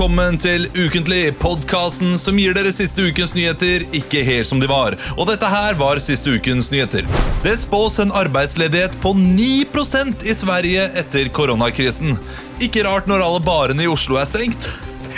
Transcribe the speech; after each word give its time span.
Velkommen 0.00 0.38
til 0.40 0.62
Ukentlig, 0.80 1.34
podkasten 1.36 2.14
som 2.16 2.38
gir 2.40 2.54
dere 2.56 2.70
siste 2.72 3.04
ukens 3.04 3.34
nyheter 3.36 3.82
ikke 3.92 4.22
helt 4.24 4.48
som 4.48 4.56
de 4.56 4.64
var. 4.70 4.94
Og 5.20 5.26
dette 5.28 5.44
her 5.44 5.76
var 5.76 6.00
siste 6.00 6.32
ukens 6.32 6.70
nyheter. 6.72 7.04
Det 7.44 7.52
spås 7.60 7.98
en 8.00 8.08
arbeidsledighet 8.16 8.96
på 9.02 9.12
9% 9.12 10.24
i 10.24 10.36
Sverige 10.38 10.86
etter 11.02 11.28
koronakrisen. 11.36 12.16
Ikke 12.64 12.86
rart 12.88 13.12
når 13.12 13.26
alle 13.26 13.42
barene 13.44 13.84
i 13.84 13.90
Oslo 13.92 14.16
er 14.16 14.24
stengt. 14.30 14.70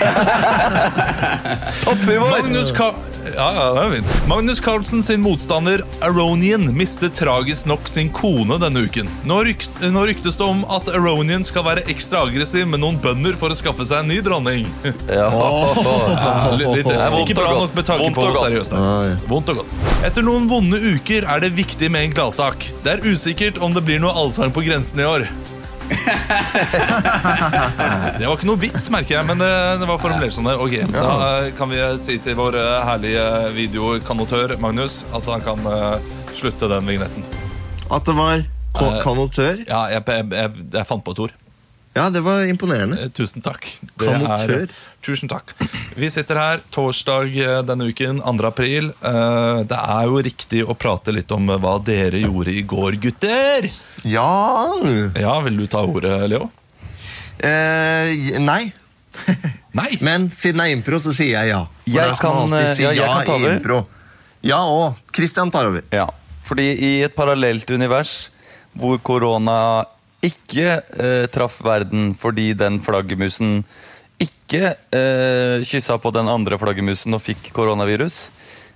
Magnus, 2.27 2.74
Ka 2.74 2.91
ja, 3.34 3.48
ja, 3.56 3.66
det 3.74 3.82
er 3.82 3.92
fint. 3.96 4.14
Magnus 4.30 4.60
Carlsen 4.62 5.02
sin 5.04 5.22
motstander 5.22 5.82
Aronian 6.04 6.66
mistet 6.76 7.14
tragisk 7.18 7.68
nok 7.70 7.88
sin 7.90 8.10
kone 8.14 8.58
denne 8.62 8.84
uken. 8.86 9.10
Nå, 9.28 9.38
rykt, 9.46 9.78
nå 9.94 10.04
ryktes 10.08 10.38
det 10.40 10.46
om 10.46 10.64
at 10.72 10.90
Aronian 10.92 11.44
skal 11.46 11.66
være 11.66 11.84
ekstra 11.92 12.24
aggressiv 12.27 12.66
med 12.70 12.82
noen 12.82 12.98
bønder 13.02 13.38
for 13.40 13.54
å 13.54 13.58
skaffe 13.58 13.86
seg 13.88 14.02
en 14.02 14.12
ny 14.12 14.20
dronning. 14.24 14.66
Ja. 15.10 15.30
Ja, 16.22 16.52
litt, 16.54 16.68
litt, 16.77 16.86
Det 16.86 16.96
vondt 17.12 17.30
ikke 17.30 17.36
bra 17.38 17.52
nok 17.56 17.74
med 17.77 17.86
tanke 17.86 18.08
på 18.14 18.27
seriøst. 18.36 18.74
Vondt 19.30 19.52
og 19.52 19.62
godt. 19.62 19.72
Etter 20.06 20.24
noen 20.27 20.48
vonde 20.50 20.78
uker 20.78 21.27
er 21.28 21.42
det 21.42 21.52
viktig 21.56 21.91
med 21.92 22.08
en 22.08 22.14
gladsak. 22.14 22.68
Det 22.84 22.96
er 22.96 23.06
usikkert 23.06 23.60
om 23.62 23.74
det 23.74 23.84
blir 23.86 24.02
noe 24.02 24.12
allsang 24.18 24.52
på 24.54 24.64
grensen 24.66 25.02
i 25.02 25.08
år. 25.08 25.27
Det 28.19 28.27
var 28.27 28.34
ikke 28.37 28.48
noe 28.48 28.60
vits, 28.62 28.88
merker 28.92 29.16
jeg, 29.19 29.27
men 29.28 29.41
det, 29.42 29.50
det 29.83 29.89
var 29.89 30.00
formulert 30.03 30.34
sånn. 30.36 30.48
det. 30.50 30.56
Ok, 30.61 30.75
Da 30.94 31.06
eh, 31.47 31.50
kan 31.58 31.70
vi 31.72 31.78
si 32.03 32.14
til 32.22 32.36
vår 32.39 32.53
eh, 32.61 32.80
herlige 32.89 33.27
videokanotør 33.56 34.56
Magnus 34.62 35.03
at 35.16 35.25
han 35.33 35.44
kan 35.44 35.58
eh, 35.69 35.97
slutte 36.36 36.69
den 36.72 36.89
vignetten. 36.89 37.22
At 37.92 38.08
det 38.08 38.16
var 38.19 38.36
Eh, 38.72 38.94
kanotør? 39.05 39.58
Ja, 39.69 39.83
jeg, 39.92 40.00
jeg, 40.08 40.25
jeg, 40.33 40.50
jeg 40.72 40.84
fant 40.89 41.03
på 41.05 41.12
et 41.12 41.19
ord. 41.27 41.33
Ja, 41.94 42.06
det 42.10 42.22
var 42.24 42.44
imponerende. 42.48 42.96
Eh, 43.04 43.08
Tusen 43.12 43.42
takk. 43.44 43.66
Er- 44.00 44.70
tusen 45.04 45.28
takk. 45.28 45.52
Vi 45.96 46.08
sitter 46.10 46.38
her 46.40 46.60
torsdag 46.72 47.34
eh, 47.36 47.58
denne 47.68 47.88
uken, 47.90 48.20
2. 48.24 48.46
april. 48.48 48.92
Eh, 49.02 49.62
Det 49.68 49.76
er 49.78 50.06
jo 50.08 50.22
riktig 50.24 50.62
å 50.64 50.74
prate 50.78 51.12
litt 51.12 51.30
om 51.36 51.46
hva 51.52 51.74
dere 51.84 52.22
gjorde 52.22 52.54
i 52.54 52.62
går, 52.62 52.96
gutter. 53.02 53.68
Ja 54.04 54.72
Ja, 55.20 55.40
Vil 55.44 55.56
du 55.60 55.66
ta 55.66 55.82
ordet, 55.84 56.28
Leo? 56.30 56.50
eh, 57.38 58.38
Nei. 58.40 58.72
Nei. 59.74 59.98
Men 60.00 60.30
siden 60.30 60.58
det 60.62 60.66
er 60.70 60.76
impro, 60.76 60.98
så 61.00 61.12
sier 61.12 61.36
jeg 61.36 61.48
ja. 61.52 61.64
For 61.84 61.92
Jeg 61.98 62.16
kan, 62.20 62.48
si 62.74 62.82
ja, 62.84 62.90
jeg 62.92 62.96
ja 63.02 63.12
kan 63.12 63.26
ta 63.26 63.34
over. 63.36 63.84
Ja 64.42 64.58
og 64.66 64.96
Christian 65.14 65.50
tar 65.54 65.68
over. 65.68 65.82
Ja, 65.94 66.08
fordi 66.44 66.70
i 66.74 66.92
et 67.04 67.14
parallelt 67.14 67.68
univers 67.70 68.30
hvor 68.74 68.98
korona 69.04 69.84
ikke 70.23 70.81
eh, 71.03 71.27
traff 71.33 71.61
verden 71.65 72.12
fordi 72.19 72.53
den 72.59 72.78
flaggermusen 72.83 73.62
ikke 74.23 74.75
eh, 74.95 75.65
kyssa 75.67 75.98
på 75.98 76.12
den 76.15 76.31
andre 76.31 76.59
flaggermusen 76.61 77.17
og 77.17 77.25
fikk 77.25 77.51
koronavirus. 77.56 78.28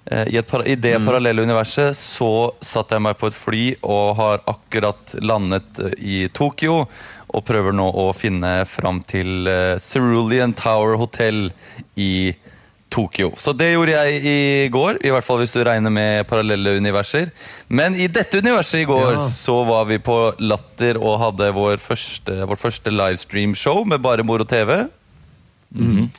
Eh, 0.06 0.34
I, 0.34 0.42
para 0.42 0.66
I 0.66 0.74
det 0.74 0.96
parallelle 1.06 1.42
universet 1.42 1.96
så 1.98 2.52
satte 2.62 2.96
jeg 2.96 3.04
meg 3.06 3.18
på 3.18 3.30
et 3.30 3.38
fly 3.38 3.64
og 3.82 4.16
har 4.20 4.42
akkurat 4.46 5.16
landet 5.22 5.80
eh, 5.82 5.94
i 5.98 6.18
Tokyo 6.34 6.84
og 7.26 7.44
prøver 7.46 7.74
nå 7.74 7.86
å 7.90 8.08
finne 8.16 8.60
fram 8.70 9.02
til 9.06 9.46
eh, 9.50 9.78
Cerulean 9.82 10.54
Tower 10.56 10.98
Hotel 11.00 11.48
i 11.94 12.32
Tokyo. 12.32 12.45
Så 13.42 13.52
det 13.52 13.72
gjorde 13.74 13.92
jeg 13.96 14.20
i 14.24 14.68
går, 14.72 15.00
i 15.04 15.10
hvert 15.12 15.24
fall 15.26 15.40
hvis 15.42 15.52
du 15.56 15.62
regner 15.66 15.90
med 15.92 16.26
parallelle 16.30 16.76
universer. 16.78 17.32
Men 17.68 17.94
i 17.98 18.06
dette 18.08 18.38
universet 18.40 18.84
i 18.84 18.86
går 18.88 19.16
Ja. 19.18 19.24
så 19.28 19.56
var 19.68 19.84
vi 19.90 19.98
på 19.98 20.16
Latter 20.40 20.96
og 21.02 21.18
hadde 21.20 21.50
vår 21.56 21.76
første, 21.82 22.38
vårt 22.46 22.62
første 22.62 22.92
livestream-show 22.94 23.84
med 23.84 24.00
bare 24.00 24.24
moro 24.24 24.44
TV. 24.48 24.86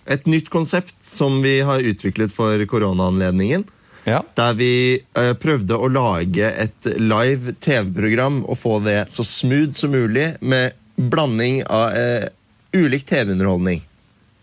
Et 0.05 0.25
nytt 0.29 0.49
konsept 0.53 0.93
som 1.01 1.39
vi 1.41 1.59
har 1.65 1.79
utviklet 1.81 2.31
for 2.35 2.59
koronaanledningen. 2.69 3.63
Ja. 4.07 4.21
Der 4.37 4.53
vi 4.55 5.01
ø, 5.17 5.33
prøvde 5.35 5.75
å 5.75 5.87
lage 5.91 6.47
et 6.61 6.85
live 6.99 7.55
TV-program 7.63 8.43
og 8.47 8.55
få 8.59 8.77
det 8.85 9.07
så 9.11 9.25
smooth 9.27 9.73
som 9.75 9.91
mulig 9.91 10.35
med 10.39 10.75
blanding 10.97 11.63
av 11.67 11.91
ø, 11.97 12.29
ulik 12.77 13.03
TV-underholdning. 13.09 13.81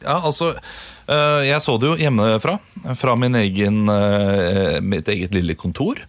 Ja, 0.05 0.19
altså 0.21 0.51
eh, 0.53 0.75
Jeg 1.07 1.61
så 1.61 1.75
det 1.81 1.91
jo 1.91 1.97
hjemmefra. 2.01 2.59
Fra 2.97 3.17
min 3.21 3.35
egen, 3.37 3.83
eh, 3.89 4.81
mitt 4.81 5.09
eget 5.13 5.35
lille 5.37 5.55
kontor. 5.55 6.01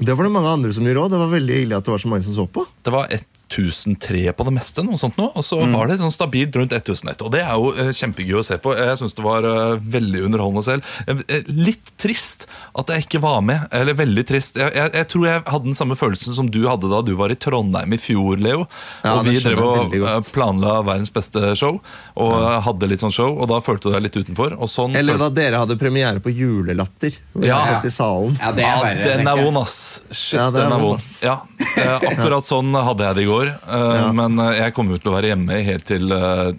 Det 0.00 0.16
var 0.16 0.24
det 0.24 0.32
mange 0.32 0.48
andre 0.48 0.72
som 0.72 0.86
gjorde 0.86 1.04
òg. 1.04 1.12
Det 1.12 1.20
var 1.20 1.34
veldig 1.34 1.58
ille 1.64 1.76
at 1.76 1.84
det 1.84 1.92
var 1.92 2.02
så 2.02 2.10
mange 2.10 2.24
som 2.24 2.34
så 2.34 2.46
på. 2.50 2.64
Det 2.82 2.94
var 2.94 3.06
1003 3.50 4.32
på 4.36 4.46
det 4.46 4.54
meste, 4.54 4.84
noe 4.86 4.98
sånt 5.00 5.18
nå, 5.18 5.30
og 5.34 5.44
så 5.44 5.58
var 5.72 5.90
det 5.90 5.98
sånn 6.00 6.14
stabilt 6.14 6.56
rundt 6.56 6.74
1001. 6.76 7.24
Og 7.26 7.32
det 7.34 7.42
er 7.42 7.58
jo 7.58 7.72
eh, 7.74 7.90
kjempegøy 7.96 8.38
å 8.40 8.44
se 8.46 8.58
på. 8.62 8.74
Jeg 8.78 8.98
syns 9.00 9.16
det 9.18 9.24
var 9.26 9.46
eh, 9.46 9.76
veldig 9.96 10.24
underholdende 10.28 10.64
selv. 10.66 10.92
Eh, 11.06 11.22
eh, 11.26 11.50
litt 11.50 11.92
trist 12.00 12.46
at 12.78 12.92
jeg 12.92 13.06
ikke 13.06 13.22
var 13.24 13.40
med. 13.46 13.66
Eller 13.74 13.98
veldig 13.98 14.24
trist. 14.28 14.58
Jeg, 14.60 14.72
jeg, 14.76 14.92
jeg 14.96 15.08
tror 15.12 15.26
jeg 15.26 15.42
hadde 15.46 15.70
den 15.70 15.78
samme 15.78 15.98
følelsen 15.98 16.36
som 16.36 16.50
du 16.50 16.62
hadde 16.68 16.90
da 16.90 17.02
du 17.06 17.12
var 17.18 17.32
i 17.32 17.38
Trondheim 17.38 17.96
i 17.96 18.00
fjor, 18.00 18.40
Leo. 18.40 18.66
Ja, 19.02 19.16
og 19.16 19.28
vi 19.28 19.36
drev 19.42 19.62
og 19.64 19.96
eh, 19.98 20.18
planla 20.30 20.78
verdens 20.86 21.12
beste 21.14 21.54
show, 21.58 21.80
og 22.20 22.34
ja. 22.36 22.60
hadde 22.66 22.90
litt 22.90 23.02
sånn 23.02 23.14
show, 23.14 23.34
og 23.34 23.50
da 23.50 23.60
følte 23.64 23.88
du 23.88 23.96
deg 23.96 24.06
litt 24.06 24.20
utenfor. 24.20 24.56
Og 24.60 24.70
sånn 24.70 24.96
Eller 24.98 25.18
da 25.20 25.30
dere 25.34 25.62
hadde 25.64 25.78
premiere 25.80 26.22
på 26.22 26.32
Julelatter. 26.34 27.18
Ja. 27.40 27.60
i 27.84 27.92
salen. 27.92 28.36
Ja, 28.40 28.52
det 28.54 28.64
er 28.64 28.70
Ja, 28.70 28.78
verre, 28.84 29.16
den 29.20 29.28
er 29.30 29.42
vond, 29.44 29.58
ass. 29.60 30.02
Shit, 30.10 30.38
Ja, 30.38 30.50
det 30.52 30.62
er 30.62 30.68
den 30.68 30.76
er 30.76 30.82
vond, 30.82 31.00
vond. 31.00 31.24
Ja, 31.24 31.36
eh, 31.80 32.08
akkurat 32.12 32.46
sånn 32.46 32.74
hadde 32.74 33.06
jeg 33.06 33.18
det 33.18 33.24
i 33.24 33.28
går. 33.30 33.39
Eh, 33.48 34.12
Men 34.12 34.38
eh, 34.38 34.58
jeg 34.58 34.74
kommer 34.76 34.96
jo 34.96 35.00
til 35.02 35.12
å 35.12 35.16
være 35.16 35.32
hjemme 35.32 35.60
helt 35.66 35.86
til 35.88 36.12
eh, 36.12 36.52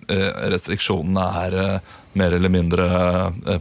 restriksjonene 0.54 1.28
er 1.46 1.56
mer 2.18 2.36
eller 2.36 2.52
mindre 2.52 2.88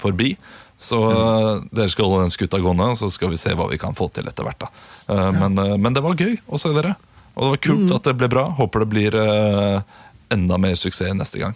forbi. 0.03 0.32
Så 0.81 0.98
mm. 1.04 1.69
dere 1.76 1.92
skal 1.92 2.08
holde 2.08 2.25
den 2.25 2.34
skuta 2.34 2.58
gående, 2.58 2.88
så 2.97 3.10
skal 3.12 3.31
vi 3.34 3.38
se 3.38 3.53
hva 3.54 3.69
vi 3.70 3.78
kan 3.78 3.94
få 3.94 4.08
til 4.14 4.26
etter 4.31 4.47
hvert. 4.47 4.64
da. 4.64 4.70
Eh, 5.12 5.31
Men, 5.38 5.60
men 5.82 5.97
det 5.97 6.03
var 6.03 6.19
gøy 6.19 6.38
å 6.48 6.58
se 6.58 6.72
dere. 6.75 6.97
Og 7.36 7.44
det 7.44 7.50
var 7.53 7.62
kult 7.69 7.92
at 7.98 8.08
det 8.08 8.16
ble 8.19 8.31
bra. 8.32 8.48
Håper 8.56 8.84
det 8.84 8.91
blir 8.91 9.19
enda 10.31 10.58
mer 10.58 10.75
suksess 10.78 11.14
neste 11.14 11.42
gang. 11.42 11.54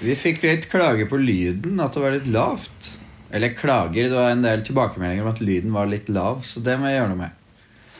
Vi 0.00 0.14
fikk 0.16 0.44
litt 0.46 0.70
klager 0.70 1.08
på 1.10 1.18
lyden, 1.20 1.80
at 1.82 1.96
det 1.96 2.02
var 2.04 2.14
litt 2.16 2.30
lavt. 2.30 2.94
Eller 3.30 3.54
klager, 3.54 4.08
det 4.08 4.16
var 4.16 4.32
en 4.32 4.42
del 4.42 4.62
tilbakemeldinger 4.66 5.26
om 5.26 5.30
at 5.34 5.42
lyden 5.42 5.74
var 5.74 5.90
litt 5.90 6.08
lav, 6.10 6.42
så 6.46 6.62
det 6.64 6.78
må 6.80 6.88
jeg 6.90 6.98
gjøre 6.98 7.12
noe 7.12 7.20
med. 7.20 7.36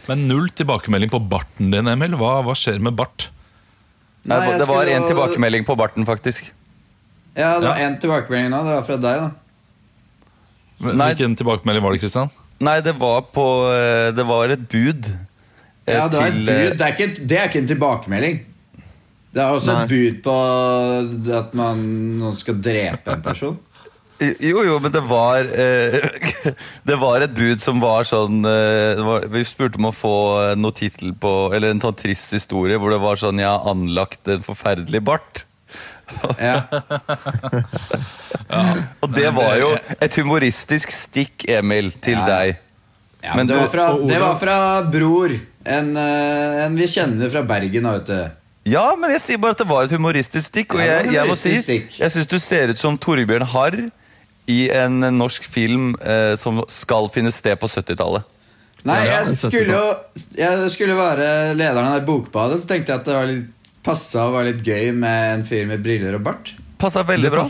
Men 0.09 0.29
null 0.29 0.49
tilbakemelding 0.57 1.11
på 1.13 1.21
barten 1.31 1.71
din, 1.71 1.87
Emil. 1.89 2.17
Hva, 2.19 2.41
hva 2.47 2.55
skjer 2.57 2.81
med 2.83 2.97
bart? 2.99 3.29
Nei, 4.25 4.37
Nei, 4.37 4.49
jeg 4.53 4.59
det 4.61 4.69
var 4.69 4.85
én 4.91 4.97
en 5.01 5.09
tilbakemelding 5.09 5.65
på 5.69 5.77
barten, 5.81 6.05
faktisk. 6.09 6.51
Ja, 7.37 7.59
det 7.61 7.69
var 7.69 7.79
Ja. 7.79 7.87
en 7.87 7.99
tilbakemelding 8.03 8.51
nå, 8.51 8.63
det 8.67 8.75
var 8.77 8.83
fra 8.89 8.97
deg, 8.97 9.21
da. 9.21 9.31
Men, 10.81 10.97
Hvilken 10.99 11.37
tilbakemelding 11.37 11.83
var 11.85 11.93
det, 11.93 12.01
Kristian? 12.01 12.31
Nei, 12.61 12.81
det 12.85 12.95
var 13.01 13.23
på 13.33 13.45
eh, 13.73 14.11
Det 14.13 14.25
var 14.27 14.49
et 14.53 14.69
bud. 14.69 15.07
eh, 15.87 15.95
Ja, 15.95 16.09
det 16.09 16.19
var 16.21 16.27
et 16.29 16.35
bud. 16.35 16.49
eh, 16.49 16.71
Det 16.77 16.81
er 16.81 16.93
ikke, 16.97 17.27
det 17.27 17.39
er 17.39 17.49
ikke 17.49 17.59
en 17.63 17.69
tilbakemelding. 17.69 18.41
Det 19.33 19.41
er 19.41 19.53
også 19.55 19.73
Nei. 19.73 19.83
et 19.85 19.89
bud 19.89 20.23
på 20.25 20.35
at 21.39 21.55
man 21.55 21.83
noen 22.19 22.37
skal 22.37 22.55
drepe 22.61 23.13
en 23.15 23.23
person. 23.23 23.59
Jo, 24.21 24.61
jo, 24.67 24.75
men 24.85 24.93
det 24.93 25.01
var 25.09 25.47
eh, 25.49 25.95
Det 26.89 26.97
var 27.01 27.23
et 27.25 27.33
bud 27.37 27.63
som 27.63 27.79
var 27.81 28.05
sånn 28.05 28.43
eh, 28.45 29.01
var, 29.07 29.25
Vi 29.33 29.45
spurte 29.49 29.81
om 29.81 29.89
å 29.89 29.95
få 29.97 30.13
noe 30.61 30.77
tittel 30.77 31.15
på 31.17 31.31
Eller 31.57 31.73
en 31.73 31.81
sånn 31.81 31.97
trist 31.97 32.35
historie 32.37 32.77
hvor 32.77 32.93
det 32.93 33.01
var 33.01 33.17
sånn 33.21 33.41
Jeg 33.41 33.49
har 33.49 33.65
anlagt 33.73 34.29
en 34.29 34.45
forferdelig 34.45 35.01
bart. 35.09 35.45
Ja. 36.43 36.65
Og 39.01 39.13
det 39.15 39.29
var 39.37 39.55
jo 39.61 39.69
et 40.03 40.17
humoristisk 40.19 40.91
stikk, 40.95 41.45
Emil, 41.55 41.93
til 42.03 42.19
Ja. 42.19 42.27
deg. 42.27 42.59
Ja, 43.23 43.35
Men 43.37 43.47
men 43.47 43.47
det, 43.47 43.55
du- 43.55 43.61
var 43.61 43.69
fra, 43.69 43.87
det 44.09 44.19
var 44.21 44.37
fra 44.41 44.57
Bror. 44.91 45.31
En, 45.65 45.97
eh, 45.97 46.65
en 46.65 46.75
vi 46.77 46.87
kjenner 46.89 47.31
fra 47.31 47.43
Bergen. 47.43 47.85
Vet 47.93 48.07
du. 48.07 48.31
Ja, 48.73 48.97
men 48.97 49.11
jeg 49.13 49.21
sier 49.21 49.39
bare 49.39 49.53
at 49.53 49.59
det 49.59 49.69
var 49.69 49.85
et 49.85 49.91
humoristisk 49.93 50.47
stikk. 50.51 50.75
Og 50.75 50.81
jeg, 50.81 51.05
jeg, 51.07 51.15
jeg 51.15 51.29
må 51.29 51.37
si. 51.37 51.55
Jeg 52.01 52.11
syns 52.11 52.27
du 52.27 52.39
ser 52.39 52.69
ut 52.73 52.79
som 52.81 52.97
Torbjørn 52.99 53.47
Harr 53.55 53.77
i 54.51 54.59
en 54.75 54.99
norsk 55.17 55.47
film 55.47 55.93
eh, 56.03 56.35
som 56.41 56.63
skal 56.71 57.09
finne 57.15 57.33
sted 57.35 57.59
på 57.61 57.71
70-tallet. 57.71 58.27
Nei, 58.89 59.03
jeg 59.05 59.37
skulle 59.37 59.75
jo 59.77 60.29
Jeg 60.39 60.71
skulle 60.73 60.95
være 60.97 61.53
lederen 61.53 61.91
av 61.93 62.01
bokbadet, 62.07 62.63
så 62.63 62.71
tenkte 62.71 62.95
jeg 62.95 63.03
at 63.03 63.09
det 63.09 63.17
var 63.19 63.29
litt 63.29 63.77
passa 63.85 64.27
og 64.29 64.35
var 64.39 64.49
litt 64.49 64.65
gøy 64.65 64.91
med 64.97 65.35
en 65.35 65.47
fyr 65.49 65.69
med 65.69 65.85
briller 65.85 66.19
og 66.19 66.25
bart. 66.27 66.53
Passa 66.81 67.05
veldig 67.07 67.31
bra. 67.33 67.45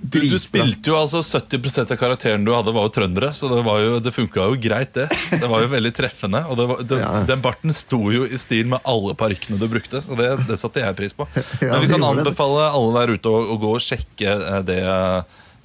Du, 0.00 0.16
du 0.24 0.38
spilte 0.40 0.88
jo 0.88 0.94
altså 0.96 1.20
70% 1.20 1.90
av 1.92 1.98
karakteren 2.00 2.44
du 2.46 2.54
hadde, 2.54 2.72
var 2.72 2.86
jo 2.86 2.92
trøndere, 2.94 3.34
så 3.36 3.50
det, 3.52 3.58
var 3.66 3.82
jo, 3.84 3.98
det 4.00 4.12
funka 4.16 4.46
jo 4.48 4.56
greit, 4.62 4.94
det. 4.96 5.10
Det 5.42 5.50
var 5.50 5.60
jo 5.66 5.68
veldig 5.74 5.92
treffende. 5.94 6.40
Og 6.48 6.56
det 6.56 6.66
var, 6.70 6.80
det, 6.88 7.00
Ja. 7.02 7.10
den 7.28 7.42
barten 7.44 7.74
sto 7.76 8.00
jo 8.14 8.24
i 8.24 8.38
stil 8.40 8.70
med 8.72 8.80
alle 8.88 9.12
parykkene 9.18 9.60
du 9.60 9.66
brukte, 9.68 10.00
så 10.00 10.16
det, 10.16 10.30
det 10.48 10.56
satte 10.58 10.80
jeg 10.80 10.96
pris 10.96 11.14
på. 11.18 11.28
Men 11.60 11.84
vi 11.84 11.90
kan 11.92 12.06
anbefale 12.14 12.70
alle 12.70 12.94
der 12.96 13.14
ute 13.18 13.34
å, 13.34 13.42
å 13.52 13.58
gå 13.60 13.74
og 13.76 13.84
sjekke 13.84 14.38
det 14.64 14.80
det. 14.80 14.82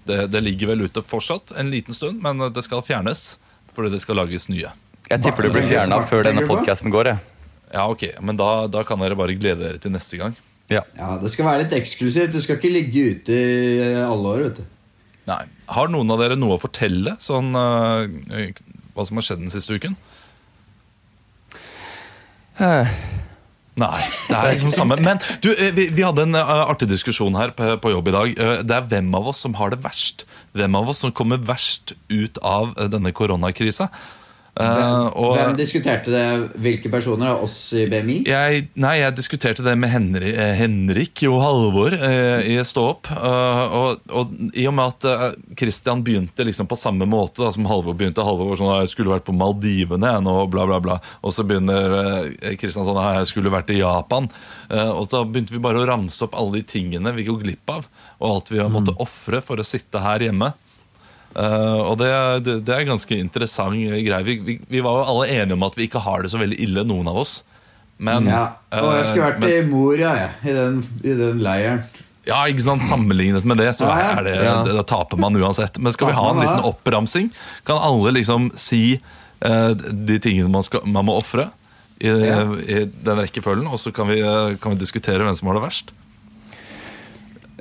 Det. 0.09 0.19
Det 0.33 0.41
ligger 0.43 0.73
vel 0.73 0.85
ute 0.87 1.03
fortsatt 1.05 1.53
en 1.59 1.71
liten 1.73 1.95
stund, 1.97 2.21
men 2.23 2.47
det 2.53 2.63
skal 2.65 2.83
fjernes 2.85 3.35
fordi 3.75 3.91
det 3.91 4.01
skal 4.03 4.19
lages 4.21 4.47
nye. 4.47 4.71
Jeg 5.09 5.21
tipper 5.21 5.45
det 5.45 5.53
blir 5.53 5.65
fjerna 5.67 5.99
før 6.07 6.23
denne 6.25 6.45
podkasten 6.47 6.93
går. 6.93 7.11
Jeg. 7.11 7.23
Ja, 7.75 7.87
ok, 7.91 8.05
Men 8.23 8.37
da, 8.39 8.67
da 8.71 8.85
kan 8.87 9.01
dere 9.03 9.17
bare 9.19 9.35
glede 9.37 9.61
dere 9.65 9.81
til 9.81 9.91
neste 9.93 10.17
gang. 10.21 10.37
Ja. 10.71 10.81
Ja, 10.97 11.17
Det 11.21 11.29
skal 11.33 11.45
være 11.45 11.65
litt 11.65 11.75
eksklusivt. 11.77 12.33
Det 12.33 12.41
skal 12.41 12.57
ikke 12.57 12.71
ligge 12.73 13.03
ute 13.11 13.35
i 13.35 13.91
alle 14.01 14.31
år. 14.31 14.47
vet 14.47 14.61
du 14.61 14.65
Nei. 15.25 15.43
Har 15.73 15.89
noen 15.89 16.11
av 16.13 16.21
dere 16.21 16.37
noe 16.37 16.55
å 16.55 16.61
fortelle? 16.61 17.15
Sånn, 17.21 17.49
uh, 17.57 18.05
hva 18.93 19.05
som 19.05 19.17
har 19.17 19.25
skjedd 19.25 19.41
den 19.41 19.53
siste 19.53 19.77
uken? 19.77 19.97
Nei, 23.75 24.03
det 24.29 24.35
er 24.39 24.53
liksom 24.53 24.71
samme. 24.71 24.95
Men 25.03 25.19
du, 25.43 25.49
eh, 25.51 25.73
vi, 25.75 25.89
vi 25.91 26.03
hadde 26.05 26.23
en 26.23 26.37
eh, 26.39 26.51
artig 26.71 26.87
diskusjon 26.87 27.35
her 27.35 27.51
på, 27.57 27.73
på 27.83 27.91
jobb 27.91 28.07
i 28.07 28.13
dag. 28.15 28.35
Eh, 28.39 28.61
Det 28.63 28.75
er 28.77 28.85
hvem 28.93 29.09
av 29.19 29.27
oss 29.33 29.41
som 29.43 29.57
har 29.59 29.73
det 29.73 29.81
verst. 29.83 30.23
Hvem 30.55 30.77
av 30.79 30.93
oss 30.93 31.03
som 31.03 31.11
kommer 31.11 31.41
verst 31.43 31.91
ut 32.07 32.39
av 32.39 32.71
denne 32.93 33.11
koronakrisa. 33.11 33.89
Eh, 34.57 34.63
Hvem, 34.63 35.07
og- 35.19 35.33
hvem 35.35 35.55
diskuterte 35.57 36.11
det? 36.13 36.25
Hvilke 36.63 36.89
personer? 36.89 37.41
Oss 37.43 37.73
i 37.73 37.85
BMI? 37.91 38.23
jeg, 38.25 38.69
nei, 38.79 38.93
jeg 39.01 39.15
diskuterte 39.17 39.61
det 39.65 39.73
med 39.77 39.89
Henri, 39.91 40.29
eh, 40.31 40.53
Henrik 40.55 41.23
og 41.27 41.41
Halvor 41.43 41.91
eh, 41.93 42.39
i 42.53 42.55
Stå 42.63 42.85
opp. 42.93 43.09
eh, 43.11 43.75
og, 43.75 43.99
og 44.15 44.31
i 44.55 44.65
og 44.65 44.73
med 44.77 44.93
at 44.93 45.03
eh, 45.11 45.35
Christian 45.59 46.01
begynte 46.05 46.45
liksom 46.47 46.67
på 46.71 46.77
samme 46.79 47.03
måte 47.05 47.43
da, 47.43 47.51
som 47.51 47.65
Halvor 47.67 47.97
begynte 47.99 48.23
Halvor 48.23 48.47
var 48.53 48.55
sånn 48.61 48.71
«Ah, 48.71 48.79
'Jeg 48.85 48.93
skulle 48.95 49.11
vært 49.11 49.25
på 49.27 49.35
Maldivene 49.35 50.13
nå', 50.23 50.49
bla, 50.49 50.65
bla, 50.65 50.79
bla. 50.79 50.99
Og 51.21 51.33
så 51.35 51.43
begynner 51.43 52.31
eh, 52.41 52.55
Christian 52.55 52.85
sånn 52.87 52.95
«Ah, 52.97 53.17
'Jeg 53.19 53.27
skulle 53.33 53.51
vært 53.51 53.75
i 53.75 53.81
Japan'. 53.83 54.29
Eh, 54.71 54.89
og 54.89 55.09
så 55.11 55.25
begynte 55.27 55.51
vi 55.51 55.59
bare 55.59 55.83
å 55.83 55.87
ramse 55.91 56.23
opp 56.23 56.33
alle 56.33 56.61
de 56.61 56.63
tingene 56.63 57.11
vi 57.13 57.25
går 57.27 57.43
glipp 57.43 57.69
av, 57.75 57.87
og 58.21 58.29
alt 58.31 58.49
vi 58.55 58.59
har 58.63 58.69
måttet 58.71 58.95
ofre 59.03 59.41
for 59.43 59.57
å 59.59 59.65
sitte 59.67 59.99
her 59.99 60.19
hjemme. 60.19 60.53
Eh, 61.35 61.79
og 61.83 61.97
det, 61.99 62.11
det, 62.45 62.53
det 62.67 62.75
er 62.77 62.85
ganske 62.87 63.17
interessant 63.19 63.75
greie. 63.75 64.23
Vi, 64.23 64.37
vi, 64.45 64.55
vi 64.71 64.83
var 64.85 65.01
jo 65.01 65.09
alle 65.11 65.27
enige 65.35 65.57
om 65.57 65.65
at 65.67 65.75
vi 65.75 65.89
ikke 65.89 65.99
har 66.05 66.23
det 66.23 66.31
så 66.31 66.39
veldig 66.39 66.59
ille, 66.63 66.85
noen 66.87 67.09
av 67.11 67.19
oss. 67.25 67.41
Men, 67.97 68.27
Ja. 68.27 68.45
Og 68.75 68.89
jeg 68.97 69.05
skulle 69.09 69.27
vært 69.29 69.43
men, 69.43 69.51
i 69.51 69.67
Moria, 69.69 70.13
jeg. 70.19 70.31
I 70.51 70.55
den, 70.55 70.79
i 71.03 71.13
den 71.19 71.43
leiren. 71.43 71.83
ja, 72.27 72.41
ikke 72.51 72.63
sant? 72.65 72.83
Sammenlignet 72.87 73.45
med 73.47 73.59
det, 73.61 73.69
så 73.77 73.87
er 73.91 74.23
det, 74.25 74.33
Ja. 74.43 74.55
da 74.67 74.83
taper 74.87 75.19
man 75.21 75.35
uansett. 75.39 75.77
Men 75.79 75.93
skal 75.95 76.09
vi 76.11 76.17
ha 76.17 76.29
en 76.31 76.41
liten 76.41 76.65
oppramsing? 76.71 77.29
Kan 77.67 77.77
alle 77.83 78.11
liksom 78.17 78.49
si 78.59 78.97
uh, 79.45 79.71
de 79.75 80.17
tingene 80.19 80.49
man, 80.51 80.63
skal, 80.65 80.83
man 80.87 81.05
må 81.07 81.15
ofre 81.19 81.49
i, 81.99 82.09
Ja. 82.09 82.41
i 82.67 82.81
den 82.85 83.21
rekkefølgen, 83.23 83.67
og 83.71 83.79
så 83.79 83.93
kan 83.95 84.09
vi, 84.11 84.17
eh, 84.19 84.55
kan 84.59 84.73
vi 84.73 84.81
diskutere 84.81 85.23
hvem 85.23 85.35
som 85.37 85.47
har 85.47 85.55
det 85.59 85.63
verst? 85.67 85.93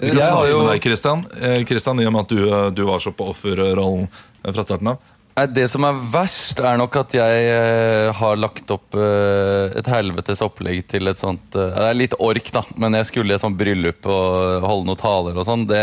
Vi 0.04 0.10
kan 0.10 0.20
snakke 0.20 0.44
starte 0.44 0.60
med 0.60 0.70
deg, 0.72 0.84
Christian. 0.84 1.24
Eh, 1.40 1.64
Christian, 1.64 2.00
I 2.00 2.06
og 2.08 2.14
med 2.14 2.26
at 2.26 2.32
du, 2.32 2.40
eh, 2.44 2.70
du 2.76 2.84
var 2.88 3.00
så 3.00 3.12
på 3.14 3.28
offerrollen 3.32 4.06
eh, 4.06 4.52
fra 4.52 4.64
starten 4.64 4.92
av. 4.92 5.10
Det 5.50 5.64
som 5.66 5.82
er 5.88 6.02
verst, 6.12 6.60
er 6.62 6.76
nok 6.78 6.94
at 7.00 7.14
jeg 7.16 8.12
har 8.14 8.36
lagt 8.38 8.68
opp 8.70 8.94
et 8.94 9.88
helvetes 9.90 10.38
opplegg 10.46 10.84
til 10.86 11.10
et 11.10 11.18
sånt 11.18 11.56
Det 11.56 11.88
er 11.88 11.96
litt 11.98 12.14
ork, 12.22 12.52
da, 12.54 12.62
men 12.78 12.94
jeg 13.00 13.08
skulle 13.08 13.34
i 13.34 13.34
et 13.34 13.42
sånt 13.42 13.58
bryllup 13.58 14.06
og 14.06 14.62
holde 14.62 14.86
noen 14.86 15.00
taler 15.00 15.34
og 15.34 15.48
sånn. 15.48 15.66
Det, 15.66 15.80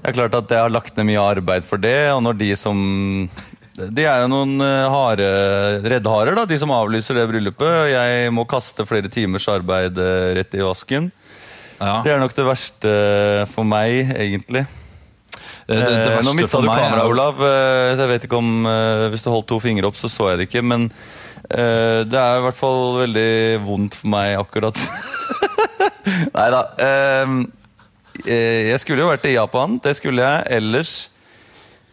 det 0.00 0.08
er 0.08 0.16
klart 0.16 0.38
at 0.40 0.48
jeg 0.48 0.64
har 0.64 0.72
lagt 0.72 0.96
ned 0.96 1.10
mye 1.10 1.26
arbeid 1.34 1.68
for 1.68 1.76
det, 1.76 2.08
og 2.14 2.22
når 2.24 2.40
de 2.40 2.50
som 2.56 2.80
De 3.76 4.08
er 4.08 4.22
jo 4.22 4.32
noen 4.32 4.64
hare, 4.64 5.28
reddharer, 5.84 6.32
da, 6.32 6.46
de 6.48 6.56
som 6.56 6.72
avlyser 6.72 7.20
det 7.20 7.28
bryllupet. 7.28 7.90
Jeg 7.92 8.32
må 8.32 8.48
kaste 8.48 8.88
flere 8.88 9.12
timers 9.12 9.44
arbeid 9.52 10.00
rett 10.40 10.56
i 10.56 10.64
vasken. 10.64 11.12
Ja. 11.80 12.00
Det 12.04 12.12
er 12.14 12.20
nok 12.22 12.34
det 12.36 12.46
verste 12.46 12.92
for 13.52 13.68
meg, 13.68 14.12
egentlig. 14.16 14.64
Det, 15.66 15.76
det, 15.76 15.82
det 15.82 16.12
Eh, 16.14 16.22
Nå 16.22 16.32
mista 16.38 16.60
du 16.62 16.68
er 16.70 16.78
kameraet, 16.78 17.10
Olav. 17.10 17.40
eh, 17.42 17.90
Så 17.96 18.04
jeg 18.04 18.10
vet 18.12 18.24
ikke 18.28 18.38
om 18.38 18.68
eh, 18.70 19.08
Hvis 19.10 19.24
du 19.24 19.32
holdt 19.32 19.48
to 19.50 19.58
fingre 19.60 19.88
opp, 19.88 19.98
så 19.98 20.08
så 20.08 20.30
jeg 20.30 20.38
det 20.38 20.46
ikke. 20.48 20.62
Men 20.62 20.86
eh, 21.50 22.06
det 22.06 22.20
er 22.20 22.38
i 22.38 22.44
hvert 22.46 22.58
fall 22.58 23.00
veldig 23.02 23.30
vondt 23.66 23.98
for 24.00 24.12
meg 24.14 24.36
akkurat. 24.38 24.78
Nei 26.36 26.46
da. 26.54 26.62
jeg 28.30 28.78
skulle 28.80 29.02
jo 29.02 29.10
vært 29.10 29.26
i 29.26 29.34
Japan. 29.34 29.80
Det 29.82 29.96
skulle 29.98 30.22
jeg. 30.22 30.46
Ellers 30.60 30.94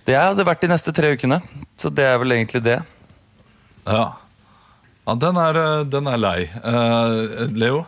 Det 0.05 0.13
jeg 0.13 0.21
hadde 0.21 0.45
vært 0.45 0.61
de 0.61 0.69
neste 0.69 0.93
tre 0.93 1.15
ukene. 1.17 1.41
Så 1.79 1.89
det 1.89 2.05
er 2.05 2.19
vel 2.21 2.37
egentlig 2.37 2.61
det. 2.63 2.77
Ja, 3.87 4.03
ja 5.07 5.15
den, 5.19 5.37
er, 5.39 5.59
eh, 5.59 5.83
den 5.91 6.07
er 6.07 6.21
lei. 6.21 6.37
Uh, 6.63 7.49
Leo? 7.51 7.83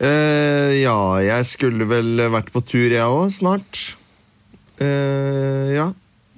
Eh, 0.00 0.80
ja, 0.80 0.96
jeg 1.20 1.46
skulle 1.48 1.86
vel 1.88 2.24
vært 2.32 2.50
på 2.54 2.62
tur, 2.64 2.88
jeg 2.88 3.04
òg, 3.04 3.28
snart. 3.36 3.82
Uh, 4.80 5.68
ja, 5.74 5.86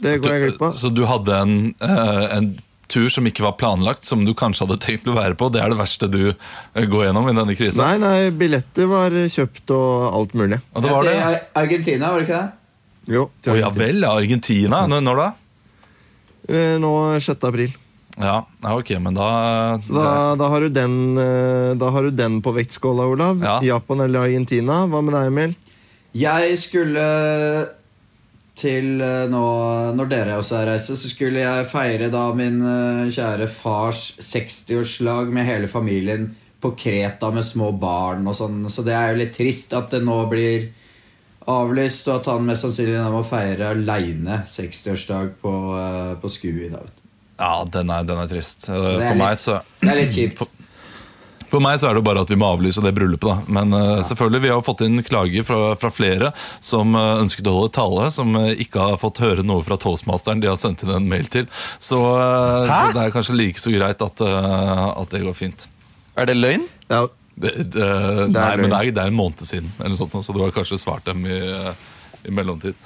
det 0.02 0.16
går 0.18 0.32
jeg 0.34 0.46
glipp 0.48 0.64
av. 0.66 0.72
Så 0.74 0.90
du 0.90 1.04
hadde 1.06 1.36
en, 1.44 1.52
uh, 1.78 2.24
en 2.34 2.48
tur 2.90 3.06
som 3.12 3.26
ikke 3.28 3.44
var 3.46 3.54
planlagt, 3.60 4.02
som 4.08 4.24
du 4.26 4.32
kanskje 4.36 4.66
hadde 4.66 4.80
tenkt 4.82 5.06
å 5.06 5.14
være 5.14 5.36
på? 5.38 5.46
Det 5.54 5.62
er 5.62 5.70
det 5.70 5.78
verste 5.78 6.08
du 6.10 6.34
går 6.74 7.06
gjennom 7.06 7.28
i 7.30 7.36
denne 7.38 7.54
krisa? 7.56 7.86
Nei, 7.86 8.00
nei, 8.02 8.32
billetter 8.34 8.90
var 8.90 9.14
kjøpt 9.14 9.72
og 9.76 10.08
alt 10.10 10.34
mulig. 10.38 10.58
Og 10.74 10.84
det 10.84 10.96
var 10.96 11.06
det? 11.06 11.14
Til 11.20 11.62
Argentina, 11.62 12.10
var 12.10 12.18
det 12.18 12.28
ikke 12.28 12.42
det? 12.42 12.58
Jo, 13.12 13.28
Å 13.50 13.56
ja 13.58 13.70
vel, 13.74 14.04
Argentina. 14.06 14.84
Når, 14.90 15.06
når 15.06 15.22
da? 15.22 15.30
Eh, 16.50 16.74
nå 16.82 16.92
6. 17.22 17.46
april. 17.48 17.72
Ja, 18.20 18.46
ja, 18.62 18.72
ok, 18.76 18.90
men 19.00 19.14
da 19.16 19.28
Så 19.82 19.94
da, 19.96 20.34
da, 20.36 20.48
har 20.52 20.60
du 20.60 20.68
den, 20.68 21.18
eh, 21.18 21.74
da 21.80 21.90
har 21.90 22.02
du 22.02 22.10
den 22.10 22.42
på 22.42 22.52
vektskåla, 22.52 23.06
Olav. 23.08 23.40
Ja. 23.44 23.60
Japan 23.64 24.04
eller 24.04 24.28
Argentina. 24.28 24.84
Hva 24.86 25.00
med 25.00 25.16
deg, 25.16 25.30
Emil? 25.30 25.54
Jeg 26.12 26.58
skulle 26.60 27.06
til 28.52 29.00
eh, 29.00 29.24
nå 29.32 29.46
Når 29.96 30.10
dere 30.10 30.36
også 30.36 30.58
er 30.60 30.74
reise, 30.74 30.96
så 30.98 31.08
skulle 31.08 31.40
jeg 31.40 31.70
feire 31.72 32.10
da 32.12 32.26
min 32.36 32.60
eh, 32.60 33.08
kjære 33.08 33.48
fars 33.48 34.12
60-årslag 34.20 35.32
med 35.32 35.48
hele 35.48 35.70
familien 35.72 36.28
på 36.62 36.74
Kreta 36.78 37.32
med 37.34 37.46
små 37.48 37.72
barn 37.74 38.28
og 38.28 38.36
sånn. 38.38 38.60
Så 38.70 38.84
det 38.86 38.94
er 38.94 39.10
jo 39.10 39.22
litt 39.24 39.34
trist 39.34 39.72
at 39.74 39.90
det 39.90 40.04
nå 40.04 40.20
blir 40.30 40.68
avlyst, 41.50 42.06
og 42.06 42.20
at 42.20 42.28
han 42.30 42.44
mest 42.46 42.62
sannsynlig 42.62 43.00
må 43.10 43.24
feire 43.26 43.72
aleine 43.72 44.44
60-årsdag 44.46 45.32
på, 45.42 45.54
på 46.22 46.30
Skui. 46.30 46.68
da, 46.68 46.84
vet 46.84 46.98
du. 47.00 47.01
Ja, 47.42 47.62
den 47.66 47.90
er, 47.90 48.06
den 48.06 48.20
er 48.22 48.28
trist. 48.30 48.68
Eh, 48.70 48.88
det 49.00 49.06
For 49.08 49.18
meg 49.18 49.38
så 49.40 49.60
Det 49.80 49.90
er 49.90 49.98
litt 49.98 50.14
kjipt. 50.14 50.42
For 51.52 51.60
meg 51.60 51.76
så 51.82 51.90
er 51.90 51.98
det 51.98 52.04
bare 52.06 52.22
at 52.24 52.30
vi 52.32 52.36
må 52.40 52.48
avlyse 52.48 52.80
det 52.80 52.94
bryllupet. 52.96 53.28
da 53.28 53.52
Men 53.52 53.74
eh, 53.76 53.98
selvfølgelig, 54.08 54.42
vi 54.46 54.52
har 54.54 54.62
fått 54.64 54.84
inn 54.86 55.02
klager 55.04 55.44
fra, 55.44 55.58
fra 55.76 55.90
flere 55.92 56.30
som 56.64 56.94
uh, 56.96 57.18
ønsket 57.20 57.50
å 57.50 57.56
holde 57.58 57.74
tale, 57.76 58.06
som 58.14 58.32
uh, 58.38 58.54
ikke 58.56 58.86
har 58.92 59.00
fått 59.00 59.20
høre 59.20 59.44
noe 59.44 59.64
fra 59.66 59.76
toastmasteren 59.80 60.40
de 60.40 60.48
har 60.48 60.56
sendt 60.60 60.86
inn 60.86 60.94
en 60.94 61.10
mail 61.10 61.28
til. 61.32 61.50
Så, 61.76 61.98
så 61.98 62.86
det 62.94 63.02
er 63.02 63.12
kanskje 63.12 63.36
like 63.36 63.60
så 63.60 63.74
greit 63.74 64.00
at, 64.06 64.24
at 64.24 65.12
det 65.12 65.20
går 65.26 65.36
fint. 65.36 65.68
Er 66.16 66.30
det 66.30 66.38
løgn? 66.38 66.64
Det 66.88 67.02
er, 67.02 67.12
Det, 67.32 67.52
det, 67.74 67.84
nei, 68.32 68.48
men 68.60 68.68
det 68.70 68.78
er, 68.78 68.88
det 68.92 69.04
er 69.04 69.12
en 69.12 69.16
måned 69.16 69.44
siden, 69.44 69.68
eller 69.78 69.92
noe 69.92 70.00
sånt, 70.00 70.16
så 70.24 70.34
du 70.36 70.40
har 70.44 70.56
kanskje 70.56 70.80
svart 70.80 71.04
dem 71.08 71.24
i, 71.28 71.38
i 72.28 72.32
mellomtid. 72.32 72.76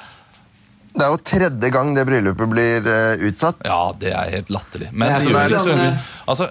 Det 0.96 1.04
er 1.06 1.12
jo 1.12 1.20
tredje 1.28 1.70
gang 1.74 1.92
det 1.96 2.06
bryllupet 2.08 2.48
blir 2.50 2.86
eh, 2.88 3.26
utsatt. 3.28 3.60
Ja, 3.68 3.92
det 4.00 4.12
er 4.16 4.30
helt 4.32 4.50
latterlig. 4.54 4.88
Men 4.92 5.12
Jeg 5.12 5.26
det 5.26 5.32
gjør 5.34 5.52
synes 5.52 5.68
sånn, 5.68 6.10
Altså, 6.32 6.48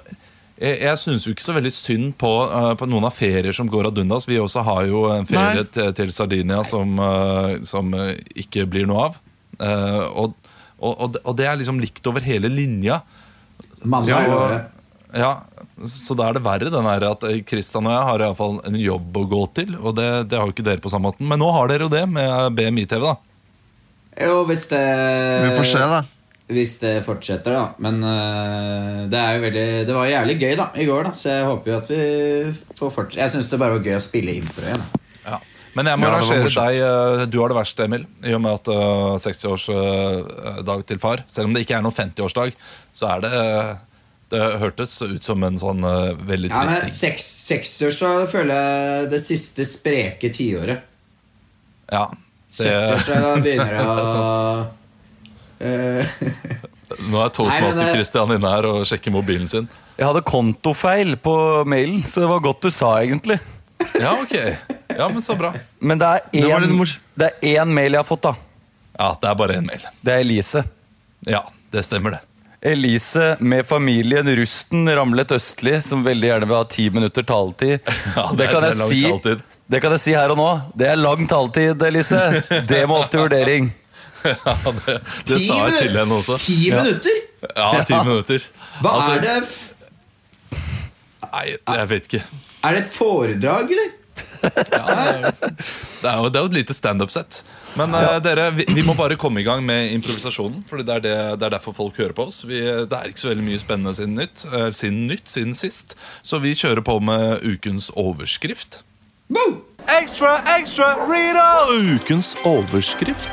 jeg, 0.55 0.77
jeg 0.85 0.99
syns 1.01 1.25
jo 1.27 1.33
ikke 1.35 1.43
så 1.47 1.55
veldig 1.57 1.71
synd 1.75 2.13
på, 2.21 2.31
eh, 2.47 2.69
på 2.79 2.87
noen 2.87 3.07
av 3.09 3.15
ferier 3.17 3.55
som 3.57 3.67
går 3.71 3.89
ad 3.91 3.97
undas. 4.05 4.27
Vi 4.29 4.37
også 4.39 4.63
har 4.67 4.85
jo 4.91 5.05
en 5.15 5.25
ferie 5.29 5.65
til, 5.73 5.89
til 5.97 6.13
Sardinia 6.15 6.61
som, 6.67 6.93
eh, 7.01 7.57
som 7.67 7.91
ikke 8.37 8.67
blir 8.71 8.87
noe 8.89 9.09
av. 9.09 9.17
Eh, 9.59 10.05
og, 10.13 10.37
og, 10.79 10.93
og, 10.93 11.11
det- 11.17 11.25
og 11.25 11.35
det 11.41 11.49
er 11.51 11.59
liksom 11.59 11.81
likt 11.83 12.07
over 12.11 12.23
hele 12.23 12.51
linja. 12.53 13.01
Mange 13.85 14.09
ja, 14.09 14.23
og, 14.31 14.71
ja, 15.15 15.33
så 15.87 16.15
da 16.17 16.29
er 16.29 16.37
det 16.39 16.45
verre 16.45 16.71
den 16.73 16.87
her 16.87 17.03
at 17.11 17.23
Kristian 17.47 17.85
og 17.87 17.93
jeg 17.93 18.07
har 18.07 18.21
i 18.21 18.25
hvert 18.29 18.39
fall 18.39 18.57
en 18.67 18.75
jobb 18.79 19.19
å 19.21 19.25
gå 19.31 19.43
til. 19.59 19.75
Og 19.81 19.93
det, 19.99 20.07
det 20.31 20.39
har 20.39 20.47
jo 20.49 20.55
ikke 20.55 20.65
dere 20.65 20.83
på 20.83 20.91
samme 20.91 21.11
måten. 21.11 21.27
Men 21.29 21.39
nå 21.43 21.51
har 21.55 21.69
dere 21.71 21.85
jo 21.89 21.93
det 21.93 22.05
med 22.09 22.55
BMI-TV. 22.57 23.03
da 23.11 23.15
Jo, 24.21 24.43
hvis 24.47 24.67
det 24.71 24.83
Vi 25.45 25.55
får 25.57 25.67
se, 25.71 25.79
da. 25.91 26.01
Hvis 26.55 26.75
det 26.79 26.91
fortsetter, 27.03 27.55
da. 27.57 27.63
Men 27.81 27.97
uh, 28.05 29.07
det 29.09 29.17
er 29.19 29.33
jo 29.35 29.41
veldig 29.47 29.65
Det 29.87 29.95
var 29.97 30.05
jævlig 30.11 30.35
gøy 30.43 30.53
da 30.59 30.67
i 30.77 30.85
går, 30.85 31.07
da 31.09 31.11
så 31.17 31.31
jeg 31.33 31.47
håper 31.49 31.71
jo 31.71 31.77
at 31.81 31.89
vi 31.89 32.03
får 32.77 32.93
fortsette. 32.93 33.21
Jeg 33.23 33.33
syns 33.33 33.49
det 33.49 33.59
bare 33.59 33.75
var 33.79 33.87
gøy 33.89 33.97
å 33.97 34.03
spille 34.05 34.35
impro 34.37 34.61
igjen. 34.67 34.83
Ja. 35.25 35.39
Men 35.75 35.89
jeg 35.89 35.99
må 35.99 36.07
Ja, 36.07 36.13
arrangere 36.19 36.51
deg. 36.53 36.77
eh, 36.85 37.25
Du 37.33 37.39
har 37.41 37.49
det 37.51 37.57
verst, 37.57 37.79
Emil. 37.83 38.05
I 38.23 38.35
og 38.37 38.41
med 38.45 38.53
at 38.61 38.69
uh, 38.71 39.17
60-årsdag 39.19 40.85
til 40.87 40.99
far. 41.03 41.23
Selv 41.27 41.49
om 41.49 41.53
det 41.57 41.65
ikke 41.65 41.75
er 41.79 41.83
noen 41.83 41.97
50-årsdag, 41.97 42.53
så 42.95 43.09
er 43.17 43.25
det 43.25 43.31
uh, 43.35 43.73
Det 44.31 44.43
hørtes 44.61 44.93
ut 45.05 45.23
som 45.25 45.43
en 45.45 45.57
sånn 45.59 45.83
uh, 45.85 46.13
veldig 46.29 46.49
Ja, 46.53 46.61
men 46.69 46.79
ting. 46.85 46.93
seks- 46.93 47.31
60-årsdag 47.49 48.29
føler 48.31 48.53
jeg 48.55 49.09
det 49.11 49.19
siste 49.25 49.65
spreke 49.67 50.31
tiåret. 50.33 50.85
Ja, 51.91 52.07
det, 52.59 52.71
70-årsdag 52.71 53.41
begynner 53.45 53.75
å 53.81 53.95
øh, 55.67 56.13
nå 57.11 57.23
er 57.23 57.33
Toastmaster 57.35 57.83
Nei, 57.83 57.95
Christian 57.97 58.35
inne 58.35 58.51
her 58.51 58.67
og 58.69 58.85
sjekker 58.87 59.13
mobilen 59.13 59.49
sin. 59.51 59.67
Jeg 59.95 60.07
hadde 60.09 60.23
kontofeil 60.27 61.15
på 61.23 61.35
mailen, 61.69 62.01
så 62.03 62.25
det 62.25 62.31
var 62.31 62.43
godt 62.43 62.67
du 62.67 62.71
sa, 62.73 62.97
egentlig. 63.01 63.39
Ja, 63.99 64.15
ok. 64.21 64.35
Ja, 64.95 65.07
men 65.09 65.21
så 65.23 65.35
bra. 65.39 65.53
Men 65.79 65.99
det 65.99 66.07
er 66.07 66.21
Det 66.31 66.43
én, 66.43 66.95
det 67.15 67.29
er 67.31 67.63
én 67.63 67.73
mail 67.73 67.95
jeg 67.95 68.03
har 68.03 68.07
fått, 68.07 68.27
da. 68.27 68.35
Ja, 68.95 69.11
det 69.21 69.29
er 69.29 69.35
bare 69.39 69.59
én 69.59 69.67
mail. 69.67 69.83
Det 70.01 70.13
er 70.13 70.23
Elise. 70.23 70.63
Ja, 71.27 71.43
det 71.71 71.83
stemmer, 71.87 72.17
det. 72.17 72.21
Elise 72.65 73.35
med 73.39 73.65
familien 73.67 74.27
Rusten 74.39 74.89
ramlet 74.89 75.31
østlig, 75.35 75.83
som 75.85 76.03
veldig 76.05 76.31
gjerne 76.31 76.47
vil 76.49 76.57
ha 76.57 76.67
ti 76.69 76.87
minutter 76.89 77.27
taletid. 77.27 77.91
Ja, 78.15 78.29
det, 78.31 78.39
det 78.39 78.47
kan 78.53 78.65
jeg 78.65 78.79
si, 78.79 79.01
taletid. 79.05 79.43
Det 79.71 79.81
kan 79.81 79.95
jeg 79.95 80.03
si 80.03 80.13
her 80.13 80.31
og 80.33 80.37
nå. 80.39 80.49
Det 80.77 80.89
er 80.91 80.99
lang 80.99 81.25
taletid, 81.29 81.81
Elise. 81.87 82.21
Det 82.69 82.83
må 82.89 83.01
opp 83.01 83.11
til 83.13 83.25
vurdering. 83.25 83.73
Ja, 84.25 84.55
det, 84.65 84.93
det 85.29 85.35
sa 85.43 85.55
jeg 85.67 85.73
til 85.83 85.97
henne 85.99 86.15
også. 86.15 86.39
Ti 86.41 86.55
minutter? 86.73 87.17
Ja, 87.45 87.67
ti 87.85 87.93
minutter. 87.93 88.47
Hva 88.81 88.93
Altså, 88.95 89.11
er 89.11 89.21
det 89.21 89.35
f 89.45 89.51
Nei, 91.35 91.43
jeg 91.51 91.89
vet 91.91 92.09
ikke. 92.09 92.21
Er 92.65 92.73
det 92.73 92.81
et 92.87 92.89
foredrag, 92.95 93.75
eller? 93.75 93.91
Det 94.45 96.09
er 96.09 96.17
jo, 96.17 96.29
det 96.29 96.39
er 96.39 96.41
jo 96.41 96.49
et 96.49 96.57
lite 96.57 96.75
standup-sett. 96.77 97.41
Men 97.77 97.93
eh, 97.97 98.17
dere, 98.23 98.47
vi, 98.55 98.65
vi 98.71 98.83
må 98.87 98.95
bare 98.97 99.17
komme 99.19 99.41
i 99.41 99.45
gang 99.45 99.63
med 99.65 99.91
improvisasjonen. 99.93 100.63
Fordi 100.69 100.85
det 100.87 100.95
er, 100.95 101.03
det, 101.05 101.15
det 101.41 101.47
er 101.49 101.55
derfor 101.57 101.75
folk 101.77 101.97
hører 102.01 102.15
på 102.17 102.27
oss. 102.29 102.43
Vi, 102.47 102.61
det 102.61 102.97
er 102.97 103.11
ikke 103.11 103.25
så 103.25 103.31
veldig 103.33 103.45
mye 103.45 103.61
spennende 103.61 103.95
siden 103.97 104.17
nytt, 104.17 104.45
uh, 104.49 104.69
siden 104.75 105.05
nytt, 105.11 105.29
siden 105.31 105.53
sist. 105.57 105.97
Så 106.23 106.41
vi 106.43 106.55
kjører 106.57 106.81
på 106.85 106.97
med 107.03 107.45
ukens 107.45 107.91
overskrift. 107.93 108.81
Wow! 109.27 109.55
Ekstra, 109.89 110.37
ekstra, 110.57 110.85
Rita! 111.09 111.65
Ukens 111.95 112.35
overskrift. 112.45 113.29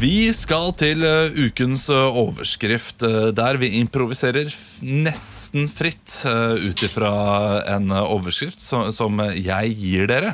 Vi 0.00 0.32
skal 0.32 0.70
til 0.80 1.04
eh, 1.04 1.34
ukens 1.44 1.84
eh, 1.92 2.16
overskrift, 2.22 3.04
eh, 3.04 3.26
der 3.36 3.58
vi 3.60 3.68
improviserer 3.76 4.48
nesten 4.80 5.68
fritt 5.68 6.22
ut 6.24 6.84
ifra 6.88 7.10
en 7.76 7.92
overskrift 8.00 8.64
som, 8.64 9.20
jeg 9.36 9.74
gir 9.76 10.08
dere. 10.08 10.32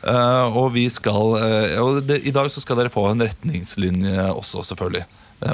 Eh, 0.00 0.56
og 0.56 0.72
vi 0.72 0.86
skal 0.90 1.36
og 1.76 2.08
I 2.08 2.32
dag 2.32 2.48
så 2.50 2.64
skal 2.64 2.80
dere 2.80 2.94
få 2.94 3.04
en 3.10 3.26
retningslinje 3.28 4.30
også, 4.32 4.64
selvfølgelig. 4.72 5.04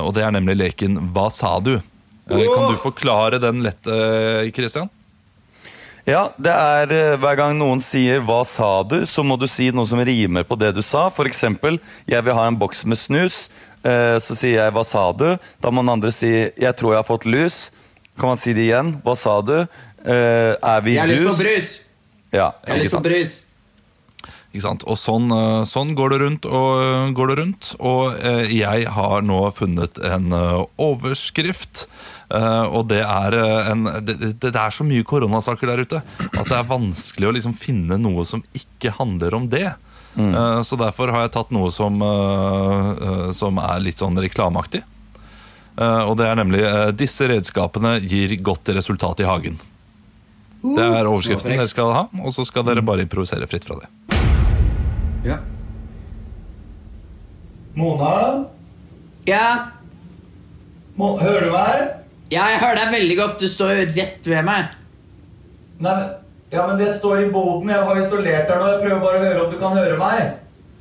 Og 0.04 0.14
det 0.14 0.22
er 0.22 0.36
nemlig 0.36 0.54
leken 0.60 1.00
Hva 1.16 1.26
sa 1.34 1.56
du? 1.58 1.80
Kan 2.28 2.70
du 2.70 2.78
forklare 2.78 3.42
den 3.42 3.64
lett, 3.66 3.82
Kristian? 3.82 4.54
Christian? 4.54 4.94
Ja, 6.08 6.22
det 6.40 6.52
er 6.54 6.92
eh, 6.96 7.16
hver 7.20 7.36
gang 7.36 7.58
noen 7.58 7.82
sier 7.84 8.22
'hva 8.24 8.40
sa 8.48 8.82
du', 8.82 9.04
så 9.06 9.20
må 9.26 9.36
du 9.38 9.46
si 9.46 9.68
noe 9.70 9.84
som 9.86 10.00
rimer 10.00 10.44
på 10.48 10.56
det 10.58 10.70
du 10.74 10.80
sa. 10.82 11.08
For 11.10 11.26
eksempel, 11.28 11.78
'jeg 12.08 12.24
vil 12.24 12.34
ha 12.34 12.46
en 12.48 12.56
boks 12.56 12.84
med 12.86 12.96
snus'. 12.96 13.48
Eh, 13.84 14.16
Så 14.18 14.34
sier 14.34 14.56
jeg 14.64 14.72
'hva 14.72 14.84
sa 14.86 15.12
du'? 15.12 15.38
Da 15.60 15.70
må 15.70 15.82
den 15.82 15.90
andre 15.90 16.10
si 16.12 16.26
'jeg 16.56 16.76
tror 16.76 16.94
jeg 16.94 17.04
har 17.04 17.10
fått 17.16 17.26
lus'. 17.26 17.70
Kan 18.18 18.28
man 18.30 18.36
si 18.38 18.52
det 18.54 18.64
igjen? 18.70 19.02
'Hva 19.02 19.14
sa 19.16 19.40
du'? 19.42 19.68
Eh, 20.06 20.56
Er 20.62 20.80
vi 20.80 20.94
Jeg 20.94 21.00
har 21.00 21.08
lyst 21.08 21.22
på 21.28 21.36
dus? 21.36 21.38
brus! 21.38 21.80
Ja, 22.32 22.52
Jeg 22.66 22.72
har 22.76 22.82
lyst 22.84 22.94
på 22.94 23.02
brus. 23.02 23.44
Ikke 24.54 24.62
sant? 24.62 24.84
Og 24.86 24.96
sånn, 24.96 25.28
sånn 25.68 25.94
går 25.94 26.08
det 26.10 26.20
rundt 26.20 26.46
og 26.46 27.14
går 27.14 27.26
det 27.28 27.38
rundt. 27.38 27.76
Og 27.80 28.16
jeg 28.48 28.84
har 28.88 29.20
nå 29.20 29.52
funnet 29.52 29.98
en 30.02 30.32
overskrift. 30.78 31.86
Eh, 32.34 32.66
og 32.66 32.88
det 32.90 33.02
er 33.04 33.38
eh, 33.38 33.70
en 33.72 33.88
det, 34.04 34.18
det, 34.40 34.54
er 34.54 34.74
så 34.74 34.86
mye 34.86 35.06
koronasaker 35.06 35.72
der 35.72 35.84
ute 35.84 36.02
at 36.02 36.44
det 36.48 36.56
er 36.58 36.68
vanskelig 36.68 37.30
å 37.30 37.34
liksom 37.36 37.56
finne 37.58 38.00
noe 38.00 38.26
som 38.28 38.44
ikke 38.56 38.94
handler 39.00 39.38
om 39.38 39.50
det. 39.52 39.70
Mm. 40.18 40.64
så 40.66 40.74
derfor 40.74 41.12
har 41.14 41.28
jeg 41.28 41.30
tatt 41.36 41.52
noe 41.54 41.68
som, 41.70 42.00
eh, 42.02 42.86
eh, 43.06 43.26
som 43.36 43.60
er 43.62 43.84
litt 43.84 44.00
sånn 44.02 44.18
reklameaktig. 44.18 44.80
Eh, 45.78 46.04
og 46.10 46.16
det 46.18 46.26
er 46.26 46.38
nemlig 46.38 46.62
eh, 46.66 46.90
'Disse 46.90 47.28
redskapene 47.30 47.98
gir 48.02 48.34
godt 48.42 48.72
resultat 48.74 49.20
i 49.22 49.28
hagen'. 49.28 49.58
Det 50.58 50.82
er 50.82 51.06
overskriften 51.06 51.54
dere 51.54 51.68
skal 51.70 51.92
ha, 51.94 52.00
og 52.18 52.32
så 52.34 52.42
skal 52.46 52.64
dere 52.66 52.82
bare 52.82 53.04
improvisere 53.06 53.46
fritt 53.46 53.68
fra 53.68 53.76
det. 53.78 53.86
Ja. 55.28 55.38
Mona? 57.78 58.44
ja. 59.28 59.70
Mo 60.98 61.12
hører 61.20 61.46
du 61.46 61.52
meg? 61.54 62.07
Ja, 62.30 62.44
jeg 62.52 62.58
hører 62.60 62.76
deg 62.82 62.90
veldig 62.92 63.16
godt. 63.18 63.38
Du 63.40 63.48
står 63.48 63.70
jo 63.78 63.84
rett 63.96 64.26
ved 64.28 64.44
meg. 64.44 64.74
Nei, 65.80 65.92
men, 65.94 66.08
ja, 66.52 66.66
men 66.68 66.78
det 66.80 66.90
står 66.98 67.22
i 67.24 67.28
boden. 67.32 67.70
Jeg 67.72 67.86
har 67.88 68.00
isolert 68.02 68.48
deg 68.50 68.58
nå. 68.60 68.66
Jeg 68.74 68.82
prøver 68.82 69.00
bare 69.04 69.20
å 69.20 69.24
høre 69.24 69.44
om 69.46 69.52
du 69.54 69.58
kan 69.60 69.76
høre 69.78 69.96
meg. 70.00 70.34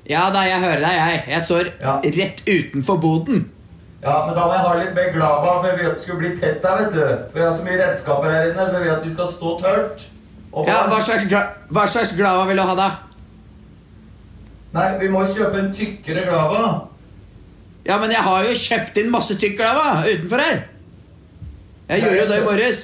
Ja 0.08 0.26
da, 0.32 0.42
jeg 0.48 0.60
hører 0.64 0.82
deg, 0.84 0.98
jeg. 0.98 1.24
Jeg 1.34 1.42
står 1.46 1.70
Ja. 1.82 1.94
rett 2.18 2.42
utenfor 2.48 2.98
boden. 3.04 3.46
Ja, 4.04 4.26
men 4.26 4.36
da 4.36 4.46
må 4.48 4.54
jeg 4.54 4.62
ha 4.62 4.74
litt 4.78 4.94
mer 4.96 5.10
glava, 5.16 5.54
for 5.62 5.68
jeg 5.68 5.78
vil 5.80 5.88
at 5.90 5.96
det 5.96 6.04
skulle 6.04 6.20
bli 6.20 6.30
tett 6.40 6.64
her, 6.64 6.78
vet 6.84 6.94
du. 6.94 7.02
For 7.32 7.40
jeg 7.40 7.48
har 7.50 7.58
så 7.58 7.64
mye 7.66 7.80
redskaper 7.82 8.32
her 8.32 8.52
inne, 8.52 8.68
så 8.70 8.74
jeg 8.78 8.84
vil 8.84 8.92
at 8.94 9.04
de 9.04 9.14
skal 9.14 9.28
stå 9.28 9.56
tørt. 9.64 10.06
Ja, 10.68 10.78
Hva 10.90 11.00
slags, 11.04 11.26
hva 11.70 11.84
slags 11.88 12.16
glava 12.18 12.46
vil 12.48 12.58
du 12.58 12.64
ha, 12.64 12.76
da? 12.76 12.90
Nei, 14.74 14.98
vi 15.02 15.10
må 15.12 15.24
kjøpe 15.26 15.60
en 15.60 15.74
tykkere 15.76 16.24
glava. 16.28 16.88
Ja, 17.88 17.98
men 18.00 18.12
jeg 18.12 18.20
har 18.24 18.44
jo 18.44 18.54
kjøpt 18.54 18.98
inn 19.02 19.12
masse 19.12 19.36
tykk 19.40 19.58
glava 19.60 20.04
utenfor 20.08 20.42
her. 20.44 20.64
Jeg 21.88 22.04
gjør 22.04 22.18
jo 22.22 22.26
det 22.30 22.38
i 22.38 22.46
morges. 22.46 22.82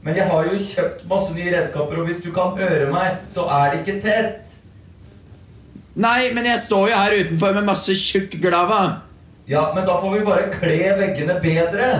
Men 0.00 0.16
jeg 0.16 0.30
har 0.30 0.46
jo 0.48 0.60
kjøpt 0.64 1.02
masse 1.10 1.34
nye 1.36 1.50
redskaper, 1.52 1.98
og 2.00 2.06
hvis 2.08 2.22
du 2.24 2.30
kan 2.32 2.54
høre 2.56 2.86
meg, 2.92 3.18
så 3.34 3.44
er 3.52 3.74
det 3.74 3.82
ikke 3.82 3.98
tett. 4.04 4.54
Nei, 6.00 6.30
men 6.32 6.46
jeg 6.48 6.62
står 6.64 6.88
jo 6.88 7.00
her 7.02 7.16
utenfor 7.18 7.58
med 7.58 7.66
masse 7.68 7.96
tjukk 7.98 8.38
glava. 8.40 8.80
Ja, 9.50 9.66
men 9.74 9.84
da 9.84 9.98
får 10.00 10.14
vi 10.14 10.22
bare 10.24 10.46
kle 10.54 10.78
veggene 11.00 11.36
bedre. 11.42 11.90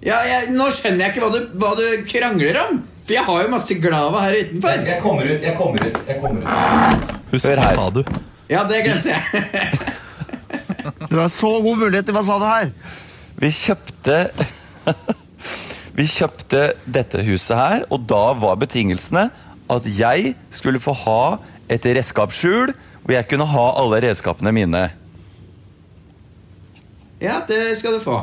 Ja, 0.00 0.22
jeg, 0.24 0.54
Nå 0.56 0.70
skjønner 0.72 1.04
jeg 1.04 1.12
ikke 1.12 1.26
hva 1.26 1.32
du, 1.34 1.50
hva 1.60 1.74
du 1.76 1.84
krangler 2.08 2.56
om. 2.62 2.80
For 3.04 3.16
jeg 3.18 3.26
har 3.26 3.42
jo 3.44 3.52
masse 3.52 3.76
glava 3.82 4.22
her 4.24 4.38
utenfor. 4.38 4.84
Jeg 4.86 5.02
kommer 5.02 5.28
ut, 5.28 5.44
jeg 5.44 5.56
kommer 5.58 5.84
ut, 5.84 6.00
jeg 6.08 6.20
kommer 6.22 6.46
ut. 6.46 7.14
Husk, 7.34 7.50
hva 7.50 7.72
sa 7.74 7.88
du? 7.92 8.00
Ja, 8.48 8.64
det 8.70 8.80
glemte 8.86 9.12
jeg. 9.12 9.80
Dere 11.10 11.24
har 11.26 11.32
så 11.34 11.50
god 11.60 11.82
mulighet 11.82 12.08
til 12.08 12.16
hva 12.16 12.22
sa 12.24 12.38
du 12.40 12.46
her? 12.48 12.70
Vi 13.40 13.50
kjøpte 13.54 14.16
Vi 15.98 16.06
kjøpte 16.08 16.60
dette 16.88 17.22
huset 17.26 17.56
her, 17.58 17.84
og 17.92 18.04
da 18.08 18.30
var 18.38 18.58
betingelsene 18.60 19.28
at 19.70 19.86
jeg 19.86 20.34
skulle 20.54 20.80
få 20.82 20.94
ha 21.04 21.22
et 21.70 21.84
redskapsskjul 21.84 22.72
hvor 23.00 23.14
jeg 23.14 23.28
kunne 23.30 23.46
ha 23.48 23.64
alle 23.80 24.00
redskapene 24.04 24.52
mine. 24.54 24.82
Ja, 27.20 27.40
det 27.48 27.76
skal 27.78 27.96
du 27.96 28.00
få. 28.04 28.20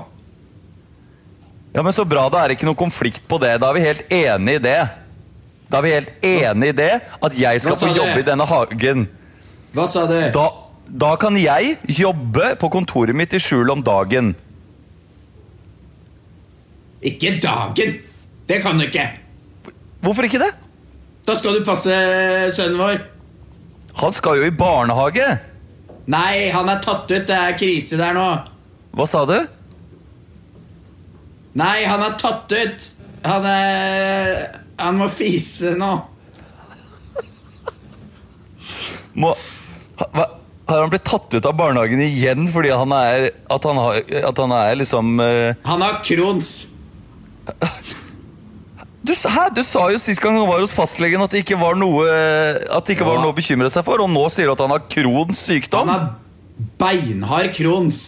Ja, 1.74 1.84
men 1.84 1.94
Så 1.94 2.06
bra, 2.06 2.28
da 2.30 2.42
er 2.42 2.50
det 2.50 2.58
ikke 2.58 2.70
noen 2.70 2.80
konflikt 2.80 3.28
på 3.30 3.38
det. 3.42 3.58
Da 3.62 3.70
er 3.70 3.78
vi 3.78 3.86
helt 3.86 4.14
enig 4.14 4.58
i 4.58 4.64
det. 4.64 4.80
Da 5.68 5.80
er 5.80 5.86
vi 5.86 5.94
helt 5.94 6.26
enig 6.26 6.72
i 6.72 6.78
det, 6.78 6.94
at 7.22 7.38
jeg 7.38 7.62
skal 7.62 7.78
få 7.78 7.92
jobbe 7.94 8.22
i 8.24 8.26
denne 8.26 8.48
hagen. 8.48 9.06
Hva 9.76 9.86
sa 9.92 10.08
du? 10.10 10.18
Da, 10.34 10.48
da 10.88 11.14
kan 11.22 11.38
jeg 11.38 11.76
jobbe 12.00 12.56
på 12.58 12.72
kontoret 12.74 13.18
mitt 13.18 13.36
i 13.38 13.42
skjul 13.44 13.70
om 13.76 13.84
dagen. 13.86 14.34
Ikke 17.06 17.38
dagen. 17.42 18.00
Det 18.48 18.62
kan 18.64 18.80
du 18.80 18.88
ikke. 18.88 19.06
Hvorfor 20.02 20.26
ikke 20.28 20.42
det? 20.42 20.52
Da 21.28 21.36
skal 21.38 21.58
du 21.58 21.66
passe 21.68 21.94
sønnen 22.56 22.80
vår. 22.80 23.02
Han 23.98 24.14
skal 24.14 24.40
jo 24.40 24.48
i 24.48 24.54
barnehage. 24.56 25.28
Nei, 26.08 26.50
han 26.54 26.70
er 26.72 26.80
tatt 26.84 27.10
ut. 27.12 27.26
Det 27.28 27.36
er 27.36 27.58
krise 27.60 28.00
der 28.00 28.16
nå. 28.16 28.28
Hva 28.96 29.08
sa 29.10 29.26
du? 29.28 29.38
Nei, 31.58 31.82
han 31.90 32.06
er 32.06 32.16
tatt 32.22 32.54
ut. 32.54 32.88
Han 33.26 33.46
er 33.50 34.62
Han 34.78 35.00
må 35.02 35.08
fise 35.10 35.74
nå. 35.76 35.90
Må, 39.18 39.32
hva, 39.98 40.26
har 40.70 40.84
han 40.84 40.92
blitt 40.94 41.08
tatt 41.10 41.34
ut 41.34 41.46
av 41.50 41.56
barnehagen 41.58 42.04
igjen 42.06 42.52
fordi 42.54 42.70
han 42.70 42.92
er 42.94 43.32
At 43.50 43.66
han, 43.66 43.80
har, 43.82 44.04
at 44.30 44.42
han 44.44 44.54
er 44.54 44.76
liksom 44.78 45.16
uh... 45.18 45.56
Han 45.66 45.82
har 45.82 46.04
Crohns. 46.06 46.68
Du, 49.08 49.14
hæ? 49.14 49.44
du 49.56 49.64
sa 49.64 49.88
jo 49.94 50.00
sist 50.02 50.22
gang 50.24 50.38
han 50.40 50.50
var 50.50 50.62
hos 50.64 50.76
fastlegen 50.76 51.24
at 51.24 51.32
det 51.34 51.46
ikke 51.46 51.60
var 51.62 51.78
noe 51.80 52.04
At 52.08 52.88
det 52.88 52.98
ikke 52.98 53.08
var 53.08 53.22
noe 53.22 53.32
å 53.32 53.38
bekymre 53.38 53.70
seg 53.72 53.86
for, 53.88 54.04
og 54.04 54.12
nå 54.12 54.26
sier 54.34 54.50
du 54.50 54.56
at 54.58 54.64
han 54.66 54.74
har 54.76 54.84
Crohns 54.92 55.46
sykdom? 55.48 55.88
Han 55.88 55.94
har 55.94 56.04
beinhard 56.82 57.54
Crohns. 57.56 58.04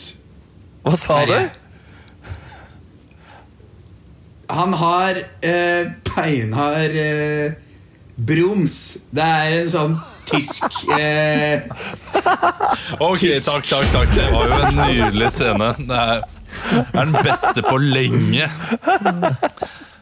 Hva 0.84 0.98
sa 0.98 1.24
du? 1.30 1.36
Han 4.50 4.74
har 4.74 5.18
eh, 5.46 5.92
beinhard 6.10 6.96
eh, 6.98 7.52
broms. 8.18 8.98
Det 9.14 9.26
er 9.26 9.58
en 9.60 9.70
sånn 9.70 10.00
tysk 10.30 10.66
eh, 10.96 11.68
Ok, 13.08 13.24
takk, 13.46 13.68
takk, 13.70 13.86
takk. 13.94 14.16
Det 14.16 14.26
var 14.34 14.50
jo 14.50 14.60
en 14.72 14.82
nydelig 14.82 15.30
scene. 15.36 15.70
Det 15.78 16.02
er, 16.16 16.26
er 16.94 17.06
den 17.06 17.16
beste 17.24 17.62
på 17.66 17.78
lenge. 17.82 18.50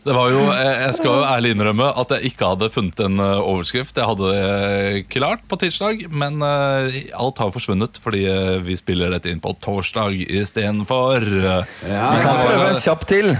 Det 0.07 0.13
var 0.15 0.29
jo, 0.31 0.39
eh, 0.53 0.85
Jeg 0.85 0.93
skal 0.95 1.17
jo 1.17 1.23
ærlig 1.27 1.49
innrømme 1.51 1.87
at 1.99 2.11
jeg 2.15 2.29
ikke 2.31 2.47
hadde 2.53 2.69
funnet 2.71 2.99
en 3.03 3.19
eh, 3.19 3.41
overskrift. 3.43 3.97
Jeg 3.99 4.07
hadde 4.07 4.29
det 4.31 5.01
klart 5.11 5.41
på 5.51 5.57
tirsdag, 5.59 6.05
men 6.15 6.39
eh, 6.47 7.01
alt 7.19 7.41
har 7.43 7.51
forsvunnet 7.51 7.99
fordi 7.99 8.21
eh, 8.31 8.53
vi 8.63 8.77
spiller 8.79 9.11
dette 9.11 9.27
inn 9.33 9.41
på 9.43 9.51
torsdag 9.63 10.15
istedenfor. 10.39 11.27
Ja, 11.43 11.57
Vi 11.83 12.23
kan 12.23 12.39
prøve 12.39 12.69
en 12.71 12.79
kjapp 12.85 13.03
til. 13.09 13.33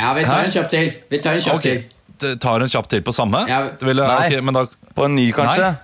ja, 0.00 0.10
vi 0.18 0.24
tar 0.26 0.48
en 0.48 0.54
kjapp 0.56 0.70
til. 0.74 0.90
Vi 1.14 1.20
tar 1.22 1.38
en 1.38 1.44
kjapp 1.46 1.60
okay. 1.62 1.84
til. 2.18 2.38
tar 2.42 2.64
en 2.66 2.74
kjapp 2.74 2.88
til 2.90 3.02
på 3.06 3.14
samme? 3.14 3.44
Ja. 3.48 3.62
Vil 3.80 3.96
jeg- 4.02 4.08
Nei. 4.08 4.26
ok, 4.38 4.42
men 4.48 4.54
da, 4.58 4.66
På 4.94 5.04
en 5.06 5.14
ny, 5.14 5.28
kanskje? 5.34 5.62
Nei. 5.62 5.76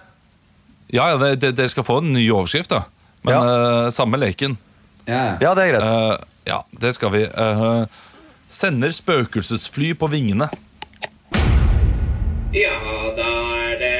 ja, 0.98 1.06
ja, 1.12 1.16
det- 1.18 1.38
det- 1.40 1.54
dere 1.56 1.68
skal 1.68 1.84
få 1.86 1.98
en 2.02 2.12
ny 2.12 2.26
overskrift, 2.30 2.70
da. 2.70 2.82
Men 3.22 3.34
Ja. 3.34 3.86
uh, 3.86 3.90
samme 3.90 4.16
leken. 4.18 4.56
Ja. 5.06 5.36
Ja, 5.40 5.54
det 5.54 5.62
er 5.68 5.72
greit. 5.72 5.82
Eh, 5.82 6.18
ja, 6.46 6.62
det 6.80 6.94
skal 6.96 7.12
vi. 7.14 7.24
Uh, 7.26 7.84
sender 8.50 8.92
spøkelsesfly 8.94 9.94
på 9.98 10.08
vingene. 10.10 10.48
Ja, 12.50 12.78
da 13.14 13.28
er 13.62 13.76
det 13.78 13.96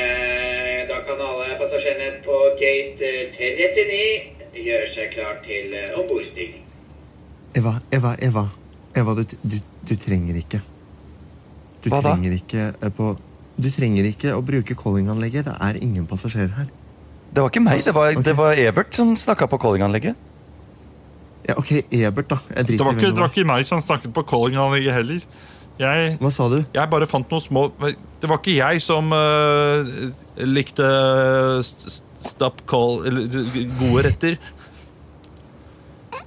Da 0.91 0.97
kan 1.07 1.21
alle 1.23 1.55
passasjerene 1.61 2.17
på 2.25 2.39
gate 2.59 3.07
eh, 3.07 3.37
39 3.39 4.65
gjøre 4.65 4.89
seg 4.91 5.13
klar 5.15 5.37
til 5.45 5.77
eh, 5.79 5.93
ombordstigning. 5.95 6.65
Eva, 7.55 7.77
Eva, 7.95 8.17
Eva. 8.19 8.49
Eva, 8.99 9.15
du, 9.15 9.23
du, 9.43 9.61
du 9.87 9.95
trenger 9.95 10.41
ikke. 10.41 10.59
Du 11.85 11.89
Hva 11.93 12.01
da? 12.03 12.11
trenger 12.11 12.35
ikke 12.41 12.73
eh, 12.73 12.91
på 12.97 13.15
Du 13.61 13.69
trenger 13.71 14.09
ikke 14.09 14.35
å 14.35 14.43
bruke 14.43 14.75
callinganlegget. 14.75 15.47
Det 15.47 15.55
er 15.69 15.79
ingen 15.85 16.11
passasjerer 16.11 16.55
her. 16.57 16.69
Det 17.31 17.45
var 17.45 17.53
ikke 17.53 17.63
meg, 17.63 17.85
det 17.87 17.95
var, 17.95 18.11
okay. 18.11 18.27
det 18.27 18.35
var 18.35 18.59
Evert 18.59 18.97
som 18.97 19.15
snakka 19.15 19.47
på 19.47 19.61
callinganlegget. 19.63 20.19
Ja, 21.49 21.57
ok, 21.57 21.71
Ebert, 21.91 22.29
da. 22.31 22.37
Jeg 22.57 22.67
Det 22.69 22.81
var, 22.81 22.93
ikke, 22.93 23.11
det 23.15 23.23
var 23.23 23.33
ikke 23.33 23.47
meg 23.49 23.65
som 23.67 23.81
snakket 23.81 24.13
på 24.15 24.23
callinganlegget 24.29 24.93
heller. 24.95 25.25
Jeg, 25.81 26.17
Hva 26.21 26.31
sa 26.31 26.47
du? 26.53 26.59
jeg 26.75 26.91
bare 26.93 27.07
fant 27.09 27.31
noen 27.33 27.41
små 27.41 27.61
Det 28.21 28.29
var 28.29 28.37
ikke 28.43 28.59
jeg 28.59 28.83
som 28.85 29.07
uh, 29.17 29.87
likte 30.45 30.85
st- 31.65 31.95
stop 32.21 32.59
call 32.69 33.07
Eller 33.09 33.31
gode 33.79 34.03
retter. 34.05 34.37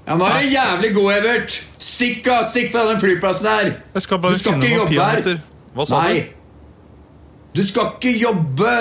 Ja, 0.07 0.15
nå 0.17 0.25
er 0.25 0.39
du 0.41 0.47
jævlig 0.55 0.89
god, 0.95 1.09
Evert! 1.19 1.57
Stikk 1.79 2.25
av! 2.33 2.47
Stikk 2.49 2.71
fra 2.73 2.87
den 2.89 2.97
flyplassen 3.03 3.47
her! 3.51 3.69
Jeg 3.93 4.05
skal 4.07 4.19
bare 4.23 4.33
Du 4.33 4.41
skal 4.41 4.57
ikke 4.57 4.73
jobbe 4.75 5.05
her. 5.11 5.37
Hva 5.77 5.85
sa 5.87 6.01
Nei! 6.01 6.17
du? 6.17 7.59
Du 7.59 7.61
skal 7.67 7.93
ikke 7.93 8.15
jobbe 8.17 8.73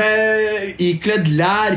med 0.00 0.80
ikledd 0.82 1.28
lær! 1.36 1.76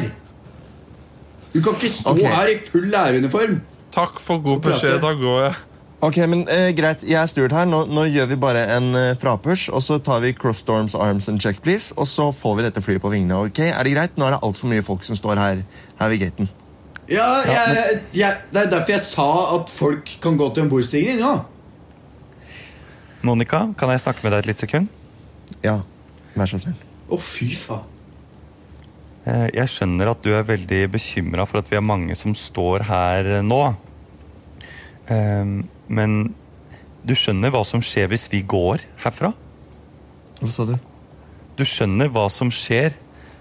Du 1.54 1.60
kan 1.66 1.76
ikke 1.76 1.92
stå 1.92 2.16
okay. 2.16 2.32
her 2.32 2.54
i 2.54 2.58
full 2.72 2.88
læreruniform! 2.94 3.60
Takk 3.92 4.20
for 4.22 4.40
god 4.44 4.62
prate. 4.62 4.78
beskjed. 4.80 5.02
Da 5.02 5.14
går 5.18 5.42
jeg. 5.48 5.58
Ok, 6.02 6.18
men 6.32 6.46
uh, 6.48 6.70
Greit, 6.78 7.02
jeg 7.04 7.18
er 7.20 7.28
Stuart 7.28 7.52
her. 7.52 7.66
Nå, 7.68 7.82
nå 7.92 8.06
gjør 8.08 8.30
vi 8.32 8.38
bare 8.40 8.62
en 8.78 8.94
uh, 8.96 9.16
frapush, 9.20 9.68
og 9.74 9.84
så 9.84 9.98
tar 10.00 10.22
vi 10.24 10.32
cross 10.32 10.62
storms 10.64 10.96
arms 10.96 11.28
and 11.28 11.42
check, 11.44 11.60
please. 11.66 11.92
Og 11.98 12.08
så 12.08 12.30
får 12.32 12.56
vi 12.56 12.64
dette 12.70 12.82
flyet 12.86 13.04
på 13.04 13.12
vingene. 13.12 13.36
ok? 13.36 13.60
Er 13.68 13.84
det 13.84 13.96
greit? 13.98 14.16
Nå 14.18 14.30
er 14.30 14.38
det 14.38 14.40
altfor 14.48 14.72
mye 14.72 14.86
folk 14.86 15.04
som 15.04 15.20
står 15.20 15.42
her, 15.42 15.64
her 16.00 16.14
ved 16.14 16.24
gaten. 16.24 16.50
Ja, 17.10 17.26
jeg, 17.50 18.00
jeg, 18.14 18.38
Det 18.54 18.62
er 18.62 18.70
derfor 18.70 18.94
jeg 18.94 19.02
sa 19.02 19.28
at 19.58 19.72
folk 19.74 20.12
kan 20.22 20.38
gå 20.38 20.52
til 20.54 20.64
en 20.64 20.70
bordstigning. 20.72 21.20
Ja. 21.20 21.40
Monica, 23.22 23.66
kan 23.78 23.90
jeg 23.92 24.00
snakke 24.06 24.24
med 24.24 24.32
deg 24.32 24.40
et 24.46 24.52
lite 24.54 24.64
sekund? 24.68 24.88
Ja, 25.66 25.80
vær 26.38 26.48
så 26.48 26.62
snill. 26.62 26.78
Å, 27.10 27.18
fy 27.20 27.50
faen. 27.58 27.99
Eh, 29.28 29.48
Jeg 29.54 29.68
skjønner 29.72 30.12
at 30.14 30.22
du 30.24 30.32
er 30.36 30.46
veldig 30.48 30.84
bekymra 30.94 31.46
for 31.50 31.60
at 31.60 31.70
vi 31.72 31.78
er 31.80 31.86
mange 31.86 32.16
som 32.16 32.36
står 32.38 32.86
her 32.88 33.26
eh, 33.40 33.42
nå. 33.46 33.62
Ehm, 35.12 35.64
Men 35.90 36.36
du 37.04 37.16
skjønner 37.18 37.50
hva 37.54 37.64
som 37.66 37.82
skjer 37.82 38.08
hvis 38.12 38.28
vi 38.32 38.44
går 38.46 38.84
herfra? 39.04 39.32
Hva 40.40 40.52
sa 40.54 40.66
du? 40.70 40.76
Du 41.58 41.64
skjønner 41.68 42.12
hva 42.14 42.28
som 42.32 42.52
skjer 42.54 42.94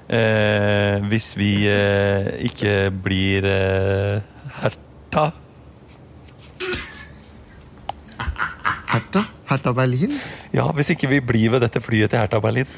eh, 0.09 0.97
hvis 1.11 1.35
vi 1.39 1.51
eh, 1.69 2.31
ikke 2.49 2.89
blir 3.05 3.45
eh, 3.47 4.23
herta? 4.63 5.29
Herta? 8.89 9.23
Herta 9.49 9.73
Berlin? 9.77 10.17
Ja, 10.53 10.67
hvis 10.75 10.91
ikke 10.95 11.09
vi 11.13 11.21
blir 11.25 11.53
ved 11.55 11.63
dette 11.67 11.81
flyet 11.85 12.11
til 12.13 12.19
Herta 12.21 12.41
Berlin. 12.43 12.69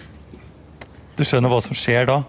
Du 1.16 1.23
skjønner 1.26 1.50
hva 1.52 1.61
som 1.64 1.76
skjer 1.78 2.07
da? 2.11 2.21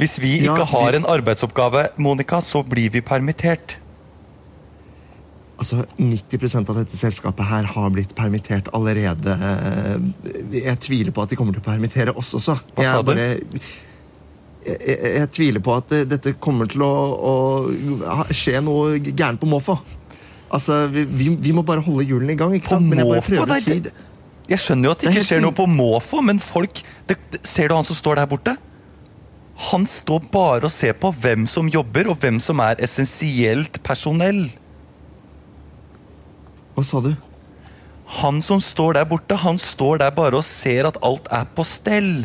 Hvis 0.00 0.18
vi 0.20 0.32
Ja, 0.44 0.54
ikke 0.54 0.66
har 0.72 0.90
vi- 0.92 0.96
en 0.96 1.06
arbeidsoppgave, 1.06 1.88
Monica, 1.98 2.40
så 2.40 2.62
blir 2.66 2.90
vi 2.90 3.00
permittert. 3.00 3.76
Altså, 5.60 5.84
90% 5.98 6.70
av 6.70 6.76
dette 6.80 6.96
selskapet 6.96 7.44
her 7.44 7.66
har 7.68 7.90
blitt 7.92 8.14
permittert 8.16 8.70
allerede. 8.72 9.34
Jeg 10.56 10.78
tviler 10.80 11.12
på 11.12 11.22
at 11.22 11.28
de 11.28 11.36
kommer 11.36 11.52
til 11.52 11.60
å 11.60 11.66
permittere 11.66 12.16
oss 12.16 12.32
også. 12.34 12.56
Hva 12.74 12.86
sa 12.86 13.02
du? 13.02 13.12
jeg, 13.12 13.42
jeg, 14.64 14.98
jeg 15.18 15.30
tviler 15.36 15.60
på 15.60 15.76
at 15.76 15.92
dette 16.08 16.32
kommer 16.40 16.66
til 16.70 16.80
å, 16.80 16.92
å 17.20 18.24
skje 18.32 18.62
noe 18.64 18.96
gærent 19.10 19.40
på 19.42 19.50
måfå. 19.52 19.76
Altså, 20.50 20.86
vi, 20.90 21.04
vi, 21.28 21.52
må 21.52 21.62
bare 21.62 21.84
holde 21.84 22.08
hjulene 22.08 22.32
i 22.32 22.40
gang. 22.40 22.54
ikke 22.56 22.70
På 22.72 22.78
sant? 22.78 22.88
Men 22.88 22.98
jeg 23.04 23.10
bare 23.10 23.20
måfå? 23.20 23.36
prøver 23.36 23.54
å 23.54 23.60
si 23.62 23.78
det-. 23.84 23.92
Jeg 24.50 24.58
skjønner 24.64 24.88
jo 24.88 24.90
at 24.96 25.04
det 25.04 25.12
ikke 25.12 25.26
skjer 25.28 25.44
noe 25.44 25.54
på 25.54 25.68
måfå, 25.70 26.24
men 26.26 26.40
folk 26.42 26.80
det, 27.06 27.20
Ser 27.46 27.68
du 27.70 27.76
han 27.76 27.86
som 27.86 27.94
står 27.94 28.18
der 28.18 28.26
borte? 28.32 28.56
Han 29.68 29.84
står 29.88 30.24
bare 30.32 30.64
og 30.68 30.72
ser 30.72 30.94
på 30.96 31.10
hvem 31.20 31.44
som 31.50 31.68
jobber, 31.68 32.08
og 32.08 32.20
hvem 32.22 32.38
som 32.40 32.62
er 32.64 32.80
essensielt 32.80 33.82
personell. 33.84 34.46
Hva 36.76 36.84
sa 36.86 37.02
du? 37.04 37.12
Han 38.20 38.40
som 38.42 38.62
står 38.64 38.96
der 38.96 39.06
borte, 39.06 39.36
han 39.38 39.58
står 39.60 40.00
der 40.02 40.14
bare 40.16 40.40
og 40.40 40.46
ser 40.46 40.88
at 40.88 40.98
alt 41.06 41.28
er 41.30 41.44
på 41.54 41.66
stell. 41.68 42.24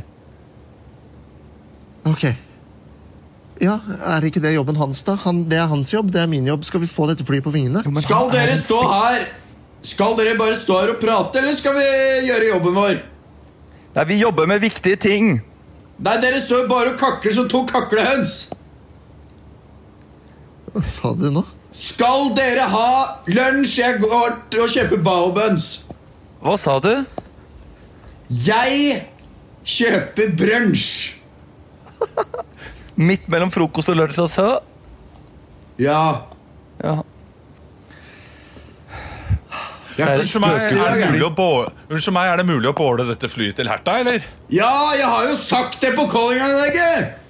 Ok. 2.06 2.24
Ja, 3.62 3.80
Er 4.04 4.26
ikke 4.28 4.42
det 4.44 4.54
jobben 4.56 4.76
hans, 4.76 5.04
da? 5.08 5.16
Han, 5.24 5.44
det 5.50 5.60
er 5.60 5.68
hans 5.72 5.92
jobb, 5.94 6.12
det 6.12 6.22
er 6.24 6.28
min 6.32 6.48
jobb. 6.48 6.66
Skal 6.68 6.82
vi 6.84 6.90
få 6.92 7.08
dette 7.08 7.26
flyet 7.28 7.44
på 7.46 7.54
vingene? 7.54 7.84
Jo, 7.86 7.94
Skal 8.04 8.30
er 8.32 8.48
dere 8.50 8.62
stå 8.64 8.80
her? 8.90 9.28
Skal 9.86 10.16
dere 10.18 10.38
bare 10.40 10.58
stå 10.60 10.80
her 10.82 10.94
og 10.96 11.02
prate, 11.04 11.40
eller 11.40 11.56
skal 11.56 11.76
vi 11.78 11.86
gjøre 12.28 12.50
jobben 12.50 12.76
vår? 12.76 13.04
Nei, 13.96 14.06
vi 14.10 14.18
jobber 14.20 14.50
med 14.50 14.64
viktige 14.64 15.00
ting. 15.00 15.38
Nei, 16.04 16.16
dere 16.20 16.42
står 16.44 16.68
bare 16.68 16.92
og 16.94 17.00
kakler 17.00 17.36
som 17.36 17.48
to 17.52 17.64
kaklehøns. 17.70 18.50
Hva 20.74 20.84
sa 20.84 21.14
du 21.16 21.30
nå? 21.32 21.46
Skal 21.76 22.34
dere 22.36 22.68
ha 22.72 22.90
lunsj? 23.32 23.78
Jeg 23.80 24.02
går 24.04 24.36
til 24.52 24.66
å 24.66 24.70
kjøpe 24.72 25.00
baobuns. 25.04 25.70
Hva 26.44 26.56
sa 26.60 26.78
du? 26.84 26.92
Jeg 28.28 29.02
kjøper 29.64 30.36
brunsj. 30.40 31.16
Midt 33.08 33.28
mellom 33.32 33.52
frokost 33.52 33.92
og 33.92 34.00
lunsj, 34.02 34.22
altså? 34.28 34.48
Ja. 35.80 36.28
Jeg 36.84 36.92
er 36.92 37.04
Unnskyld 41.88 42.16
meg, 42.16 42.32
er 42.32 42.42
det 42.42 42.48
mulig 42.50 42.68
å 42.72 42.76
båle 42.76 43.06
dette 43.08 43.30
flyet 43.32 43.56
til 43.60 43.70
Herta, 43.72 44.00
eller? 44.04 44.26
Ja, 44.52 44.72
jeg 44.98 45.08
har 45.08 45.30
jo 45.30 45.38
sagt 45.40 45.80
det 45.84 45.94
på 45.96 46.08
callinganlegget! 46.12 47.22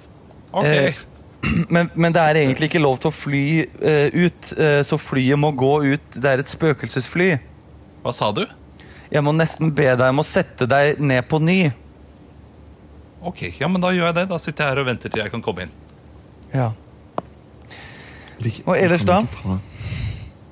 Okay. 0.56 0.88
Eh, 0.94 1.04
Men, 1.70 1.92
men 1.94 2.10
det 2.10 2.22
er 2.26 2.40
egentlig 2.40 2.72
ikke 2.72 2.80
lov 2.82 2.96
til 2.98 3.12
å 3.12 3.14
fly 3.14 3.42
eh, 3.62 4.16
ut, 4.16 4.48
eh, 4.58 4.80
så 4.82 4.98
flyet 4.98 5.38
må 5.38 5.52
gå 5.54 5.74
ut. 5.92 6.16
Det 6.16 6.32
er 6.32 6.42
et 6.42 6.50
spøkelsesfly. 6.50 7.28
Hva 8.02 8.14
sa 8.18 8.32
du? 8.34 8.42
Jeg 9.14 9.22
må 9.22 9.30
nesten 9.36 9.70
be 9.78 9.86
deg 9.92 10.10
om 10.10 10.24
å 10.24 10.26
sette 10.26 10.66
deg 10.70 10.98
ned 10.98 11.28
på 11.30 11.38
ny. 11.44 11.60
Ok, 13.26 13.44
ja, 13.60 13.70
men 13.70 13.84
da 13.84 13.94
gjør 13.94 14.10
jeg 14.10 14.18
det. 14.18 14.26
Da 14.32 14.42
sitter 14.42 14.66
jeg 14.66 14.74
her 14.74 14.82
og 14.82 14.90
venter 14.90 15.14
til 15.14 15.22
jeg 15.22 15.34
kan 15.36 15.46
komme 15.46 15.68
inn. 15.68 15.78
Ja. 16.56 16.72
Og 18.66 18.76
ellers 18.76 19.06
da? 19.08 19.22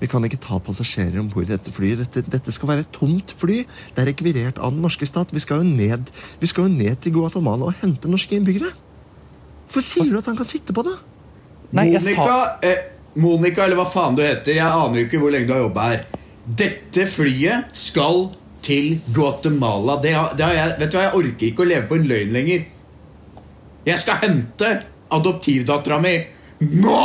Vi 0.04 0.10
kan 0.12 0.26
ikke 0.28 0.42
ta 0.44 0.58
passasjerer 0.60 1.16
om 1.22 1.30
bord 1.32 1.48
i 1.48 1.54
dette 1.54 1.72
flyet. 1.72 2.02
Dette, 2.04 2.26
dette 2.28 2.52
skal 2.52 2.74
være 2.74 2.84
et 2.84 2.90
tomt 2.92 3.32
fly. 3.40 3.62
Det 3.96 4.04
er 4.04 4.10
rekvirert 4.12 4.58
av 4.60 4.74
den 4.76 4.84
norske 4.84 5.08
stat. 5.08 5.32
Vi 5.32 5.40
skal 5.40 5.62
jo 5.62 5.70
ned, 5.70 6.10
vi 6.42 6.50
skal 6.52 6.68
jo 6.68 6.74
ned 6.74 7.00
til 7.06 7.16
Guatemala 7.16 7.70
og 7.70 7.78
hente 7.80 8.12
norske 8.12 8.36
innbyggere. 8.36 8.74
Hvorfor 9.70 9.86
sier 9.88 10.12
du 10.12 10.20
at 10.20 10.28
han 10.28 10.36
kan 10.36 10.50
sitte 10.50 10.76
på 10.76 10.84
det? 10.84 10.98
Nei, 11.74 11.88
jeg 11.94 12.04
Monica, 12.04 12.26
sa 12.28 12.68
eh, 12.68 12.82
Monica, 13.24 13.64
eller 13.64 13.80
hva 13.80 13.88
faen 13.90 14.20
du 14.20 14.22
heter. 14.26 14.58
Jeg 14.60 14.68
aner 14.68 15.00
jo 15.00 15.08
ikke 15.08 15.22
hvor 15.24 15.32
lenge 15.34 15.48
du 15.48 15.56
har 15.56 15.64
jobba 15.64 15.86
her. 15.94 16.04
Dette 16.64 17.06
flyet 17.08 17.72
skal 17.78 18.26
til 18.64 18.98
Guatemala. 19.16 20.02
Det 20.04 20.12
har, 20.18 20.36
det 20.36 20.46
har 20.46 20.58
jeg, 20.58 20.74
vet 20.82 20.92
du 20.92 20.98
hva, 21.00 21.06
Jeg 21.08 21.22
orker 21.22 21.48
ikke 21.48 21.64
å 21.64 21.70
leve 21.72 21.88
på 21.88 22.02
en 22.02 22.10
løgn 22.12 22.36
lenger. 22.36 22.68
Jeg 23.88 24.04
skal 24.04 24.20
hente 24.24 24.74
adoptivdattera 25.16 26.04
mi 26.04 26.18
nå! 26.76 27.00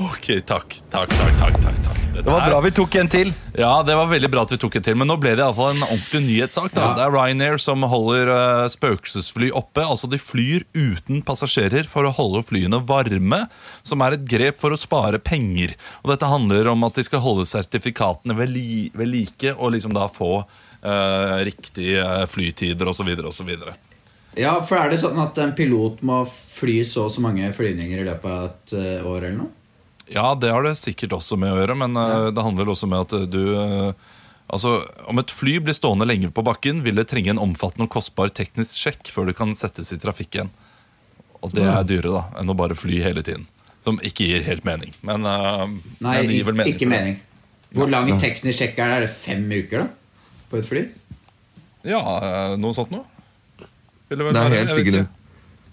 Ok, 0.00 0.40
takk. 0.48 0.80
Takk, 0.90 1.12
takk, 1.20 1.38
takk. 1.38 1.60
takk, 1.68 2.03
Det 2.14 2.22
var 2.30 2.44
bra 2.46 2.60
vi 2.62 2.70
tok 2.70 2.94
en 3.00 3.08
til. 3.10 3.32
Ja, 3.58 3.82
det 3.82 3.96
var 3.98 4.06
veldig 4.06 4.28
bra 4.30 4.44
at 4.46 4.52
vi 4.54 4.58
tok 4.62 4.76
en 4.78 4.84
til, 4.86 4.94
men 4.98 5.08
nå 5.10 5.16
ble 5.18 5.32
det 5.34 5.42
i 5.42 5.44
alle 5.44 5.56
fall 5.56 5.72
en 5.74 5.82
ordentlig 5.82 6.20
nyhetssak. 6.28 6.70
da. 6.76 6.84
Ja. 6.84 6.92
Det 6.94 7.02
er 7.04 7.14
Ryanair 7.14 7.58
som 7.58 7.82
holder 7.90 8.30
eh, 8.30 8.66
spøkelsesfly 8.70 9.50
oppe. 9.58 9.82
altså 9.82 10.06
De 10.10 10.20
flyr 10.22 10.62
uten 10.78 11.24
passasjerer 11.26 11.88
for 11.90 12.06
å 12.06 12.12
holde 12.14 12.44
flyene 12.46 12.78
varme, 12.86 13.40
som 13.82 14.04
er 14.06 14.14
et 14.14 14.28
grep 14.30 14.62
for 14.62 14.74
å 14.74 14.78
spare 14.78 15.18
penger. 15.18 15.74
Og 16.04 16.12
Dette 16.14 16.30
handler 16.30 16.70
om 16.70 16.86
at 16.86 17.00
de 17.00 17.06
skal 17.06 17.24
holde 17.24 17.48
sertifikatene 17.50 18.38
ved, 18.38 18.54
li 18.54 18.92
ved 18.94 19.10
like, 19.10 19.56
og 19.58 19.74
liksom 19.74 19.96
da 19.96 20.06
få 20.06 20.36
uh, 20.44 21.42
riktige 21.42 21.98
eh, 21.98 22.28
flytider 22.30 22.94
osv. 22.94 23.10
osv. 23.26 23.52
Ja, 24.38 24.54
for 24.66 24.78
er 24.78 24.90
det 24.90 25.02
sånn 25.02 25.18
at 25.22 25.38
en 25.42 25.54
pilot 25.54 26.00
må 26.06 26.22
fly 26.30 26.80
så 26.86 27.08
og 27.08 27.12
så 27.14 27.22
mange 27.22 27.50
flyvninger 27.54 28.00
i 28.00 28.06
løpet 28.06 28.30
av 28.30 28.48
et 28.48 28.78
eh, 28.78 29.06
år 29.06 29.20
eller 29.26 29.38
noe? 29.42 29.52
Ja, 30.12 30.34
det 30.36 30.50
har 30.52 30.66
det 30.66 30.74
sikkert 30.76 31.14
også 31.16 31.38
med 31.40 31.54
å 31.54 31.60
gjøre, 31.62 31.76
men 31.80 31.96
ja. 31.96 32.28
det 32.34 32.44
handler 32.44 32.72
også 32.72 32.88
med 32.90 33.06
at 33.06 33.16
eh, 33.16 33.30
du 33.30 33.42
eh, 33.56 34.10
Altså, 34.54 34.74
Om 35.08 35.22
et 35.22 35.32
fly 35.32 35.54
blir 35.64 35.74
stående 35.74 36.04
lenge 36.04 36.28
på 36.30 36.42
bakken, 36.44 36.82
vil 36.84 36.98
det 37.00 37.06
trenge 37.10 37.32
en 37.32 37.40
omfattende 37.40 37.86
og 37.88 37.94
kostbar 37.94 38.28
teknisk 38.28 38.76
sjekk 38.76 39.08
før 39.10 39.30
det 39.30 39.38
kan 39.38 39.54
settes 39.56 39.88
i 39.94 39.98
trafikk 39.98 40.36
igjen. 40.36 40.50
Og 41.40 41.54
det 41.56 41.64
er 41.64 41.86
dyrere 41.88 42.12
da, 42.12 42.20
enn 42.40 42.52
å 42.52 42.56
bare 42.56 42.76
fly 42.76 43.00
hele 43.02 43.24
tiden. 43.24 43.46
Som 43.84 43.96
ikke 44.04 44.28
gir 44.28 44.44
helt 44.44 44.68
mening. 44.68 44.92
Men, 45.00 45.24
uh, 45.24 45.64
Nei, 46.04 46.18
men 46.20 46.30
gir 46.32 46.46
vel 46.46 46.58
mening. 46.60 46.76
ikke 46.76 46.90
mening. 46.92 47.16
Hvor 47.74 47.90
lang 47.90 48.12
teknisk 48.20 48.60
sjekk 48.60 48.78
er 48.78 48.92
det? 48.92 49.00
Er 49.00 49.06
det 49.06 49.10
fem 49.16 49.48
uker, 49.48 49.88
da? 49.88 50.38
På 50.52 50.60
et 50.60 50.68
fly? 50.68 50.84
Ja, 51.84 52.00
eh, 52.00 52.54
noe 52.60 52.76
sånt 52.76 52.92
noe. 52.94 53.04
Det 54.08 54.20
er 54.20 54.56
helt 54.60 54.76
sikkert 54.76 55.00
det. 55.00 55.06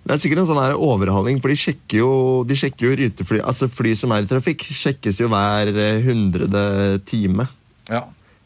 Det 0.01 0.15
er 0.15 0.21
sikkert 0.23 0.39
en 0.41 0.47
sånn 0.49 0.59
her 0.63 0.73
overhaling, 0.81 1.37
for 1.43 1.51
de 1.53 1.57
sjekker 1.61 1.99
jo, 2.01 2.11
de 2.49 2.55
sjekker 2.57 2.87
jo 2.87 2.95
rutefly 3.03 3.37
Altså 3.45 3.67
fly 3.69 3.91
som 3.95 4.11
er 4.15 4.23
i 4.25 4.29
trafikk, 4.31 4.63
sjekkes 4.73 5.19
jo 5.21 5.27
hver 5.29 5.69
eh, 5.77 5.99
hundrede 6.07 6.63
time. 7.05 7.45
Ja. 7.89 8.01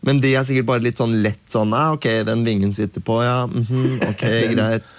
Men 0.05 0.19
de 0.21 0.33
er 0.37 0.43
sikkert 0.45 0.67
bare 0.67 0.83
litt 0.85 0.99
sånn 1.01 1.15
lett 1.23 1.41
sånn 1.49 1.71
ja, 1.73 1.85
Ok, 1.95 2.03
den 2.27 2.43
vingen 2.45 2.73
sitter 2.77 3.01
på, 3.01 3.21
ja. 3.25 3.45
mhm, 3.47 3.95
ok, 4.11 4.25
greit. 4.53 4.89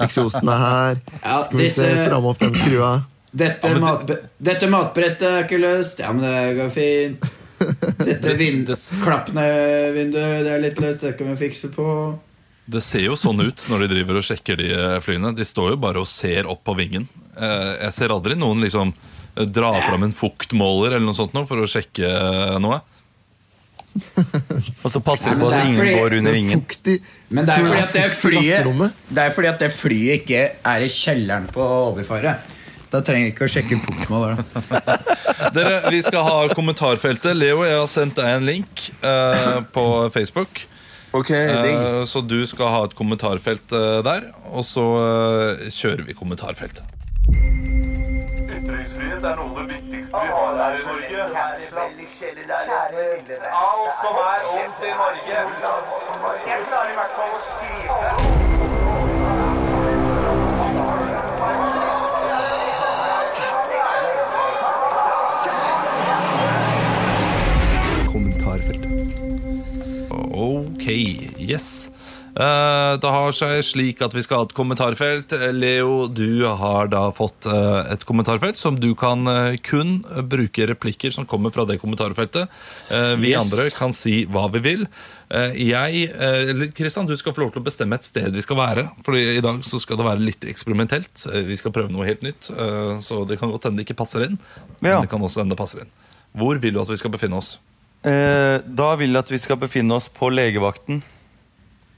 Eksosen 0.00 0.48
er 0.48 0.62
her. 0.62 1.02
Skal 1.20 1.58
vi 1.60 1.66
se, 1.74 1.90
stramme 2.04 2.30
opp 2.30 2.40
den 2.40 2.54
skrua. 2.56 2.92
Dette, 3.44 3.72
men 3.74 4.06
det- 4.06 4.20
dette 4.38 4.68
matbrettet 4.70 5.26
er 5.26 5.40
ikke 5.48 5.58
løst. 5.58 5.98
Ja, 5.98 6.12
men 6.14 6.22
det 6.22 6.54
går 6.60 6.70
fint. 6.70 7.26
Dette 8.08 8.36
vind 8.38 8.70
klappende 9.02 9.44
vinduet, 9.96 10.44
det 10.46 10.52
er 10.54 10.62
litt 10.62 10.78
løst. 10.80 11.02
Det 11.02 11.16
kan 11.18 11.32
vi 11.34 11.40
fikse 11.48 11.72
på. 11.74 11.88
Det 12.66 12.80
ser 12.80 13.02
jo 13.04 13.16
sånn 13.20 13.42
ut 13.44 13.66
når 13.68 13.84
de 13.84 13.88
driver 13.92 14.16
og 14.20 14.24
sjekker 14.24 14.56
de 14.56 14.70
eh, 14.72 14.96
flyene. 15.04 15.34
De 15.36 15.44
står 15.44 15.74
jo 15.74 15.80
bare 15.82 16.00
og 16.00 16.08
ser 16.08 16.46
opp 16.48 16.62
på 16.64 16.74
vingen. 16.78 17.04
Eh, 17.36 17.74
Jeg 17.84 17.92
ser 17.98 18.14
aldri 18.14 18.38
noen 18.40 18.62
liksom 18.64 18.94
eh, 19.36 19.44
dra 19.44 19.74
fram 19.84 20.06
en 20.06 20.14
fuktmåler 20.16 20.94
eller 20.96 21.04
noe 21.04 21.18
sånt 21.18 21.36
nå 21.36 21.44
for 21.50 21.60
å 21.60 21.68
sjekke 21.68 22.08
noe. 22.64 22.80
Og 23.94 24.88
så 24.90 24.98
passer 25.04 25.36
de 25.36 25.42
på 25.44 25.50
at 25.52 25.66
ingen 25.68 25.78
fordi- 25.78 25.94
går 26.00 26.16
under 26.18 26.32
vingen. 26.34 26.60
Fuktig. 26.64 26.96
Men 27.28 27.46
det 27.46 27.54
er 27.54 27.64
fordi 27.68 27.82
at 27.84 27.92
det 27.92 28.08
flyet? 28.18 28.96
Det 29.14 29.22
er 29.28 29.30
fordi 29.36 29.48
at 29.52 29.60
det 29.62 29.70
flyet 29.72 30.22
ikke 30.24 30.42
er 30.72 30.80
i 30.80 30.90
kjelleren 30.90 31.46
på 31.54 31.62
overfaret. 31.92 32.50
Da 32.90 33.00
trenger 33.02 33.26
jeg 33.28 33.34
ikke 33.34 33.46
å 33.46 33.52
sjekke 33.54 33.78
fuktmåler. 33.82 34.42
Dere, 35.54 35.78
Vi 35.90 36.00
skal 36.06 36.22
ha 36.26 36.36
kommentarfeltet. 36.54 37.34
Leo, 37.36 37.64
jeg 37.66 37.78
har 37.78 37.88
sendt 37.90 38.14
deg 38.18 38.28
en 38.36 38.46
link 38.46 38.84
uh, 39.02 39.62
på 39.74 39.84
Facebook. 40.14 40.60
Ok, 41.14 41.30
digg. 41.30 41.78
Eh, 41.78 42.04
så 42.10 42.20
du 42.20 42.40
skal 42.50 42.72
ha 42.74 42.80
et 42.88 42.94
kommentarfelt 42.98 43.72
uh, 43.72 44.02
der. 44.02 44.32
Og 44.50 44.64
så 44.66 44.82
uh, 44.98 45.68
kjører 45.70 46.02
vi 46.08 46.16
kommentarfeltet. 46.18 46.82
Ytringsfrihet 47.30 49.22
er 49.22 49.38
noe 49.38 49.46
av 49.52 49.60
det 49.60 49.66
viktigste 49.76 50.10
vi 50.10 50.34
har 50.34 50.58
her 50.58 50.74
i 50.74 50.84
Norge. 50.88 51.18
Alt 53.62 53.94
som 54.02 54.20
er 54.24 54.40
ondt 54.58 54.82
i 54.82 54.92
Norge. 54.98 55.38
Jeg 56.50 56.68
klarer 56.68 56.90
i 56.90 56.98
hvert 56.98 57.18
fall 57.20 57.32
å 57.38 57.42
skrive. 57.52 58.23
Ok, 70.84 71.40
yes. 71.40 71.90
Eh, 72.34 72.92
det 72.98 73.10
har 73.14 73.30
seg 73.32 73.60
slik 73.64 74.00
at 74.02 74.12
vi 74.12 74.20
skal 74.24 74.40
ha 74.42 74.44
et 74.48 74.52
kommentarfelt. 74.56 75.30
Leo, 75.54 76.08
du 76.12 76.42
har 76.60 76.90
da 76.92 77.06
fått 77.14 77.46
eh, 77.48 77.92
et 77.94 78.02
kommentarfelt 78.04 78.58
som 78.58 78.76
du 78.76 78.90
kan 78.98 79.22
eh, 79.30 79.54
kun 79.64 80.00
bruke 80.28 80.66
replikker 80.68 81.14
som 81.14 81.24
kommer 81.30 81.54
fra 81.54 81.64
det 81.64 81.78
kommentarfeltet. 81.80 82.50
Eh, 82.90 83.14
vi 83.22 83.30
Yes. 83.32 83.40
andre 83.46 83.68
kan 83.72 83.94
si 83.96 84.24
hva 84.26 84.48
vi 84.52 84.60
vil. 84.66 84.84
Eh, 85.30 85.54
jeg, 85.70 86.08
eh, 86.12 86.64
Kristian, 86.76 87.06
du 87.08 87.14
skal 87.16 87.32
få 87.32 87.46
lov 87.46 87.54
til 87.54 87.62
å 87.62 87.68
bestemme 87.70 87.96
et 87.96 88.04
sted 88.04 88.34
vi 88.34 88.42
skal 88.44 88.58
være. 88.60 88.88
Fordi 89.06 89.22
i 89.38 89.44
dag 89.46 89.62
så 89.64 89.80
skal 89.80 89.96
det 90.02 90.08
være 90.10 90.26
litt 90.26 90.44
eksperimentelt. 90.50 91.24
Eh, 91.32 91.46
vi 91.48 91.56
skal 91.56 91.72
prøve 91.72 91.94
noe 91.94 92.04
helt 92.10 92.26
nytt. 92.26 92.50
eh, 92.50 92.98
så 93.00 93.22
det 93.30 93.38
kan 93.40 93.54
godt 93.54 93.70
hende 93.70 93.80
det 93.80 93.86
ikke 93.88 94.02
passer 94.04 94.26
inn. 94.26 94.36
Men 94.82 95.00
det 95.00 95.08
kan 95.14 95.22
også 95.22 95.40
hende 95.46 95.54
det 95.56 95.62
passer 95.62 95.86
inn. 95.86 95.94
Hvor 96.36 96.58
vil 96.60 96.74
du 96.74 96.82
at 96.82 96.90
vi 96.90 96.98
skal 96.98 97.14
befinne 97.14 97.38
oss? 97.38 97.54
Eh, 98.04 98.58
da 98.66 98.94
vil 99.00 99.10
jeg 99.14 99.18
at 99.24 99.30
vi 99.32 99.38
skal 99.40 99.56
befinne 99.56 99.94
oss 99.96 100.08
på 100.12 100.28
legevakten. 100.32 101.02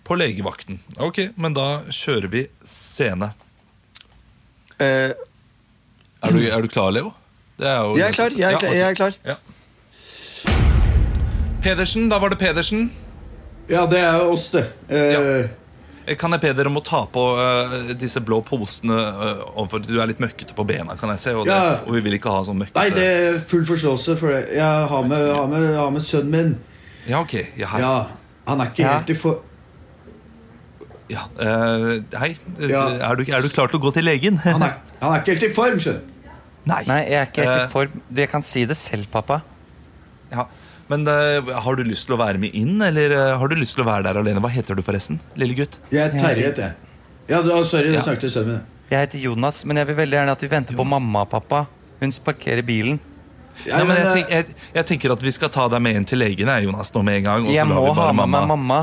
På 0.06 0.14
legevakten. 0.14 0.78
Ok, 1.02 1.18
men 1.36 1.52
da 1.56 1.80
kjører 1.90 2.28
vi 2.30 2.44
scene. 2.66 3.32
Eh, 4.78 5.10
Er 6.22 6.32
du, 6.32 6.38
er 6.46 6.62
du 6.62 6.68
klar, 6.68 6.90
Leo? 6.94 7.12
Det 7.58 7.66
er 7.66 7.76
jo- 7.82 7.96
jeg 7.96 8.08
er 8.08 8.12
klar. 8.12 8.30
Jeg 8.30 8.42
er 8.46 8.50
Ja, 8.52 8.58
klar. 8.58 8.70
ok. 8.70 8.76
Jeg 8.76 8.90
er 8.90 8.94
klar. 8.94 9.38
Pedersen, 11.62 12.08
da 12.08 12.18
var 12.18 12.28
det 12.30 12.38
Pedersen. 12.38 12.90
Ja, 13.68 13.86
det 13.86 13.98
er 13.98 14.20
oss, 14.22 14.48
det. 14.50 14.66
Eh, 14.88 14.96
Eh, 14.96 15.48
Kan 16.14 16.30
jeg 16.36 16.40
be 16.44 16.50
dere 16.54 16.70
om 16.70 16.76
å 16.78 16.82
ta 16.86 17.00
på 17.10 17.22
uh, 17.34 17.72
disse 17.98 18.20
blå 18.22 18.38
posene 18.46 18.94
uh, 18.94 19.64
for 19.66 19.82
Du 19.82 19.96
er 19.98 20.06
litt 20.06 20.20
møkkete 20.22 20.54
på 20.54 20.62
bena, 20.68 20.94
kan 21.00 21.10
jeg 21.16 21.18
se. 21.24 21.32
Og, 21.34 21.46
det, 21.48 21.56
Ja. 21.56 21.80
og 21.82 21.96
vi 21.96 22.02
vil 22.04 22.14
ikke 22.20 22.30
ha 22.30 22.44
sånn 22.46 22.60
møkkete 22.60 22.78
Nei, 22.78 22.90
det 22.94 23.06
er 23.06 23.38
full 23.50 23.64
forståelse 23.66 24.14
for 24.20 24.30
det. 24.30 24.44
Jeg 24.54 24.86
har 24.92 25.02
med, 25.10 25.24
har 25.34 25.48
med, 25.50 25.66
har 25.74 25.90
med 25.90 26.04
sønnen 26.06 26.30
min. 26.36 26.52
Ja, 27.08 27.20
ok. 27.24 27.34
Ja. 27.58 27.72
Ja, 27.82 27.94
Han 28.46 28.60
er 28.62 28.70
ikke 28.70 28.84
Ja. 28.86 28.92
helt 29.00 29.10
i 29.10 29.18
for... 29.18 29.42
Ja, 31.10 31.26
Uh, 31.38 32.02
hei. 32.18 32.32
Eh, 32.58 32.68
Ja. 32.70 32.84
Er, 33.10 33.14
du, 33.18 33.24
er 33.30 33.42
du 33.42 33.48
klar 33.48 33.68
til 33.70 33.78
å 33.78 33.82
gå 33.82 33.92
til 33.94 34.06
legen? 34.06 34.38
Han 34.42 34.62
er, 34.62 34.78
han 35.00 35.12
er 35.12 35.20
ikke 35.22 35.34
helt 35.36 35.44
i 35.50 35.52
form, 35.54 35.76
skjønner 35.82 36.02
du. 36.02 36.12
Nei. 36.66 36.80
Nei, 36.88 37.00
jeg 37.10 37.18
er 37.20 37.26
ikke 37.28 37.44
helt 37.46 37.60
Eh, 37.60 37.66
i 37.66 37.70
form. 37.70 38.00
Jeg 38.22 38.30
kan 38.32 38.42
si 38.46 38.64
det 38.66 38.74
selv, 38.78 39.06
pappa. 39.12 39.40
Ja. 40.32 40.46
Men 40.88 41.02
uh, 41.08 41.50
har 41.64 41.76
du 41.78 41.82
lyst 41.86 42.06
til 42.06 42.14
å 42.14 42.20
være 42.20 42.38
med 42.38 42.54
inn, 42.54 42.76
eller 42.82 43.10
uh, 43.16 43.22
har 43.40 43.50
du 43.50 43.56
lyst 43.58 43.74
til 43.74 43.82
å 43.82 43.88
være 43.88 44.06
der 44.06 44.20
alene? 44.20 44.42
Hva 44.44 44.52
heter 44.54 44.78
du 44.78 44.84
forresten, 44.86 45.18
lille 45.38 45.56
gutt? 45.58 45.80
Jeg 45.90 46.04
er 46.04 46.14
Terje, 46.14 46.44
heter 46.50 46.62
jeg. 46.68 46.76
Ja, 47.32 47.40
du, 47.42 47.50
sorry, 47.66 47.90
du 47.90 47.98
Ja. 47.98 48.04
snakket 48.06 48.28
til 48.28 48.30
sønnen 48.36 48.52
min. 48.60 48.64
Jeg 48.90 49.02
heter 49.02 49.18
Jonas, 49.18 49.64
men 49.66 49.80
jeg 49.80 49.88
vil 49.88 49.96
veldig 49.98 50.14
gjerne 50.20 50.34
at 50.36 50.42
vi 50.44 50.48
venter 50.52 50.78
på 50.78 50.84
mamma 50.86 51.24
og 51.26 51.30
pappa. 51.32 51.64
Hun 51.98 52.12
parkerer 52.22 52.62
bilen. 52.62 53.00
Ja, 53.64 53.78
Nei, 53.80 53.86
men 53.88 53.96
jeg, 53.96 54.06
eh, 54.06 54.12
tenk, 54.14 54.30
jeg, 54.30 54.70
jeg 54.76 54.86
tenker 54.92 55.12
at 55.16 55.22
vi 55.24 55.32
skal 55.34 55.50
ta 55.50 55.64
deg 55.72 55.82
med 55.82 55.96
inn 55.96 56.04
til 56.06 56.20
legen, 56.20 56.50
Jonas, 56.68 56.92
nå 56.94 57.02
med 57.02 57.16
en 57.22 57.24
gang. 57.26 57.46
og 57.48 57.54
Jeg 57.54 57.66
må 57.66 57.80
ha 57.96 58.12
med 58.12 58.28
meg 58.28 58.46
mamma. 58.52 58.80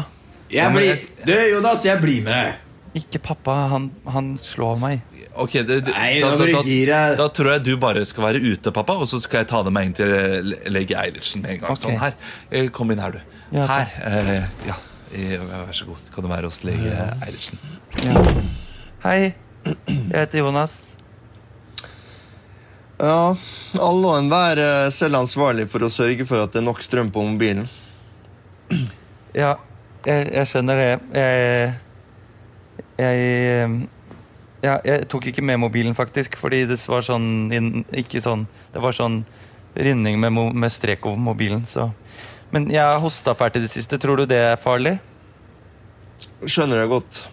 jeg 0.52 0.74
blir, 0.74 1.08
du, 1.24 1.34
Jonas, 1.54 1.86
jeg 1.86 2.02
blir 2.02 2.24
med 2.26 2.34
deg. 2.34 2.60
Ikke 3.04 3.22
pappa. 3.26 3.56
Han, 3.72 3.92
han 4.06 4.34
slår 4.42 4.76
meg. 4.82 5.02
Ok, 5.36 5.54
det, 5.66 5.80
du, 5.88 5.92
Nei, 5.96 6.20
da, 6.22 6.36
da, 6.38 6.62
da, 6.62 6.98
da 7.18 7.26
tror 7.34 7.56
jeg 7.56 7.64
du 7.66 7.72
bare 7.82 8.04
skal 8.06 8.28
være 8.28 8.42
ute, 8.44 8.70
pappa, 8.76 8.94
og 9.02 9.08
så 9.10 9.18
skal 9.24 9.42
jeg 9.42 9.50
ta 9.50 9.64
deg 9.66 9.74
med 9.74 9.88
inn 9.90 9.96
til 9.98 10.12
eh, 10.14 10.52
lege 10.70 10.98
Eilertsen 11.00 11.42
med 11.42 11.56
en 11.56 11.64
gang. 11.64 11.74
Okay. 11.74 11.84
Sånn 11.88 11.98
her. 12.02 12.18
Eh, 12.54 12.68
Kom 12.76 12.94
inn 12.94 13.02
her, 13.02 13.16
du. 13.18 13.40
Ja, 13.56 13.66
her. 13.72 13.96
Eh, 14.06 14.60
ja. 14.70 14.78
Eh, 15.14 15.38
Vær 15.42 15.74
så 15.74 15.88
god. 15.90 16.06
Kan 16.14 16.28
du 16.28 16.30
være 16.30 16.50
hos 16.52 16.62
lege 16.68 16.94
Eilertsen? 17.26 17.62
Ja. 18.06 18.22
Hei, 19.08 19.34
jeg 19.66 20.14
heter 20.14 20.44
Jonas. 20.44 20.78
Ja, 23.02 23.34
alle 23.82 24.12
og 24.14 24.20
enhver 24.20 24.62
er 24.62 24.94
selv 24.94 25.18
ansvarlig 25.20 25.66
for 25.72 25.84
å 25.84 25.90
sørge 25.92 26.28
for 26.30 26.46
at 26.46 26.54
det 26.54 26.62
er 26.62 26.68
nok 26.70 26.80
strøm 26.86 27.10
på 27.12 27.26
mobilen. 27.26 27.66
Ja, 29.34 29.56
jeg, 30.06 30.30
jeg 30.30 30.46
skjønner 30.52 30.78
det. 30.80 30.92
Jeg, 31.18 31.74
jeg 33.02 33.26
eh, 33.66 33.76
ja, 34.64 34.78
jeg 34.88 35.08
tok 35.12 35.26
ikke 35.30 35.44
med 35.44 35.60
mobilen, 35.60 35.94
faktisk, 35.98 36.38
fordi 36.40 36.64
det 36.70 36.78
var 36.88 37.04
sånn 37.06 37.84
Ikke 38.00 38.22
sånn 38.24 38.46
Det 38.74 38.82
var 38.84 38.96
sånn 38.96 39.24
rinning 39.76 40.20
med, 40.22 40.32
med 40.54 40.72
strek 40.72 41.06
over 41.10 41.18
mobilen, 41.20 41.66
så 41.68 41.90
Men 42.54 42.70
jeg 42.72 42.84
har 42.86 43.00
hosta 43.02 43.34
fælt 43.36 43.56
i 43.58 43.64
det 43.64 43.72
siste. 43.74 43.98
Tror 43.98 44.22
du 44.22 44.26
det 44.30 44.38
er 44.54 44.60
farlig? 44.62 45.00
Skjønner 46.46 46.84
det 46.84 46.90
godt. 46.92 47.24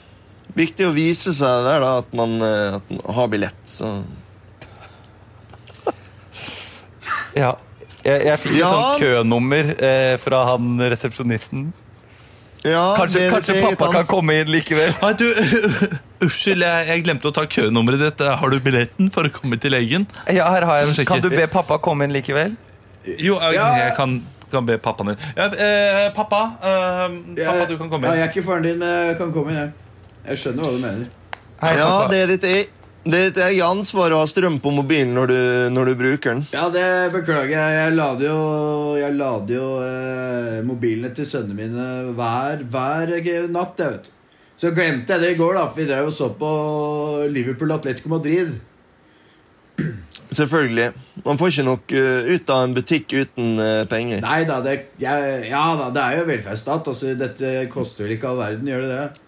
Viktig 0.57 0.87
å 0.88 0.95
vise 0.97 1.35
seg 1.37 1.66
der 1.66 1.83
da, 1.85 1.90
at 2.01 2.14
man, 2.16 2.38
eh, 2.43 2.79
at 2.79 2.88
man 2.90 3.14
har 3.14 3.29
billett. 3.31 3.61
Så. 3.69 3.90
Ja. 7.37 7.53
Jeg, 8.01 8.23
jeg 8.25 8.38
fikk 8.40 8.55
et 8.55 8.59
Ja. 8.62 8.71
sånt 8.73 9.03
kønummer 9.05 9.75
eh, 9.77 10.14
fra 10.23 10.40
han 10.49 10.81
resepsjonisten. 10.81 11.66
Ja, 12.64 12.94
Kanskje, 12.99 13.20
det 13.20 13.27
er 13.27 13.33
kanskje 13.33 13.55
det, 13.57 13.62
pappa 13.64 13.87
kan 13.94 14.07
komme 14.11 14.35
inn 14.42 14.51
likevel? 14.53 14.90
Nei, 15.01 15.12
du, 15.16 15.25
Unnskyld, 16.27 16.61
jeg, 16.66 16.88
jeg 16.90 17.05
glemte 17.07 17.31
å 17.31 17.33
ta 17.33 17.46
kønummeret 17.49 18.03
ditt. 18.03 18.20
Har 18.42 18.53
du 18.53 18.59
billetten 18.61 19.09
for 19.14 19.25
å 19.25 19.31
komme 19.33 19.57
til 19.62 19.73
legen? 19.73 20.05
Ja, 20.29 20.51
her 20.53 20.66
har 20.68 20.83
jeg 20.83 20.90
den. 20.90 21.07
Kan 21.09 21.23
du 21.25 21.31
be 21.33 21.46
pappa 21.49 21.79
komme 21.81 22.05
inn 22.05 22.12
likevel? 22.12 22.53
Jo, 23.16 23.38
jeg, 23.40 23.55
Ja. 23.57 23.70
jeg 23.87 23.94
kan, 23.96 24.18
kan 24.53 24.66
be 24.68 24.77
pappaen 24.83 25.14
din. 25.14 25.23
Ja, 25.38 25.46
eh, 25.49 26.11
pappa, 26.12 26.42
eh, 26.61 27.07
pappa, 27.40 27.64
du 27.70 27.79
kan 27.81 27.88
komme 27.88 28.05
Ja, 28.05 28.12
inn. 28.12 28.18
jeg 28.20 28.27
er 28.29 28.35
ikke 28.35 28.44
faren 28.51 28.68
din, 28.68 28.77
men 28.83 28.92
jeg 29.09 29.16
kan 29.23 29.33
komme 29.33 29.55
inn, 29.55 29.62
jeg. 29.62 29.73
Jeg 30.29 30.42
skjønner 30.42 30.66
hva 30.68 30.75
du 30.77 30.83
mener. 30.85 31.09
Hei, 31.62 31.73
Ja, 31.79 31.88
pappa. 31.88 32.11
det 32.12 32.20
er 32.27 32.31
ditt, 32.35 32.44
e 32.44 32.66
det 33.08 33.40
er 33.40 33.54
Jan 33.56 33.80
svarer 33.88 34.12
å 34.12 34.20
ha 34.20 34.28
strøm 34.28 34.58
på 34.60 34.72
mobilen 34.76 35.14
når 35.16 35.30
du, 35.30 35.40
når 35.72 35.88
du 35.88 35.92
bruker 36.02 36.34
den. 36.34 36.42
Ja, 36.52 36.66
det 36.72 36.84
beklager 37.14 37.54
jeg. 37.54 37.76
Jeg 37.78 37.94
lader 37.96 38.26
jo, 38.28 38.40
jeg 39.00 39.16
lader 39.16 39.54
jo 39.56 39.68
eh, 39.86 40.56
mobilene 40.68 41.12
til 41.16 41.28
sønnene 41.28 41.56
mine 41.56 41.86
hver, 42.18 42.66
hver 42.68 43.14
natt. 43.48 43.80
Jeg 43.80 43.94
vet. 43.94 44.10
Så 44.60 44.74
glemte 44.76 45.16
jeg 45.16 45.24
det 45.24 45.30
i 45.32 45.38
går, 45.38 45.56
da, 45.56 45.62
for 45.70 45.80
vi 45.80 45.88
drev 45.88 46.10
og 46.10 46.12
så 46.12 46.28
på 46.36 46.50
Liverpool 47.32 47.72
Atletico 47.72 48.12
Madrid. 48.12 48.52
Selvfølgelig. 50.40 50.90
Man 51.24 51.40
får 51.40 51.54
ikke 51.54 51.66
nok 51.70 51.94
uh, 51.96 52.28
ut 52.28 52.52
av 52.52 52.66
en 52.66 52.76
butikk 52.76 53.16
uten 53.16 53.56
uh, 53.56 53.86
penger. 53.88 54.20
Nei 54.26 54.42
da, 54.44 54.60
det, 54.66 54.76
jeg, 55.00 55.48
ja, 55.48 55.64
da, 55.80 55.88
det 55.96 56.04
er 56.04 56.20
jo 56.20 56.28
velferdsstat. 56.28 56.92
Altså, 56.92 57.16
dette 57.16 57.56
koster 57.72 58.04
vel 58.04 58.18
ikke 58.18 58.28
all 58.28 58.42
verden, 58.42 58.68
gjør 58.68 58.84
det 58.84 58.92
det? 58.92 59.24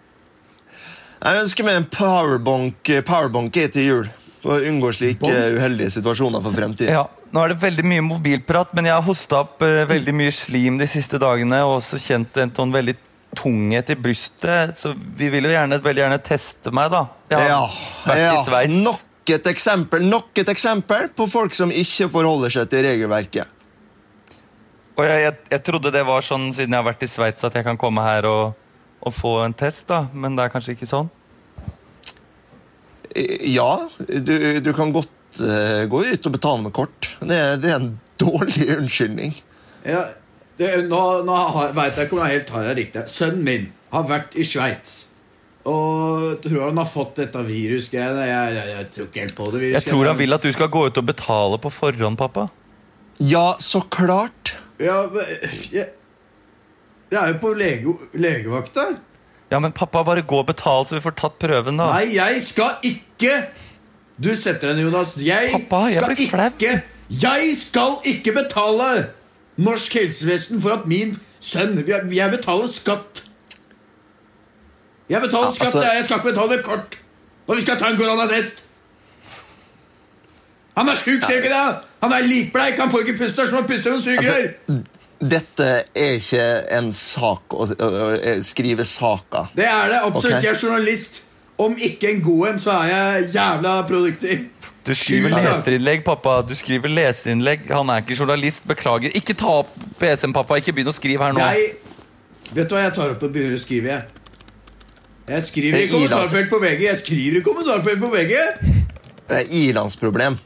Jeg 1.22 1.42
ønsker 1.44 1.66
meg 1.66 1.76
en 1.78 1.86
powerbank, 1.86 2.88
eh, 2.90 3.02
powerbank 3.06 3.54
til 3.54 3.84
jul. 3.86 4.08
For 4.42 4.58
å 4.58 4.64
unngå 4.66 4.88
slike 4.90 5.28
uheldige 5.54 5.92
situasjoner 5.94 6.42
for 6.42 6.50
fremtiden. 6.56 6.90
Ja, 6.90 7.06
Nå 7.32 7.44
er 7.44 7.52
det 7.54 7.60
veldig 7.62 7.84
mye 7.86 8.02
mobilprat, 8.04 8.74
men 8.74 8.84
jeg 8.84 8.92
har 8.92 9.04
hosta 9.06 9.38
opp 9.38 9.62
uh, 9.64 9.86
veldig 9.88 10.12
mye 10.12 10.32
slim 10.34 10.76
de 10.76 10.84
siste 10.90 11.16
dagene. 11.22 11.62
Og 11.64 11.78
også 11.78 11.96
kjent 12.02 12.36
en 12.42 12.50
sånn 12.52 12.74
veldig 12.74 12.96
tunghet 13.38 13.88
i 13.94 13.96
brystet. 13.96 14.74
Så 14.82 14.92
vi 15.16 15.30
vil 15.32 15.46
jo 15.46 15.54
gjerne, 15.54 15.78
veldig 15.80 16.02
gjerne 16.02 16.18
teste 16.26 16.74
meg, 16.74 16.90
da. 16.92 17.06
Jeg 17.30 17.38
har 17.38 17.48
Ja, 17.48 17.62
vært 18.04 18.20
ja. 18.20 18.34
i 18.34 18.44
Sveits. 18.44 18.82
Nok 18.84 19.32
et 19.32 19.46
eksempel 19.46 20.02
nok 20.02 20.42
et 20.42 20.48
eksempel 20.50 21.06
på 21.14 21.28
folk 21.30 21.54
som 21.54 21.70
ikke 21.70 22.10
forholder 22.10 22.50
seg 22.52 22.68
til 22.68 22.82
regelverket. 22.84 23.46
Og 24.98 25.06
jeg, 25.06 25.22
jeg, 25.22 25.36
jeg 25.54 25.62
trodde 25.64 25.92
det 25.94 26.02
var 26.04 26.26
sånn 26.26 26.50
siden 26.52 26.74
jeg 26.74 26.82
har 26.82 26.88
vært 26.90 27.06
i 27.06 27.08
Sveits 27.08 27.46
at 27.48 27.54
jeg 27.56 27.64
kan 27.64 27.78
komme 27.80 28.02
her 28.04 28.26
og, 28.28 28.58
og 29.02 29.14
få 29.14 29.34
en 29.42 29.54
test, 29.58 29.88
da. 29.90 30.06
Men 30.14 30.38
det 30.38 30.46
er 30.46 30.54
kanskje 30.54 30.76
ikke 30.76 30.90
sånn? 30.90 31.10
Eh, 33.14 33.50
Ja, 33.52 33.88
du, 33.98 34.34
du 34.62 34.72
kan 34.76 34.94
godt 34.94 35.42
uh, 35.42 35.84
gå 35.90 36.04
ut 36.06 36.26
og 36.28 36.34
betale 36.38 36.62
med 36.64 36.74
kort. 36.76 37.12
Det, 37.20 37.40
det 37.62 37.72
er 37.72 37.78
en 37.80 37.94
dårlig 38.22 38.68
unnskyldning. 38.78 39.34
Ja, 39.86 40.06
det, 40.60 40.74
nå 40.88 41.00
nå 41.26 41.38
veit 41.74 41.96
jeg 41.96 42.06
ikke 42.06 42.18
om 42.18 42.22
jeg 42.24 42.38
helt 42.38 42.52
har 42.54 42.68
det 42.68 42.76
riktig. 42.78 43.06
Sønnen 43.10 43.46
min 43.46 43.70
har 43.92 44.06
vært 44.08 44.36
i 44.38 44.46
Sveits. 44.46 45.00
Og 45.68 46.40
tror 46.42 46.64
han 46.68 46.80
har 46.80 46.88
fått 46.90 47.20
dette 47.20 47.42
virusgreiene. 47.46 48.24
Jeg, 48.26 48.54
jeg, 48.56 48.70
jeg 48.72 48.86
tror 48.94 49.08
ikke 49.08 49.24
helt 49.26 49.36
på 49.38 49.50
det. 49.54 49.62
Jeg 49.76 49.86
tror 49.86 50.08
han 50.10 50.18
vil 50.18 50.34
at 50.34 50.46
du 50.46 50.50
skal 50.54 50.70
gå 50.74 50.86
ut 50.88 50.98
og 50.98 51.06
betale 51.06 51.58
på 51.62 51.70
forhånd, 51.70 52.18
pappa. 52.18 52.48
Ja, 53.22 53.52
så 53.62 53.84
klart. 53.92 54.56
Ja, 54.82 55.04
men, 55.12 55.22
jeg, 55.70 55.92
jeg 57.12 57.20
er 57.22 57.32
jo 57.34 57.38
på 57.42 57.52
lege, 57.58 57.92
legevakta. 58.14 58.86
Ja, 59.52 59.58
men 59.60 59.72
pappa, 59.76 60.00
bare 60.02 60.22
gå 60.24 60.38
og 60.40 60.46
betal, 60.48 60.86
så 60.88 60.96
vi 60.96 61.02
får 61.04 61.14
tatt 61.18 61.34
prøven, 61.42 61.76
da. 61.76 61.90
Nei, 61.92 62.14
jeg 62.16 62.42
skal 62.46 62.78
ikke 62.88 63.34
Du 64.22 64.30
setter 64.36 64.68
deg, 64.72 64.76
ned, 64.78 64.84
Jonas. 64.86 65.12
Jeg 65.20 65.50
Pappa, 65.52 65.82
jeg 65.90 66.00
skal 66.02 66.14
blir 66.14 66.30
flau. 66.30 66.46
ikke 66.52 66.82
Jeg 67.22 67.56
skal 67.60 67.94
ikke 68.14 68.32
betale 68.36 68.88
norsk 69.56 69.92
helsevesen 69.98 70.60
for 70.60 70.70
at 70.78 70.86
min 70.88 71.18
sønn 71.40 71.76
Jeg, 71.88 72.06
jeg 72.16 72.30
betaler 72.30 72.66
skatt. 72.72 73.22
Jeg 75.10 75.20
betaler 75.20 75.46
Ja, 75.50 75.52
skatt, 75.54 75.66
altså- 75.66 75.82
jeg. 75.82 75.96
jeg 75.96 76.04
skal 76.04 76.16
ikke 76.20 76.28
betale 76.32 76.56
med 76.56 76.62
kort 76.64 76.98
Og 77.48 77.56
vi 77.56 77.60
skal 77.62 77.78
ta 77.78 77.88
en 77.90 77.98
koronatest. 77.98 78.62
Han 80.76 80.88
er 80.88 80.94
sjuk, 80.94 81.20
ser 81.26 81.36
du 81.36 81.42
ikke 81.42 81.52
det? 81.52 81.76
Han 82.02 82.12
er 82.12 82.22
likbleik, 82.26 82.78
han 82.80 82.90
får 82.90 82.98
ikke 83.04 83.18
puste, 83.18 83.46
som 83.48 83.58
han 83.58 83.66
puster 83.68 83.90
med 83.92 84.00
sugerør. 84.00 84.78
Dette 85.22 85.66
er 85.94 86.16
ikke 86.18 86.46
en 86.74 86.88
sak 86.96 87.54
å, 87.54 87.66
å, 87.70 87.90
å 88.16 88.32
skrive 88.42 88.86
saker. 88.88 89.52
Det 89.54 89.68
er 89.68 89.92
det 89.92 90.00
absolutt. 90.00 90.32
Okay. 90.32 90.48
Jeg 90.48 90.56
er 90.56 90.64
journalist. 90.64 91.22
Om 91.62 91.76
ikke 91.78 92.10
en 92.10 92.22
god 92.24 92.48
en, 92.48 92.58
så 92.58 92.74
er 92.80 92.88
jeg 92.90 93.28
jævla 93.36 93.76
produktiv. 93.86 94.48
Du 94.82 94.90
skriver 94.98 95.36
leserinnlegg, 95.36 96.02
pappa. 96.02 96.40
Du 96.42 96.56
skriver 96.58 96.90
leserinnlegg. 96.90 97.68
Han 97.70 97.92
er 97.94 98.02
ikke 98.02 98.16
journalist. 98.18 98.66
Beklager. 98.66 99.14
Ikke 99.14 99.36
ta 99.38 99.60
opp 99.60 99.70
PC-en, 100.00 100.34
pappa. 100.34 100.58
Ikke 100.58 100.74
begynn 100.74 100.90
å 100.90 100.96
skrive 100.96 101.28
her 101.28 101.36
nå. 101.36 101.44
Jeg 101.52 101.76
Vet 102.52 102.68
du 102.68 102.74
hva 102.76 102.82
jeg 102.82 102.92
tar 102.92 103.14
opp 103.14 103.22
og 103.24 103.30
begynner 103.32 103.56
å 103.56 103.60
skrive? 103.62 103.94
Jeg, 103.94 104.02
jeg 105.30 105.44
skriver 105.46 105.78
er 105.78 105.86
i 105.86 105.92
kommentarfelt 105.92 106.50
på 106.50 106.58
VG. 106.60 106.82
Jeg 106.84 106.98
skriver 107.00 107.38
i 107.38 107.44
kommentarfelt 107.46 108.02
på 108.02 108.10
VG. 108.12 108.34
Det 109.30 109.38
er 109.38 109.54
ilandsproblem. 109.62 110.36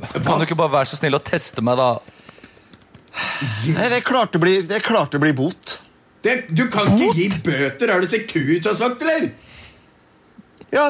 Kan 0.00 0.40
du 0.40 0.46
ikke 0.48 0.58
bare 0.58 0.72
være 0.80 0.90
så 0.90 0.98
snill 0.98 1.14
å 1.14 1.22
teste 1.22 1.62
meg, 1.62 1.78
da? 1.78 2.21
Nei, 3.12 3.88
det 3.90 3.98
er 4.00 4.04
klart 4.06 4.32
det 4.32 4.40
blir, 4.42 4.62
det 4.68 4.78
er 4.78 4.84
klart 4.84 5.12
det 5.12 5.20
blir 5.22 5.34
bot. 5.36 5.78
Det, 6.22 6.36
du 6.54 6.64
kan 6.72 6.86
ikke 6.94 7.12
gi 7.18 7.28
bøter. 7.44 7.90
Er 7.90 8.00
du 8.00 8.06
Securitas-vakt, 8.08 9.02
eller? 9.02 9.28
Ja, 10.72 10.86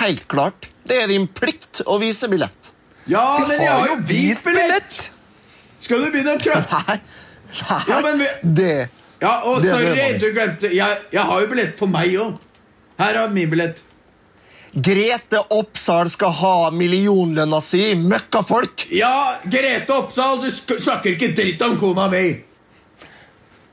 helt 0.00 0.24
klart. 0.30 0.70
Det 0.86 1.00
er 1.02 1.10
din 1.10 1.26
plikt 1.28 1.82
å 1.84 1.98
vise 2.00 2.28
billett. 2.30 2.72
Ja, 3.10 3.24
men 3.46 3.60
jeg 3.60 3.70
har 3.70 3.86
jo 3.90 3.98
vist 4.08 4.46
billett! 4.46 5.00
Skal 5.82 6.00
du 6.02 6.08
begynne 6.10 6.36
å 6.38 6.42
krøpe? 6.42 6.80
Nei, 6.88 6.96
nei 7.60 7.80
Ja, 7.90 7.98
men 8.02 8.18
vi- 8.18 8.54
det 8.58 8.72
Ja, 9.22 9.34
og 9.48 9.60
Det 9.62 9.70
sorry, 9.70 10.06
du 10.20 10.26
glemte 10.34 10.70
jeg, 10.74 11.02
jeg 11.14 11.22
har 11.28 11.40
jo 11.44 11.46
billett 11.52 11.76
for 11.78 11.88
meg 11.90 12.16
òg. 12.20 12.40
Her 12.98 13.20
er 13.22 13.30
min 13.32 13.50
billett. 13.52 13.82
Grete 14.76 15.40
Oppsal 15.56 16.10
skal 16.12 16.34
ha 16.36 16.56
millionlønna 16.68 17.62
si, 17.64 17.94
møkkafolk! 17.96 18.84
Ja, 18.92 19.38
Grete 19.48 19.94
Oppsal, 19.96 20.42
du 20.42 20.50
sk 20.52 20.76
snakker 20.84 21.14
ikke 21.16 21.30
dritt 21.38 21.64
om 21.64 21.78
kona 21.80 22.10
mi. 22.12 22.26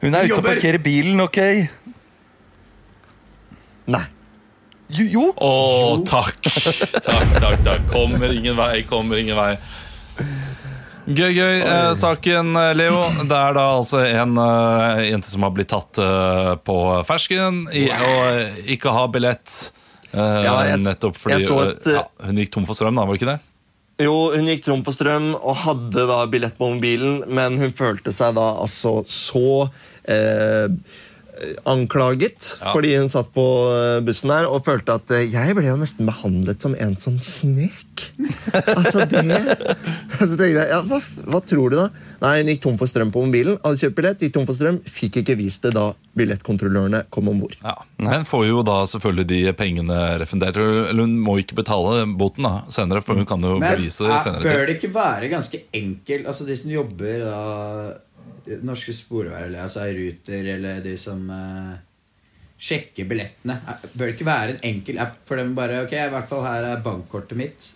Hun 0.04 0.16
er 0.16 0.30
ute 0.30 0.38
og 0.40 0.48
parkerer 0.48 0.80
bilen, 0.84 1.20
ok? 1.26 1.42
Nei. 3.92 4.04
Jo, 4.94 5.06
jo. 5.10 5.26
Å, 5.36 5.52
takk. 6.08 6.40
Takk, 7.04 7.36
takk, 7.42 7.60
takk. 7.66 7.86
Kommer 7.92 8.32
ingen 8.32 8.56
vei, 8.56 8.84
kommer 8.88 9.20
ingen 9.20 9.36
vei. 9.40 9.54
Gøy, 11.04 11.32
gøy. 11.36 11.60
Eh, 11.60 11.92
saken, 12.00 12.56
eh, 12.56 12.72
Leo. 12.80 13.04
Det 13.28 13.36
er 13.36 13.56
da 13.58 13.64
altså 13.76 14.06
en 14.08 14.38
uh, 14.40 15.04
jente 15.04 15.28
som 15.28 15.44
har 15.44 15.52
blitt 15.56 15.74
tatt 15.74 16.00
uh, 16.00 16.56
på 16.64 16.78
fersken 17.10 17.66
i 17.76 17.90
å 17.92 18.12
eh, 18.30 18.62
ikke 18.78 18.94
ha 18.96 19.08
billett. 19.12 19.74
Eh, 20.14 20.44
Ja, 20.46 20.64
jeg- 20.68 20.80
nettopp 20.86 21.18
fordi 21.18 21.40
så 21.46 21.58
et, 21.72 21.88
eh, 21.88 21.94
ja, 21.94 22.04
hun 22.26 22.36
gikk 22.38 22.52
tom 22.52 22.66
for 22.66 22.74
strøm, 22.78 22.96
da, 22.96 23.06
var 23.06 23.14
det 23.18 23.22
ikke 23.22 23.32
det? 23.34 23.40
Jo, 24.06 24.32
hun 24.36 24.46
gikk 24.50 24.64
tom 24.66 24.84
for 24.84 24.92
strøm 24.94 25.34
og 25.36 25.56
hadde 25.64 26.08
da 26.10 26.26
billett 26.28 26.58
på 26.58 26.70
mobilen, 26.74 27.24
men 27.30 27.58
hun 27.58 27.72
følte 27.72 28.12
seg 28.14 28.34
da 28.36 28.48
altså 28.62 29.04
så 29.06 29.70
eh, 30.06 30.68
anklaget 31.66 32.58
Ja. 32.62 32.72
fordi 32.74 32.96
hun 32.98 33.10
satt 33.10 33.32
på 33.34 33.44
eh, 33.74 34.00
bussen 34.06 34.30
der 34.30 34.46
og 34.48 34.64
følte 34.66 34.94
at 35.00 35.12
eh, 35.12 35.26
jeg 35.34 35.56
ble 35.58 35.66
jo 35.66 35.78
nesten 35.80 36.06
behandlet 36.08 36.62
som 36.62 36.76
en 36.78 36.94
som 36.96 37.18
snek. 37.20 38.04
altså 38.78 39.06
det 39.10 39.24
Så 40.20 40.38
tenkte 40.38 40.48
jeg, 40.48 40.70
ja, 40.70 40.80
hva, 40.88 41.00
hva 41.34 41.42
tror 41.46 41.74
du 41.74 41.78
da? 41.80 41.88
Nei, 42.24 42.36
hun 42.42 42.52
gikk 42.54 42.62
tom 42.64 42.78
for 42.80 42.90
strøm 42.90 43.12
på 43.14 43.24
mobilen, 43.26 43.58
hadde 43.64 43.82
kjøpt 43.82 43.98
billett, 43.98 44.22
gikk 44.24 44.36
tom 44.38 44.46
for 44.48 44.58
strøm, 44.60 44.80
fikk 44.88 45.22
ikke 45.24 45.36
vist 45.42 45.66
det 45.66 45.74
da 45.76 45.90
billettkontrollørene 46.18 47.04
kom 47.14 47.28
om 47.32 47.42
bord. 47.44 47.58
Ja. 47.64 47.76
Hun 48.04 48.26
får 48.30 48.46
jo 48.48 48.62
da 48.68 48.78
selvfølgelig 48.90 49.28
de 49.34 49.42
pengene 49.58 50.00
refundert. 50.22 50.58
Eller 50.62 51.02
hun 51.06 51.18
må 51.24 51.40
ikke 51.42 51.58
betale 51.58 52.06
boten 52.20 52.46
da, 52.48 52.54
senere, 52.74 53.02
for 53.06 53.18
hun 53.18 53.26
kan 53.30 53.42
jo 53.44 53.58
Men 53.60 53.74
bevise 53.78 54.06
det 54.06 54.20
senere. 54.22 54.24
senere. 54.24 54.44
bør 54.54 54.66
det 54.70 54.78
ikke 54.78 54.94
være 54.96 55.30
ganske 55.34 55.64
enkelt 55.74 56.28
Altså 56.30 56.46
de 56.48 56.56
som 56.60 56.70
jobber 56.74 57.24
da 57.26 57.40
Norske 58.64 58.92
sporveier, 58.96 59.46
eller 59.48 59.64
altså 59.64 59.86
Ruter, 59.96 60.48
eller 60.56 60.82
de 60.84 60.98
som 61.00 61.22
eh, 61.32 61.78
sjekker 62.60 63.08
billettene 63.08 63.56
er- 63.68 63.86
Bør 63.94 64.10
det 64.10 64.16
ikke 64.18 64.28
være 64.28 64.50
en 64.58 64.66
enkel 64.74 65.00
app 65.00 65.16
for 65.26 65.40
dem 65.40 65.54
bare 65.56 65.82
Ok, 65.86 65.94
i 65.96 66.10
hvert 66.12 66.28
fall 66.30 66.44
her 66.44 66.68
er 66.74 66.82
bankkortet 66.84 67.38
mitt. 67.40 67.70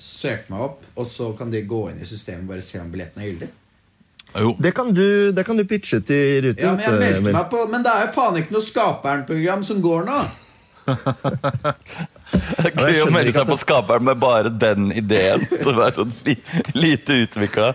Søk 0.00 0.46
meg 0.52 0.60
opp, 0.66 0.84
og 0.96 1.06
så 1.08 1.30
kan 1.36 1.50
de 1.52 1.62
gå 1.68 1.80
inn 1.90 2.00
i 2.04 2.08
systemet 2.08 2.44
og 2.46 2.52
bare 2.54 2.64
se 2.64 2.78
om 2.80 2.90
billetten 2.92 3.20
er 3.22 3.30
gyldig. 3.32 3.48
Jo. 4.40 4.52
Det 4.62 4.70
kan 4.76 4.92
du, 4.94 5.32
det 5.34 5.42
kan 5.44 5.56
du 5.58 5.64
pitche 5.66 5.98
til 6.06 6.44
Ruter. 6.44 6.62
Ja, 6.68 6.76
men 6.76 6.84
jeg 6.86 7.00
meldte 7.00 7.32
meg 7.34 7.48
på 7.50 7.64
Men 7.72 7.82
det 7.82 7.90
er 7.90 8.04
jo 8.06 8.12
faen 8.14 8.36
ikke 8.38 8.54
noe 8.54 8.62
Skaperen-program 8.62 9.64
som 9.66 9.80
går 9.82 10.04
nå. 10.06 10.20
Det 12.60 12.70
er 12.70 12.76
gøy 12.78 13.00
å 13.02 13.10
melde 13.10 13.32
seg 13.34 13.46
på 13.48 13.56
skaperen 13.58 14.04
med 14.06 14.18
bare 14.22 14.50
den 14.52 14.90
ideen. 14.94 15.46
Som 15.64 15.78
er 15.82 15.94
sånn 15.96 16.12
li, 16.26 16.36
lite 16.78 17.16
utvikla. 17.26 17.72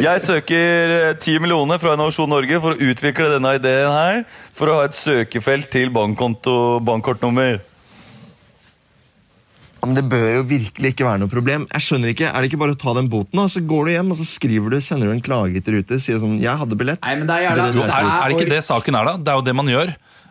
Jeg 0.00 0.22
søker 0.24 0.94
eh, 0.96 1.14
10 1.20 1.42
millioner 1.44 1.80
fra 1.82 1.92
Innovasjon 1.96 2.30
Norge 2.32 2.60
for 2.64 2.72
å 2.76 2.80
utvikle 2.90 3.28
denne 3.34 3.56
ideen 3.58 3.90
her. 3.92 4.22
For 4.56 4.70
å 4.72 4.78
ha 4.80 4.86
et 4.88 4.96
søkefelt 4.96 5.68
til 5.74 5.90
bankkonto 5.94 6.78
bankkortnummer. 6.88 7.60
Men 9.84 9.94
Det 9.94 10.02
bør 10.10 10.24
jo 10.40 10.42
virkelig 10.50 10.90
ikke 10.94 11.06
være 11.06 11.20
noe 11.22 11.30
problem. 11.30 11.66
Jeg 11.70 11.84
skjønner 11.86 12.10
ikke, 12.12 12.26
Er 12.32 12.42
det 12.42 12.48
ikke 12.50 12.58
bare 12.64 12.74
å 12.74 12.80
ta 12.82 12.92
den 12.98 13.06
boten, 13.12 13.38
da? 13.38 13.44
Så 13.52 13.62
går 13.62 13.86
du 13.86 13.92
hjem 13.94 14.10
og 14.14 14.18
så 14.18 14.26
skriver 14.26 14.74
du, 14.74 14.80
sender 14.82 15.06
du 15.08 15.14
en 15.14 15.22
klage 15.24 15.62
til 15.64 15.78
Rute 15.78 16.00
sier 16.02 16.18
sånn 16.18 16.40
'Jeg 16.42 16.58
hadde 16.64 16.76
billett'. 16.80 17.00
Nei, 17.04 17.14
men 17.20 17.26
det 17.30 17.36
er 17.36 17.42
jævla- 17.46 17.72
Det 17.72 17.84
er, 17.84 17.92
er 17.94 18.24
er 18.24 18.28
det 18.28 18.36
ikke 18.40 18.50
det 18.56 18.64
saken 18.66 18.94
er, 18.98 19.04
da? 19.04 19.16
Det 19.16 19.28
er 19.28 19.36
jo 19.38 19.44
det 19.46 19.54
man 19.54 19.66
gjør. 19.70 19.86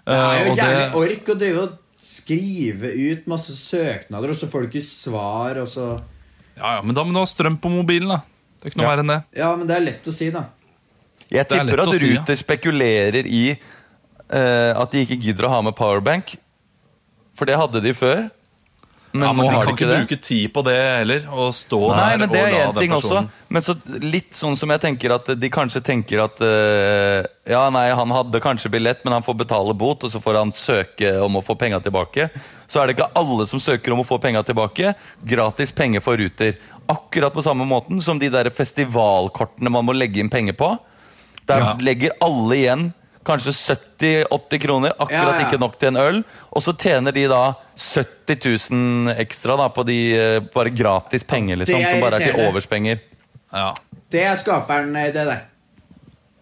Det 0.07 0.15
er 0.15 0.35
Eh, 0.37 0.45
jo 0.45 0.51
og 0.51 0.57
jævlig 0.57 0.83
det- 0.83 0.95
ork 0.95 1.25
å 1.35 1.39
drive 1.39 1.59
og 1.63 1.69
skrive 2.07 2.91
ut 2.95 3.25
masse 3.29 3.55
søknader, 3.57 4.31
og 4.31 4.39
så 4.39 4.47
får 4.49 4.63
du 4.63 4.69
ikke 4.71 4.85
svar, 4.87 5.59
og 5.63 5.67
så 5.71 5.87
Ja, 6.57 6.77
ja, 6.77 6.81
Men 6.81 6.95
da 6.95 7.03
må 7.05 7.13
du 7.13 7.19
ha 7.19 7.27
strøm 7.29 7.59
på 7.61 7.69
mobilen, 7.69 8.09
da. 8.09 8.21
Det 8.57 8.65
er 8.65 8.73
ikke 8.73 8.79
noe 8.81 8.89
verre 8.89 9.03
enn 9.05 9.11
det. 9.11 9.19
Ja, 9.37 9.49
men 9.59 9.67
det 9.69 9.75
er 9.75 9.83
lett 9.83 10.07
å 10.09 10.13
si, 10.15 10.31
da. 10.33 10.47
Jeg 11.27 11.43
er 11.43 11.49
tipper 11.51 11.83
at 11.83 11.91
Ruter 11.91 11.99
si, 12.01 12.13
ja. 12.15 12.37
Spekulerer 12.39 13.27
i 13.27 13.43
uh, 13.53 14.71
at 14.73 14.93
de 14.93 15.03
ikke 15.03 15.19
gidder 15.27 15.47
å 15.47 15.51
ha 15.53 15.59
med 15.67 15.75
powerbank. 15.77 16.33
For 17.37 17.49
det 17.49 17.59
hadde 17.59 17.83
de 17.83 17.93
før. 17.93 18.27
Men, 19.17 19.25
Ja, 19.27 19.33
men 19.33 19.45
nå 19.45 19.49
De 19.51 19.55
har 19.55 19.65
de 19.65 19.71
ikke 19.73 19.85
ikke 19.87 19.97
bruke 19.97 20.17
tid 20.23 20.53
på 20.53 20.63
det 20.67 20.75
heller. 20.77 21.25
Å 21.33 21.47
stå 21.55 21.79
Nei, 21.89 21.97
der 22.13 22.17
men 22.21 22.29
det 22.31 22.41
og 22.41 22.47
er 22.47 22.51
la 22.53 22.59
én 22.61 22.73
den 22.75 22.81
ting 22.83 22.93
også. 22.95 23.09
personen 23.09 23.29
Men 23.49 23.61
så 23.65 23.75
litt 24.03 24.33
sånn 24.37 24.57
som 24.59 24.69
jeg 24.73 24.81
tenker 24.83 25.13
at 25.15 25.31
de 25.39 25.49
kanskje 25.49 25.81
tenker 25.87 26.21
at 26.23 26.41
uh, 26.43 27.23
Ja, 27.47 27.63
nei, 27.73 27.85
han 27.95 28.11
hadde 28.11 28.41
kanskje 28.43 28.69
billett, 28.73 29.03
men 29.07 29.13
han 29.17 29.23
får 29.23 29.37
betale 29.43 29.73
bot, 29.73 30.03
og 30.03 30.11
så 30.11 30.19
får 30.23 30.39
han 30.41 30.51
søke 30.51 31.13
om 31.23 31.39
å 31.39 31.43
få 31.43 31.55
penga 31.59 31.79
tilbake. 31.79 32.29
Så 32.67 32.81
er 32.81 32.87
det 32.91 32.97
ikke 32.97 33.11
alle 33.15 33.47
som 33.47 33.59
søker 33.63 33.95
om 33.95 34.03
å 34.03 34.07
få 34.07 34.19
penga 34.19 34.43
tilbake. 34.43 34.93
Gratis 35.23 35.71
penger 35.71 36.03
for 36.03 36.19
Ruter. 36.19 36.57
Akkurat 36.91 37.33
på 37.33 37.43
samme 37.43 37.65
måten 37.67 38.01
som 38.03 38.19
de 38.19 38.29
der 38.29 38.49
festivalkortene 38.51 39.71
man 39.71 39.85
må 39.87 39.95
legge 39.95 40.19
inn 40.19 40.29
penger 40.29 40.53
på. 40.59 40.73
Der 41.47 41.59
Ja. 41.63 41.73
legger 41.79 42.11
alle 42.21 42.55
igjen 42.55 42.93
kanskje 43.27 43.51
70-80 43.53 44.61
kroner. 44.63 44.93
Akkurat 44.95 45.11
Ja, 45.11 45.39
ja. 45.41 45.45
ikke 45.47 45.59
nok 45.61 45.75
til 45.79 45.91
en 45.91 45.99
øl. 46.01 46.21
Og 46.55 46.63
så 46.65 46.73
tjener 46.79 47.11
de 47.15 47.27
da 47.29 47.41
70 47.75 48.71
000 48.71 49.13
ekstra 49.21 49.57
da, 49.59 49.67
på 49.69 49.83
de 49.87 49.97
eh, 50.17 50.39
bare 50.55 50.71
gratis 50.73 51.23
penger, 51.27 51.59
liksom. 51.61 51.79
Er 51.83 51.93
Som 51.97 52.01
bare 52.07 52.21
er 52.21 52.31
til 52.31 52.47
overspenger. 52.47 53.03
Ja, 53.53 53.73
Det 54.11 54.23
er 54.23 54.35
skaperen 54.39 54.95
i 54.95 55.09
det 55.11 55.27
der. 55.27 55.45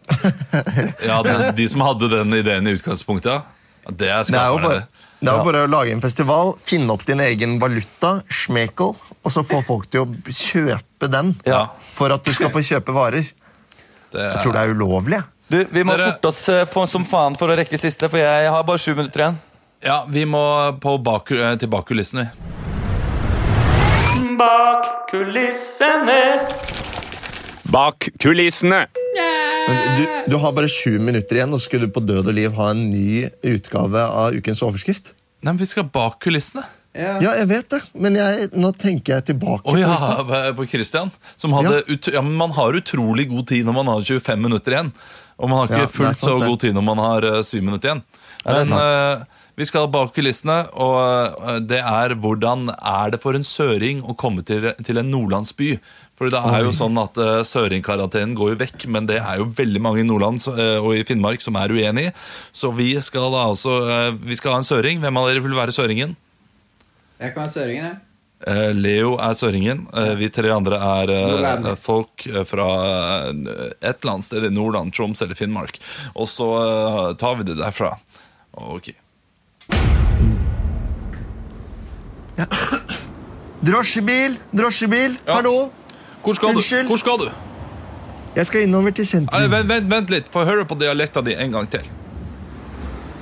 ja 1.09 1.21
de, 1.25 1.33
de 1.57 1.65
som 1.71 1.81
hadde 1.85 2.09
den 2.11 2.33
ideen 2.37 2.67
i 2.69 2.75
utgangspunktet, 2.77 3.41
Det 3.89 4.07
er 4.09 4.23
Det 4.25 4.29
er 4.29 4.29
skaperne. 4.29 4.83
det 5.21 5.29
er 5.31 5.37
jo 5.39 5.45
bare 5.47 5.63
å 5.65 5.69
lage 5.71 5.93
en 5.93 6.01
festival, 6.03 6.53
finne 6.61 6.93
opp 6.93 7.05
din 7.07 7.21
egen 7.25 7.57
valuta, 7.61 8.19
schmekel, 8.29 8.93
og 9.25 9.33
så 9.33 9.41
få 9.45 9.61
folk 9.65 9.89
til 9.93 10.03
å 10.05 10.07
kjøpe 10.29 11.09
den 11.09 11.35
Ja. 11.45 11.67
for 11.93 12.13
at 12.13 12.23
du 12.25 12.31
skal 12.33 12.49
få 12.53 12.61
kjøpe 12.65 12.93
varer. 12.93 13.25
Det 14.13 14.21
Jeg 14.21 14.31
er, 14.35 14.41
tror 14.43 14.53
det 14.53 14.61
er 14.61 14.73
ulovlig. 14.75 15.23
Du, 15.47 15.59
Vi 15.69 15.83
må 15.85 15.93
Dere- 15.93 16.11
forte 16.13 16.27
oss 16.31 16.41
eh, 16.49 16.63
for, 16.65 16.87
som 16.89 17.05
faen 17.05 17.35
for 17.37 17.51
å 17.53 17.57
rekke 17.57 17.77
siste, 17.77 18.09
for 18.09 18.17
jeg 18.21 18.49
har 18.49 18.63
bare 18.65 18.81
sju 18.81 18.95
minutter 18.97 19.21
igjen. 19.25 19.35
ja, 19.85 19.99
vi 20.09 20.23
må 20.25 20.41
på 20.81 20.95
bak, 21.03 21.29
eh, 21.31 21.55
til 21.61 21.69
bak 21.69 21.85
kulissene, 21.87 22.25
vi. 22.25 22.29
Bak 24.39 24.87
kulissene. 25.11 26.21
Bak 27.71 28.09
kulissene. 28.21 28.85
Men 29.67 29.77
du, 29.97 30.31
du 30.33 30.35
har 30.41 30.51
bare 30.53 30.67
sju 30.69 30.97
minutter 30.99 31.39
igjen, 31.39 31.53
og 31.55 31.61
skulle 31.63 31.87
du 31.87 31.93
på 31.95 32.03
død 32.05 32.27
og 32.29 32.35
liv 32.37 32.53
ha 32.57 32.71
en 32.73 32.83
ny 32.91 33.29
utgave 33.45 34.01
av 34.05 34.35
ukens 34.37 34.61
overskrift. 34.65 35.13
Nei, 35.45 35.53
men 35.53 35.61
vi 35.61 35.69
skal 35.69 35.87
bak 35.93 36.19
kulissene. 36.25 36.65
Ja. 36.95 37.17
Ja, 37.19 37.31
jeg 37.41 37.49
vet 37.49 37.69
det, 37.73 37.81
men 37.99 38.15
jeg, 38.15 38.49
nå 38.55 38.69
tenker 38.79 39.17
jeg 39.17 39.25
tilbake. 39.33 39.67
Oh, 39.67 39.75
ja, 39.79 40.51
på 40.55 40.65
Christian. 40.71 41.09
Som 41.35 41.55
hadde 41.57 41.81
ut, 41.89 42.07
ja, 42.13 42.21
men 42.23 42.37
man 42.39 42.53
har 42.55 42.77
utrolig 42.77 43.27
god 43.33 43.49
tid 43.51 43.67
når 43.67 43.75
man 43.81 43.89
har 43.91 44.05
25 44.07 44.39
minutter 44.45 44.77
igjen. 44.77 44.91
Og 45.39 45.49
man 45.51 45.57
har 45.59 45.67
ikke 45.71 45.81
Ja, 45.85 45.91
fullt 45.91 46.17
sant, 46.17 46.23
så 46.31 46.39
det. 46.39 46.47
god 46.49 46.59
tid 46.63 46.73
når 46.77 46.85
man 46.87 47.01
har 47.03 47.25
eh, 47.31 47.41
syv 47.43 47.63
minutter 47.67 47.89
igjen. 47.91 48.03
Ja, 48.45 48.53
Men 48.63 48.71
uh, 48.77 49.25
vi 49.57 49.65
skal 49.67 49.87
bak 49.91 50.13
kulissene, 50.15 50.57
og 50.75 50.95
eh, 51.49 51.59
det 51.63 51.79
er 51.81 52.13
hvordan 52.19 52.69
er 52.75 53.11
det 53.15 53.21
for 53.23 53.35
en 53.37 53.43
søring 53.47 54.01
å 54.03 54.15
komme 54.19 54.43
til, 54.47 54.69
til 54.83 54.99
en 55.01 55.09
nordlandsby? 55.11 55.73
For 56.15 56.31
det 56.31 56.39
er 56.39 56.61
jo 56.63 56.71
sånn 56.71 56.95
at 57.01 57.17
uh, 57.19 57.41
Søringkarantenen 57.43 58.35
går 58.39 58.53
jo 58.53 58.59
vekk, 58.61 58.85
men 58.87 59.07
det 59.09 59.17
er 59.19 59.41
jo 59.41 59.49
veldig 59.57 59.81
mange 59.83 59.99
i 59.99 60.07
Nordland 60.07 60.39
så- 60.39 60.55
eh, 60.55 60.77
og 60.79 60.93
i 60.95 61.03
Finnmark 61.03 61.41
som 61.43 61.55
er 61.59 61.73
uenig. 61.75 62.05
Så 62.55 62.71
vi 62.75 62.93
skal 63.03 63.31
da 63.35 63.41
altså 63.49 63.73
uh, 63.83 64.11
Vi 64.15 64.35
skal 64.39 64.55
ha 64.55 64.61
en 64.61 64.67
søring. 64.67 65.01
Hvem 65.03 65.17
av 65.19 65.27
dere 65.27 65.43
vil 65.43 65.57
være 65.57 65.75
søringen? 65.75 66.15
Jeg 67.19 67.33
kan 67.35 67.43
være 67.43 67.51
søringen, 67.57 67.83
jeg. 67.89 67.97
Eh, 68.47 68.73
Leo 68.77 69.15
er 69.17 69.33
søringen. 69.33 69.87
Eh, 69.97 70.11
vi 70.19 70.29
tre 70.29 70.51
andre 70.53 70.77
er 70.77 71.13
eh, 71.15 71.71
folk 71.81 72.27
fra 72.45 72.67
et 73.33 73.95
eller 73.95 74.11
annet 74.13 74.27
sted 74.27 74.45
i 74.45 74.51
Nordland, 74.53 74.93
Troms 74.93 75.21
eller 75.25 75.35
Finnmark. 75.39 75.79
Og 76.15 76.29
så 76.29 76.49
tar 77.17 77.39
vi 77.41 77.47
det 77.49 77.57
derfra. 77.57 77.95
Ok. 78.53 78.91
Drosjebil, 83.65 84.37
drosjebil, 84.53 85.17
Ja. 85.25 85.35
hallo! 85.39 85.71
Hvor 86.23 86.33
skal 86.35 86.49
Unnskyld. 86.55 86.83
du? 86.83 86.87
Hvor 86.89 86.97
skal 86.97 87.17
du? 87.17 87.29
Jeg 88.35 88.45
skal 88.45 88.61
innover 88.63 88.91
til 88.91 89.03
Nei, 89.05 89.09
sentrum. 89.11 89.51
vent, 89.51 89.69
vent, 89.69 89.89
vent 89.89 90.09
litt, 90.09 90.29
få 90.29 90.43
høre 90.45 90.65
på 90.65 90.75
dialekta 90.77 91.21
di 91.23 91.33
en 91.35 91.51
gang 91.51 91.69
til. 91.71 91.81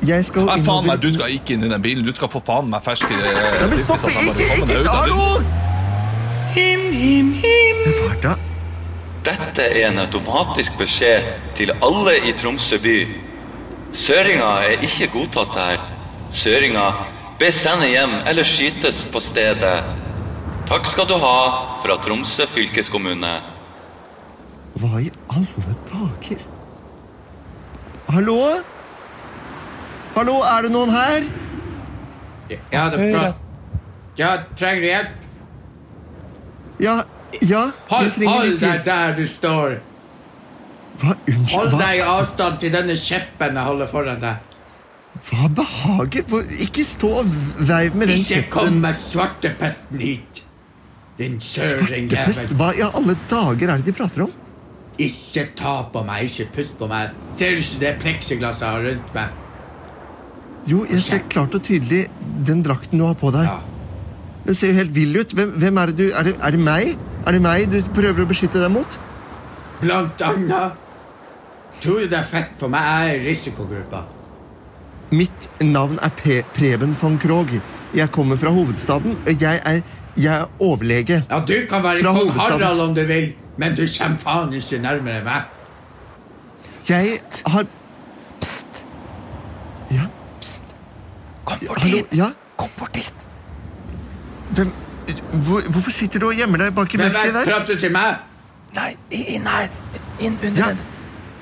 Jeg 0.03 0.25
skal 0.27 0.47
Nei, 0.49 0.57
faen 0.63 0.87
meg, 0.87 0.99
Du 1.03 1.07
skal 1.15 1.31
ikke 1.31 1.55
inn 1.55 1.63
i 1.63 1.69
den 1.71 1.83
bilen. 1.83 2.03
Du 2.03 2.11
skal 2.15 2.31
få 2.31 2.41
faen 2.43 2.67
meg 2.71 2.83
ferske 2.83 3.07
Nei, 3.07 3.33
Ja, 3.61 3.67
men 3.71 3.79
stopp! 3.79 4.03
Ikke, 4.09 4.47
ikke 4.59 4.81
hallo! 4.91 5.27
Him, 6.53 6.83
him, 6.91 7.29
him. 7.43 7.79
Det 7.85 7.93
var 8.01 8.17
da 8.25 8.33
Dette 9.23 9.63
er 9.69 9.87
en 9.87 10.01
automatisk 10.03 10.75
beskjed 10.77 11.29
til 11.55 11.71
alle 11.79 12.17
i 12.27 12.33
Tromsø 12.35 12.75
by. 12.83 12.97
Søringa 13.95 14.49
er 14.67 14.83
ikke 14.83 15.07
godtatt 15.13 15.55
her. 15.55 15.85
Søringa 16.35 16.83
bes 17.39 17.61
sende 17.63 17.87
hjem 17.87 18.17
eller 18.27 18.43
skytes 18.43 18.99
på 19.13 19.21
stedet. 19.23 19.77
Takk 20.67 20.91
skal 20.91 21.07
du 21.07 21.15
ha 21.23 21.37
fra 21.85 21.95
Tromsø 22.03 22.49
fylkeskommune. 22.51 23.31
Hva 24.81 24.99
i 24.99 25.07
alle 25.31 25.77
dager? 25.87 26.43
Hallo? 28.11 28.39
Hallo, 30.13 30.35
er 30.45 30.65
det 30.67 30.71
noen 30.73 30.91
her? 30.93 31.25
Ja, 32.71 32.83
det 32.93 32.99
er 32.99 33.13
bra. 33.15 33.23
Ja, 34.19 34.31
trenger 34.59 34.81
du 34.83 34.87
hjelp? 34.87 35.19
Ja, 36.83 36.95
ja, 37.41 37.63
Hold, 37.89 38.05
jeg 38.09 38.13
trenger 38.17 38.33
hold 38.33 38.49
litt 38.51 38.59
deg 38.61 38.69
hjelp. 38.69 38.85
der 38.85 39.15
du 39.17 39.23
står. 39.29 39.75
Hva, 41.01 41.15
unnskyld, 41.17 41.49
Hold 41.55 41.71
hva, 41.73 41.79
deg 41.81 41.97
i 41.97 42.03
avstand 42.13 42.59
til 42.61 42.73
denne 42.75 42.97
kjeppen 42.99 43.57
jeg 43.57 43.65
holder 43.71 43.89
foran 43.89 44.21
deg. 44.21 44.59
hva 45.29 45.47
behager? 45.57 46.23
Hvor- 46.29 46.53
Ikke 46.67 46.83
stå 46.85 47.09
og 47.23 47.33
veiv 47.69 47.95
med 47.95 48.07
den 48.07 48.17
Ikke 48.19 48.43
kom 48.49 48.61
kjeppen. 48.67 48.81
med 48.81 48.95
svartepesten 48.95 49.99
hit. 50.01 50.43
Din 51.17 51.39
Svartepest? 51.39 51.89
søringjævel. 51.89 52.55
Hva 52.57 52.71
i 52.77 52.81
alle 52.81 53.17
dager 53.29 53.69
er 53.69 53.77
det 53.77 53.85
de 53.85 53.91
prater 53.93 54.23
om? 54.23 54.31
Ikke 54.99 55.47
ta 55.55 55.81
på 55.93 56.03
meg, 56.05 56.23
ikke 56.29 56.51
pust 56.53 56.77
på 56.77 56.87
meg. 56.87 57.09
Ser 57.31 57.49
du 57.55 57.61
ikke 57.65 57.79
det 57.79 57.95
pleksiglasset 58.01 58.61
jeg 58.61 58.69
har 58.69 58.83
rundt 58.91 59.13
meg? 59.15 59.29
Jo, 60.67 60.85
jeg 60.87 61.01
ser 61.03 61.23
klart 61.29 61.55
og 61.57 61.63
tydelig 61.65 62.05
den 62.47 62.61
drakten 62.63 63.01
du 63.01 63.05
har 63.07 63.17
på 63.19 63.31
deg. 63.35 63.47
Ja. 63.49 63.59
Den 64.45 64.55
ser 64.55 64.71
jo 64.71 64.77
helt 64.79 64.93
vill 64.95 65.15
ut. 65.19 65.33
Hvem, 65.35 65.51
hvem 65.59 65.77
er 65.81 65.91
det 65.91 65.97
du 65.97 66.05
er 66.11 66.23
det, 66.29 66.33
er 66.39 66.55
det 66.55 66.59
meg? 66.63 66.93
Er 67.27 67.35
det 67.35 67.41
meg 67.43 67.67
du 67.71 67.77
prøver 67.95 68.23
å 68.23 68.29
beskytte 68.29 68.59
deg 68.63 68.71
mot? 68.71 68.97
Blant 69.81 70.23
annet. 70.23 70.79
Tror 71.83 71.99
du 72.03 72.07
det 72.11 72.19
er 72.19 72.27
fett 72.27 72.53
for 72.59 72.71
meg? 72.71 72.83
Jeg 72.87 73.13
er 73.15 73.19
i 73.21 73.25
risikogruppa. 73.29 74.03
Mitt 75.13 75.49
navn 75.61 75.99
er 76.01 76.11
P 76.17 76.39
Preben 76.55 76.95
von 76.99 77.19
Krogh. 77.21 77.57
Jeg 77.93 78.11
kommer 78.15 78.39
fra 78.39 78.49
hovedstaden. 78.55 79.17
Jeg 79.27 79.59
er, 79.63 79.81
jeg 80.15 80.31
er 80.33 80.47
overlege. 80.63 81.21
Ja, 81.29 81.39
du 81.39 81.53
kan 81.69 81.83
være 81.83 82.01
Fra 82.01 82.13
kong. 82.15 82.31
Harald 82.39 82.79
om 82.87 82.95
du 82.95 83.03
vil, 83.05 83.33
men 83.61 83.75
du 83.77 83.83
kommer 83.99 84.17
faen 84.23 84.53
ikke 84.57 84.79
nærmere 84.81 85.23
meg. 85.27 85.51
Jeg 86.89 87.19
har 87.47 87.65
Ja, 89.93 90.07
Kom 91.43 91.59
bort 91.67 91.83
hit! 91.83 92.13
Ja? 92.15 92.31
Kom 92.59 92.69
bort 92.79 92.95
hit! 92.95 93.13
Hvem 94.53 94.71
hvor, 95.43 95.65
Hvorfor 95.73 95.91
sitter 95.91 96.21
du 96.23 96.29
og 96.29 96.37
gjemmer 96.37 96.61
deg 96.63 96.75
bak 96.75 96.93
i 96.95 96.97
mørket 97.01 97.33
der? 97.35 97.47
prater 97.49 97.75
du 97.75 97.81
til 97.81 97.91
meg? 97.91 98.21
Nei, 98.77 98.89
inn 99.11 99.47
her! 99.49 99.69
Inn 100.19 100.37
under 100.39 100.61
Ja. 100.61 100.67
den. 100.71 100.77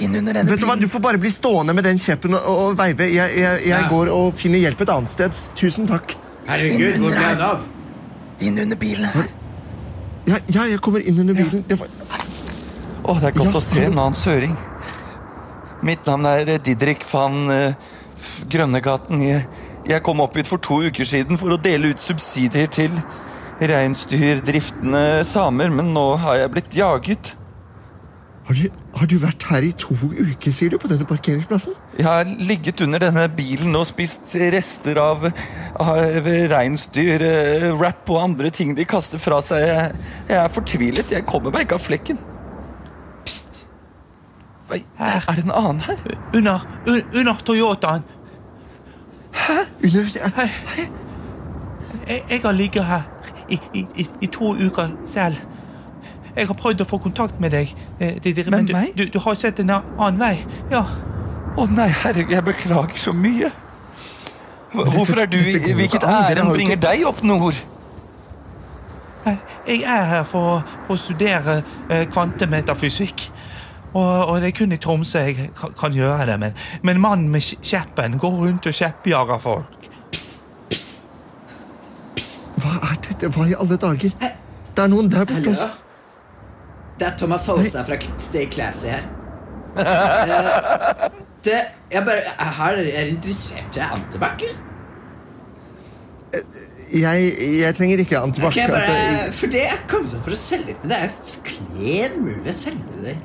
Inn 0.02 0.16
under 0.18 0.34
denne 0.34 0.50
Vet 0.50 0.60
du 0.60 0.66
hva, 0.66 0.76
Du 0.80 0.88
får 0.90 1.00
bare 1.04 1.20
bli 1.22 1.30
stående 1.30 1.76
med 1.78 1.86
den 1.86 2.00
kjeppen 2.02 2.34
og, 2.34 2.48
og 2.50 2.78
veive. 2.80 3.06
Jeg, 3.14 3.38
jeg, 3.38 3.62
jeg 3.68 3.70
Ja. 3.70 3.88
går 3.90 4.10
og 4.10 4.34
finner 4.36 4.60
hjelp 4.64 4.82
et 4.82 4.90
annet 4.90 5.10
sted. 5.14 5.38
Tusen 5.56 5.88
takk. 5.88 6.16
Herregud, 6.48 6.98
hvor 7.04 7.14
ble 7.14 7.28
han 7.28 7.42
av? 7.46 7.68
Inn 8.42 8.58
under 8.60 8.78
bilen 8.82 9.06
her. 9.14 9.30
Ja, 10.26 10.38
ja 10.48 10.66
jeg 10.74 10.82
kommer 10.82 11.00
inn 11.06 11.20
under 11.22 11.38
bilen. 11.38 11.66
Ja. 11.70 11.76
var, 11.76 11.88
Å, 13.04 13.20
det 13.20 13.30
er 13.30 13.38
godt 13.38 13.54
Ja, 13.54 13.58
å 13.58 13.62
se 13.62 13.86
en 13.86 13.98
annen 14.00 14.18
søring. 14.18 14.58
Mitt 15.86 16.06
navn 16.06 16.26
er 16.30 16.58
Didrik 16.62 17.06
van 17.14 17.38
uh, 17.50 17.74
Grønnegaten. 18.50 19.22
Jeg, 19.26 19.46
jeg 19.90 20.04
kom 20.06 20.22
opp 20.22 20.36
hit 20.38 20.48
for 20.50 20.62
to 20.62 20.82
uker 20.88 21.08
siden 21.08 21.38
for 21.42 21.54
å 21.56 21.60
dele 21.62 21.92
ut 21.94 22.02
subsidier 22.04 22.68
til 22.72 22.92
reinsdyrdriftende 23.62 25.22
samer, 25.28 25.70
men 25.74 25.94
nå 25.96 26.08
har 26.22 26.40
jeg 26.42 26.52
blitt 26.56 26.76
jaget. 26.78 27.34
har, 28.48 28.56
du, 28.58 28.70
har 28.98 29.08
du 29.12 29.16
vært 29.22 29.44
her 29.52 29.64
i 29.68 29.72
to 29.78 29.94
uker, 29.96 30.52
sier 30.52 30.72
du, 30.74 30.78
på 30.82 30.90
denne 30.90 31.06
parkeringsplassen? 31.10 31.76
Jeg 31.98 32.06
har 32.08 32.26
ligget 32.26 32.82
under 32.82 33.00
denne 33.04 33.28
bilen 33.38 33.76
og 33.78 33.86
spist 33.90 34.34
rester 34.54 34.98
av, 35.02 35.28
av 35.80 36.30
reinsdyr, 36.52 37.22
eh, 37.28 37.68
wrap 37.78 38.10
og 38.10 38.22
andre 38.24 38.50
ting 38.54 38.74
de 38.78 38.86
kaster 38.90 39.22
fra 39.22 39.42
seg. 39.46 39.66
Jeg, 39.68 40.02
jeg 40.32 40.40
er 40.42 40.56
fortvilet. 40.58 41.12
Jeg 41.18 41.28
kommer 41.30 41.54
meg 41.54 41.68
ikke 41.68 41.78
av 41.78 41.86
flekken. 41.86 42.22
Pst. 43.28 43.62
Hva, 44.72 44.82
er 45.06 45.38
det 45.38 45.46
en 45.46 45.54
annen 45.54 45.86
her? 45.86 46.02
Under, 46.34 46.66
un- 46.88 47.06
under 47.22 47.46
Toyotaen. 47.46 48.04
Under, 49.84 50.50
Jeg, 52.08 52.22
jeg 52.30 52.42
har 52.44 52.52
ligget 52.52 52.86
her 52.86 53.02
i, 53.50 53.60
i, 53.74 53.86
i, 53.96 54.08
i 54.22 54.28
to 54.28 54.56
uker 54.56 54.88
selv. 55.06 55.36
Jeg 56.36 56.48
har 56.48 56.56
prøvd 56.56 56.82
å 56.82 56.88
få 56.88 56.98
kontakt 57.04 57.40
med 57.44 57.52
deg, 57.52 57.74
eh, 58.00 58.46
Men 58.50 58.66
du, 58.68 58.76
du, 58.98 59.04
du 59.14 59.20
har 59.20 59.36
sett 59.36 59.60
en 59.60 59.70
annen 59.76 60.20
vei. 60.20 60.46
Ja. 60.72 60.86
Å 61.58 61.66
nei, 61.68 61.90
herregud, 62.04 62.32
jeg 62.32 62.44
beklager 62.48 62.98
så 62.98 63.12
mye. 63.14 63.52
Hvorfor 64.72 65.20
er 65.20 65.28
du 65.28 65.38
Hvilket 65.76 66.04
ærend 66.08 66.54
bringer 66.54 66.80
deg 66.80 67.04
opp 67.08 67.24
nord? 67.24 67.56
Jeg 69.68 69.84
er 69.86 70.06
her 70.10 70.24
for, 70.26 70.64
for 70.88 70.96
å 70.96 71.00
studere 71.00 71.60
eh, 71.90 72.08
kvantemetafysikk. 72.10 73.28
Og, 73.94 74.26
og 74.30 74.38
det 74.42 74.52
er 74.52 74.56
kun 74.56 74.72
i 74.72 74.80
Tromsø 74.80 75.20
jeg 75.20 75.50
kan, 75.58 75.94
gjøre 75.94 76.26
det. 76.30 76.40
Men, 76.40 76.58
men 76.82 77.02
mannen 77.04 77.30
med 77.32 77.44
kjeppen 77.44 78.18
går 78.22 78.38
rundt 78.40 78.68
og 78.68 78.76
kjeppjager 78.78 79.42
folk. 79.44 79.78
hva 82.62 82.78
er 82.92 83.00
dette? 83.08 83.32
Hva 83.34 83.48
i 83.50 83.56
alle 83.58 83.78
dager? 83.82 84.14
Det 84.72 84.84
er 84.84 84.92
noen 84.92 85.10
der 85.12 85.26
borte 85.28 85.56
også. 85.56 85.70
Det 87.00 87.08
er 87.08 87.18
Thomas 87.18 87.48
Holstad 87.50 87.88
fra 87.88 87.98
Stay 88.22 88.48
Classy 88.52 88.88
her. 88.94 89.08
uh, 89.76 91.10
Det, 91.42 91.58
jeg 91.92 92.04
bare, 92.06 92.22
Her 92.38 92.76
er 92.78 92.84
dere 92.86 93.08
interessert 93.10 93.78
i 93.78 93.82
antibac, 93.82 94.44
eller? 94.46 94.68
Jeg, 96.92 97.32
jeg 97.60 97.76
trenger 97.76 98.04
ikke 98.04 98.20
antibac. 98.20 98.52
Okay, 98.52 98.62
jeg 98.62 98.70
bare, 98.70 98.82
altså, 98.84 99.34
for 99.40 99.48
det 99.56 99.64
er 99.66 99.82
kommet 99.90 100.14
for 100.14 100.36
å 100.36 100.38
selge 100.38 100.76
det 100.84 100.98
er 100.98 101.14
klen 101.48 102.20
mulig 102.22 102.52
å 102.52 102.56
selge 102.56 103.04
det 103.08 103.18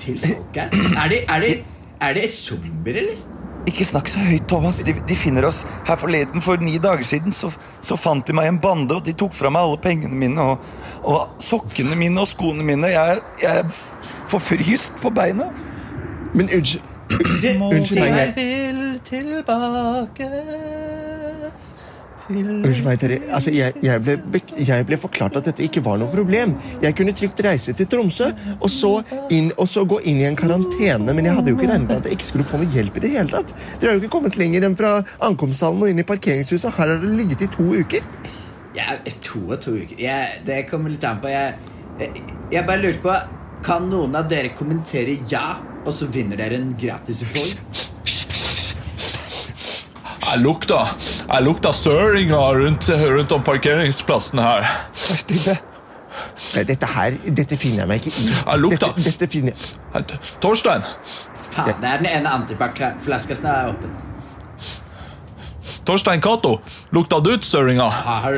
til 0.00 0.18
folk 0.20 0.56
her. 0.56 0.72
Er 0.96 1.12
de, 1.12 1.20
er 1.28 1.44
de, 1.44 1.52
er 2.00 2.16
de 2.18 2.26
zombier, 2.32 3.02
eller? 3.02 3.20
Ikke 3.66 3.84
snakk 3.86 4.08
så 4.10 4.18
høyt, 4.18 4.48
Thomas. 4.50 4.80
De, 4.82 4.94
de 5.08 5.16
finner 5.16 5.46
oss 5.46 5.62
her 5.86 5.98
forleden. 6.00 6.42
For 6.42 6.58
ni 6.62 6.78
dager 6.82 7.06
siden 7.06 7.34
så, 7.34 7.52
så 7.80 7.98
fant 8.00 8.26
de 8.26 8.34
meg 8.34 8.50
en 8.50 8.58
bande, 8.62 8.96
og 8.98 9.06
de 9.06 9.14
tok 9.14 9.36
fra 9.38 9.52
meg 9.54 9.62
alle 9.62 9.78
pengene 9.82 10.18
mine. 10.18 10.42
Og, 10.42 10.58
og 11.06 11.42
sokkene 11.42 11.98
mine 11.98 12.24
og 12.24 12.30
skoene 12.30 12.66
mine. 12.66 12.90
Jeg, 12.90 13.22
jeg 13.42 13.68
får 14.32 14.44
fryst 14.48 14.98
på 15.02 15.14
beina. 15.14 15.52
Men 16.34 16.48
unnskyld 16.48 16.88
Unnskyld 17.12 18.00
meg, 18.00 18.14
jeg, 18.16 18.32
vil 18.36 19.00
tilbake 19.04 20.28
til 20.32 21.11
unnskyld 22.40 22.86
meg 22.86 23.00
Terje. 23.02 23.18
Altså, 23.34 23.52
jeg, 23.54 23.76
jeg, 23.84 24.02
ble, 24.04 24.42
jeg 24.58 24.86
ble 24.88 24.98
forklart 25.00 25.38
at 25.40 25.48
dette 25.50 25.64
ikke 25.66 25.82
var 25.84 25.98
noe 26.00 26.10
problem. 26.12 26.54
Jeg 26.82 26.96
kunne 26.98 27.14
trygt 27.16 27.42
reise 27.44 27.74
til 27.78 27.88
Tromsø 27.90 28.30
og 28.58 28.68
så, 28.72 28.92
inn, 29.34 29.52
og 29.56 29.68
så 29.70 29.84
gå 29.88 30.00
inn 30.08 30.22
i 30.22 30.28
en 30.28 30.38
karantene. 30.38 31.12
Men 31.12 31.28
jeg 31.28 31.38
hadde 31.38 31.52
jo 31.52 31.58
ikke 31.58 31.70
regnet 31.72 31.88
med 31.88 31.98
at 32.00 32.08
jeg 32.10 32.18
ikke 32.18 32.30
skulle 32.30 32.48
få 32.48 32.62
noe 32.62 32.72
hjelp 32.72 32.98
i 32.98 33.04
det 33.06 33.12
hele 33.16 33.32
tatt. 33.32 33.54
Dere 33.78 33.92
har 33.92 33.98
jo 33.98 34.04
ikke 34.04 34.14
kommet 34.16 34.38
lenger 34.40 34.68
enn 34.68 34.78
fra 34.78 34.94
ankomsthallen 35.28 35.84
og 35.84 35.92
inn 35.92 36.02
i 36.02 36.08
parkeringshuset. 36.08 36.72
Her 36.72 36.94
har 36.94 37.04
dere 37.04 37.18
ligget 37.20 37.46
i 37.46 37.50
to 37.52 37.68
uker. 37.82 38.08
Ja, 38.76 38.96
to 39.20 39.44
og 39.50 39.58
to 39.64 39.76
uker. 39.76 39.96
Jeg, 40.00 40.42
det 40.46 40.64
kommer 40.70 40.92
litt 40.92 41.04
an 41.04 41.20
på. 41.22 41.30
Jeg, 41.32 41.54
jeg, 42.52 42.64
bare 42.66 42.80
lurer 42.80 43.00
på 43.04 43.16
Kan 43.62 43.84
noen 43.92 44.16
av 44.18 44.26
dere 44.30 44.54
kommentere 44.58 45.20
ja, 45.30 45.60
og 45.84 45.92
så 45.94 46.08
vinner 46.10 46.40
dere 46.40 46.58
en 46.58 46.72
gratis 46.78 47.22
Voi? 47.30 47.44
Jeg 50.32 50.40
lukta 50.40 50.78
Jeg 51.28 51.44
lukta 51.44 51.72
søringa 51.76 52.38
rundt, 52.56 52.88
rundt 52.88 53.32
om 53.36 53.42
parkeringsplassen 53.44 54.40
her. 54.40 54.64
Vær 54.96 55.18
stille. 55.20 55.58
Nei, 56.54 56.62
Dette 56.68 56.88
her, 56.88 57.16
dette 57.36 57.56
finner 57.60 57.82
jeg 57.82 57.90
meg 57.90 58.06
ikke 58.06 58.12
i. 58.16 58.30
Jeg 58.32 58.62
lukta. 58.62 58.88
Dette, 58.96 59.04
dette 59.10 59.28
finner 59.32 59.52
jeg... 59.52 60.20
Torstein! 60.40 60.84
Faen, 61.02 61.76
det 61.82 61.90
er 61.90 62.00
den 62.00 62.08
ene 62.10 62.32
antibac-flaska 62.38 63.36
som 63.36 63.50
er 63.52 63.72
åpen. 63.74 63.92
Torstein 65.88 66.24
Cato, 66.24 66.54
lukta 66.96 67.20
du 67.20 67.32
ut 67.34 67.44
søringa? 67.46 67.90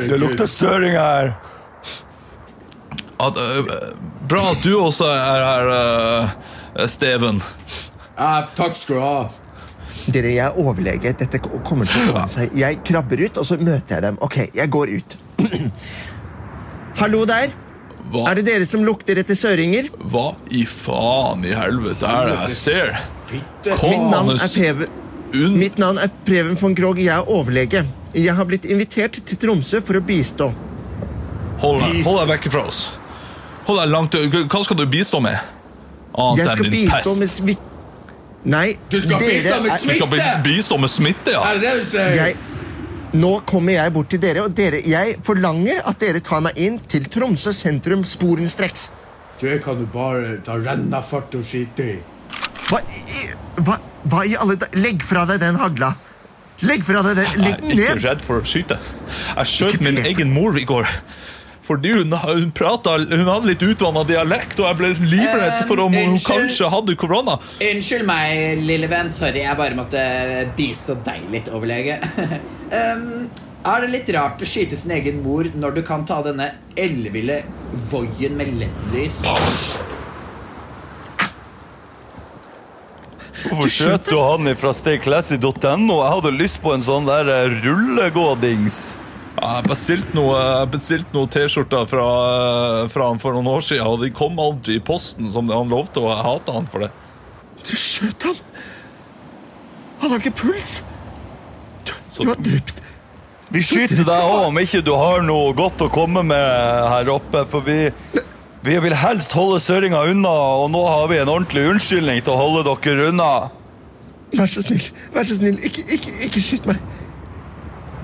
Det 0.09 0.19
lukter 0.19 0.51
søringa 0.51 1.07
her. 1.07 1.31
At, 3.23 3.39
uh, 3.39 3.71
bra 4.27 4.49
at 4.51 4.63
du 4.67 4.73
også 4.81 5.07
er 5.07 5.47
her, 5.47 5.71
uh, 6.75 6.85
Steven. 6.91 7.39
Ja, 8.19 8.43
takk 8.55 8.75
skal 8.79 8.99
du 8.99 9.03
ha. 9.03 9.17
Dere, 10.05 10.29
jeg 10.35 10.43
er 10.45 10.57
overlege. 10.61 11.13
Dette 11.17 11.39
kommer 11.41 11.87
til 11.89 12.03
å 12.03 12.11
ordne 12.13 12.29
seg. 12.29 12.51
Jeg 12.57 12.81
krabber 12.85 13.21
ut, 13.25 13.37
og 13.41 13.45
så 13.47 13.57
møter 13.57 13.95
jeg 13.97 14.03
dem. 14.05 14.17
Ok, 14.25 14.37
jeg 14.53 14.69
går 14.73 14.91
ut. 14.99 15.15
Hallo 17.01 17.23
der. 17.29 17.53
Hva, 18.13 18.27
Er 18.29 18.37
det 18.37 18.43
dere 18.45 18.67
som 18.69 18.83
lukter 18.85 19.17
etter 19.17 19.33
søringer? 19.37 19.87
hva 20.11 20.27
i 20.53 20.61
faen 20.69 21.41
i 21.47 21.55
helvete 21.57 22.05
er 22.05 22.29
det 22.29 22.35
jeg 22.43 22.57
ser? 22.59 22.91
Mitt 23.33 24.05
navn 24.11 24.35
er 24.35 24.45
Preben, 24.53 24.93
Un 25.35 25.55
mitt 25.57 25.79
navn 25.81 25.97
er 25.99 26.11
Preben 26.27 26.53
von 26.61 26.75
Krogh. 26.77 27.01
Jeg 27.01 27.09
er 27.17 27.25
overlege. 27.33 27.81
Jeg 28.13 28.35
har 28.37 28.45
blitt 28.47 28.67
invitert 28.69 29.17
til 29.25 29.39
Tromsø 29.41 29.81
for 29.83 29.97
å 29.97 30.03
bistå. 30.05 30.51
hold, 31.65 31.81
deg, 31.81 32.03
hold 32.05 32.19
deg 32.21 32.29
vekk 32.35 32.51
fra 32.53 32.63
oss. 32.69 32.83
Hold 33.65 33.81
deg 33.81 33.89
langt 33.89 34.15
Hva 34.53 34.61
skal 34.63 34.77
du 34.77 34.85
bistå 34.85 35.19
med? 35.25 35.41
Annet 36.15 36.45
Jeg 36.45 36.53
skal 36.53 36.69
bistå 36.71 37.09
pest. 37.09 37.19
med 37.19 37.29
smitt... 37.33 37.71
Nei, 38.45 38.77
Du 38.89 38.99
skal 39.01 39.17
bistå 39.19 39.61
med 39.61 39.71
er- 39.71 39.87
Du 39.87 39.93
skal 39.95 40.43
bistå 40.45 40.77
med 40.79 40.89
smitte, 40.89 41.31
ja? 41.33 41.41
Er 41.49 41.59
det 41.59 41.61
det 41.61 41.79
du 41.79 41.85
sier? 41.89 42.15
jeg, 42.15 42.35
Nå 43.15 43.39
kommer 43.47 43.73
jeg 43.73 43.93
bort 43.95 44.09
til 44.11 44.19
dere, 44.19 44.41
og 44.43 44.53
dere, 44.57 44.81
jeg 44.85 45.15
forlanger 45.23 45.79
at 45.87 45.99
dere 45.99 46.19
tar 46.19 46.41
meg 46.43 46.57
inn 46.59 46.79
til 46.91 47.05
Tromsø 47.07 47.53
sentrum 47.55 48.03
sporenstreks. 48.03 48.89
Det 49.39 49.61
kan 49.63 49.77
du 49.79 49.85
bare 49.85 50.37
ta 50.43 50.57
renna 50.59 50.99
fart 51.01 51.33
og 51.35 51.45
skite 51.47 51.79
i. 51.79 51.95
Hva, 52.67 52.79
i- 52.81 53.61
hva, 53.61 53.77
hva 54.09 54.25
i 54.27 54.35
alle 54.35 54.55
da... 54.59 54.67
Legg 54.73 55.01
fra 55.03 55.23
deg 55.25 55.39
den 55.39 55.55
hagla. 55.55 55.93
Legg 56.61 56.83
fra 56.83 57.01
deg 57.03 57.15
den. 57.15 57.41
ned 57.41 57.63
Jeg 57.77 57.87
er 57.87 57.95
ikke 57.95 58.09
redd 58.09 58.21
for 58.21 58.41
å 58.41 58.45
skyte. 58.47 58.77
Jeg 59.37 59.45
skjøt 59.53 59.81
min 59.81 59.97
egen 60.05 60.33
mor 60.33 60.57
i 60.59 60.63
går. 60.67 60.87
Fordi 61.65 61.95
hun, 61.95 62.13
hun, 62.13 62.51
pratet, 62.53 63.09
hun 63.09 63.25
hadde 63.25 63.49
litt 63.49 63.63
utvanna 63.65 64.03
dialekt, 64.05 64.59
og 64.61 64.67
jeg 64.69 64.77
ble 64.77 64.91
livredd 65.01 65.63
for 65.65 65.81
om 65.81 65.95
hun 65.95 66.11
unnskyld. 66.11 66.43
kanskje 66.45 66.69
hadde 66.69 66.97
korona. 67.01 67.39
Unnskyld 67.71 68.05
meg, 68.05 68.61
lille 68.67 68.89
venn. 68.91 69.09
Sorry, 69.15 69.41
jeg 69.41 69.57
bare 69.57 69.77
måtte 69.77 70.03
bistå 70.57 70.99
deg 71.07 71.25
litt, 71.33 71.49
overlege. 71.49 71.97
um, 72.81 73.25
er 73.65 73.81
det 73.81 73.89
litt 73.95 74.11
rart 74.13 74.43
å 74.45 74.49
skyte 74.49 74.77
sin 74.77 74.93
egen 74.93 75.23
mor 75.25 75.49
når 75.57 75.79
du 75.79 75.81
kan 75.87 76.05
ta 76.05 76.19
denne 76.25 76.51
elleville 76.77 77.39
voien 77.89 78.37
med 78.37 78.51
LED-lys? 78.59 79.23
Hvorfor 83.45 83.71
skjøt 83.73 84.11
du 84.11 84.19
han 84.19 84.51
fra 84.57 84.73
stayclassy.no? 84.73 85.97
Jeg 85.97 86.13
hadde 86.13 86.33
lyst 86.37 86.61
på 86.61 86.75
en 86.75 86.85
sånn 86.85 87.09
der 87.09 87.33
rullegådings. 87.65 88.83
Jeg 89.35 89.65
bestilte 89.67 90.15
noen 90.15 90.71
jeg 90.71 91.05
noe 91.13 91.27
T-skjorter 91.31 91.87
fra, 91.91 92.05
fra 92.91 93.07
han 93.11 93.19
for 93.19 93.35
noen 93.35 93.49
år 93.51 93.63
siden, 93.67 93.83
og 93.89 93.99
de 94.03 94.09
kom 94.15 94.39
aldri 94.39 94.77
i 94.79 94.83
posten 94.83 95.27
som 95.33 95.49
han 95.51 95.71
lovte, 95.71 95.99
og 95.99 96.11
jeg 96.13 96.23
hata 96.23 96.55
han 96.55 96.69
for 96.71 96.85
det. 96.85 96.91
Du 97.65 97.73
skjøt 97.79 98.23
han? 98.29 98.39
Han 100.03 100.13
har 100.13 100.21
ikke 100.23 100.35
puls. 100.39 100.77
Du, 101.85 101.91
Så- 102.09 102.23
du 102.23 102.29
har 102.29 102.39
drept 102.41 102.81
Vi 103.51 103.61
skyter 103.61 104.03
deg 104.07 104.07
òg 104.25 104.47
om 104.47 104.57
ikke 104.57 104.81
du 104.83 104.93
har 104.97 105.21
noe 105.21 105.53
godt 105.53 105.77
å 105.85 105.89
komme 105.93 106.23
med 106.25 106.89
her 106.89 107.09
oppe. 107.13 107.43
For 107.47 107.61
vi, 107.61 107.91
vi 108.65 108.79
vil 108.81 108.95
helst 108.97 109.31
holde 109.37 109.59
søringa 109.61 110.01
unna, 110.11 110.31
og 110.63 110.71
nå 110.73 110.81
har 110.87 111.07
vi 111.11 111.19
en 111.21 111.29
ordentlig 111.29 111.67
unnskyldning 111.69 112.23
til 112.25 112.33
å 112.33 112.37
holde 112.41 112.63
dere 112.65 113.09
unna. 113.11 113.29
Vær 114.35 114.49
så 114.49 114.63
snill, 114.65 114.81
vær 115.13 115.23
så 115.29 115.37
snill, 115.37 115.59
ikke, 115.63 115.85
ikke, 115.93 116.15
ikke 116.25 116.41
skyt 116.41 116.65
meg. 116.65 116.79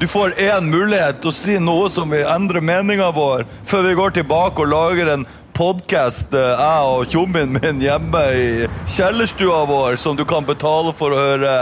Du 0.01 0.07
får 0.07 0.33
én 0.39 0.65
mulighet 0.65 1.19
til 1.21 1.29
å 1.29 1.33
si 1.35 1.55
noe 1.61 1.89
som 1.93 2.09
vil 2.09 2.25
endre 2.25 2.57
meninga 2.65 3.11
vår, 3.13 3.43
før 3.69 3.83
vi 3.85 3.91
går 3.99 4.15
tilbake 4.15 4.63
og 4.63 4.71
lager 4.71 5.11
en 5.13 5.25
podkast, 5.53 6.33
jeg 6.33 6.87
og 6.89 7.05
tjommien 7.13 7.53
min, 7.53 7.83
hjemme 7.85 8.23
i 8.33 8.47
kjellerstua 8.89 9.59
vår, 9.69 9.99
som 10.01 10.17
du 10.17 10.25
kan 10.25 10.41
betale 10.47 10.95
for 10.97 11.13
å 11.13 11.21
høre. 11.21 11.53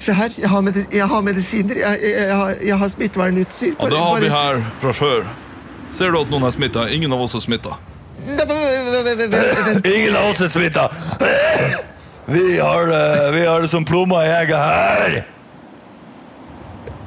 Se 0.00 0.16
her, 0.16 0.32
jeg 0.40 0.48
har, 0.48 0.64
medis 0.64 0.88
jeg 0.88 1.12
har 1.12 1.28
medisiner. 1.28 1.76
Jeg, 1.84 2.00
jeg, 2.08 2.16
jeg, 2.24 2.40
har, 2.40 2.56
jeg 2.70 2.80
har 2.80 2.96
smittevernutstyr. 2.96 3.76
Ja, 3.76 3.92
Det 3.92 4.02
har 4.06 4.24
vi 4.24 4.34
her 4.38 4.64
fra 4.80 4.96
før. 4.96 5.30
Ser 5.92 6.16
du 6.16 6.22
at 6.24 6.32
noen 6.32 6.48
er 6.48 6.56
smitta? 6.56 6.88
Ingen 6.88 7.12
av 7.12 7.28
oss 7.28 7.36
er 7.36 7.44
smitta. 7.44 7.76
Ingen 8.24 10.16
av 10.16 10.32
oss 10.32 10.40
er 10.40 10.56
smitta! 10.56 10.88
Vi 12.28 12.58
har 12.60 12.88
det, 12.88 13.30
vi 13.32 13.44
har 13.46 13.62
det 13.64 13.70
som 13.72 13.84
plomma 13.88 14.18
i 14.26 14.32
egget 14.36 14.58
her! 14.60 15.14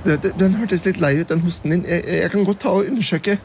Den, 0.05 0.55
hørtes 0.57 0.85
litt 0.87 0.99
lei 1.01 1.13
ut, 1.19 1.27
den 1.29 1.43
hosten 1.45 1.75
din. 1.75 1.85
Jeg, 1.85 2.05
jeg 2.23 2.31
kan 2.33 2.45
godt 2.47 2.61
ta 2.63 2.73
og 2.79 2.89
undersøke. 2.89 3.37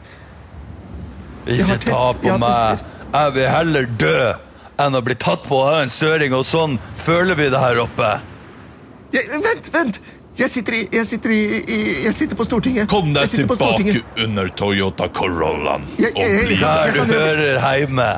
Ikke 1.47 1.77
ta 1.85 2.03
på 2.17 2.27
jeg 2.27 2.41
meg. 2.41 2.83
Jeg 3.13 3.33
vil 3.37 3.49
heller 3.53 3.89
dø 4.01 4.19
enn 4.83 4.97
å 4.97 5.01
bli 5.01 5.15
tatt 5.17 5.45
på 5.47 5.61
av 5.63 5.83
en 5.83 5.91
søring, 5.91 6.33
og 6.37 6.45
sånn 6.45 6.77
føler 7.01 7.37
vi 7.39 7.49
det 7.53 7.61
her 7.61 7.79
oppe. 7.81 8.17
Jeg, 9.13 9.29
vent, 9.31 9.73
vent! 9.73 10.01
Jeg 10.37 10.51
sitter, 10.53 10.75
i, 10.77 10.79
jeg, 10.93 11.05
sitter 11.09 11.31
i, 11.33 11.37
jeg 12.03 12.13
sitter 12.13 12.37
på 12.37 12.45
Stortinget. 12.45 12.85
Kom 12.91 13.09
deg 13.15 13.31
tilbake 13.31 14.03
under 14.21 14.51
Toyota 14.53 15.07
Corollaen 15.09 15.87
og 15.97 16.19
bli 16.19 16.59
Der 16.61 16.93
du 16.93 16.99
hører 17.09 17.57
hjemme. 17.57 18.09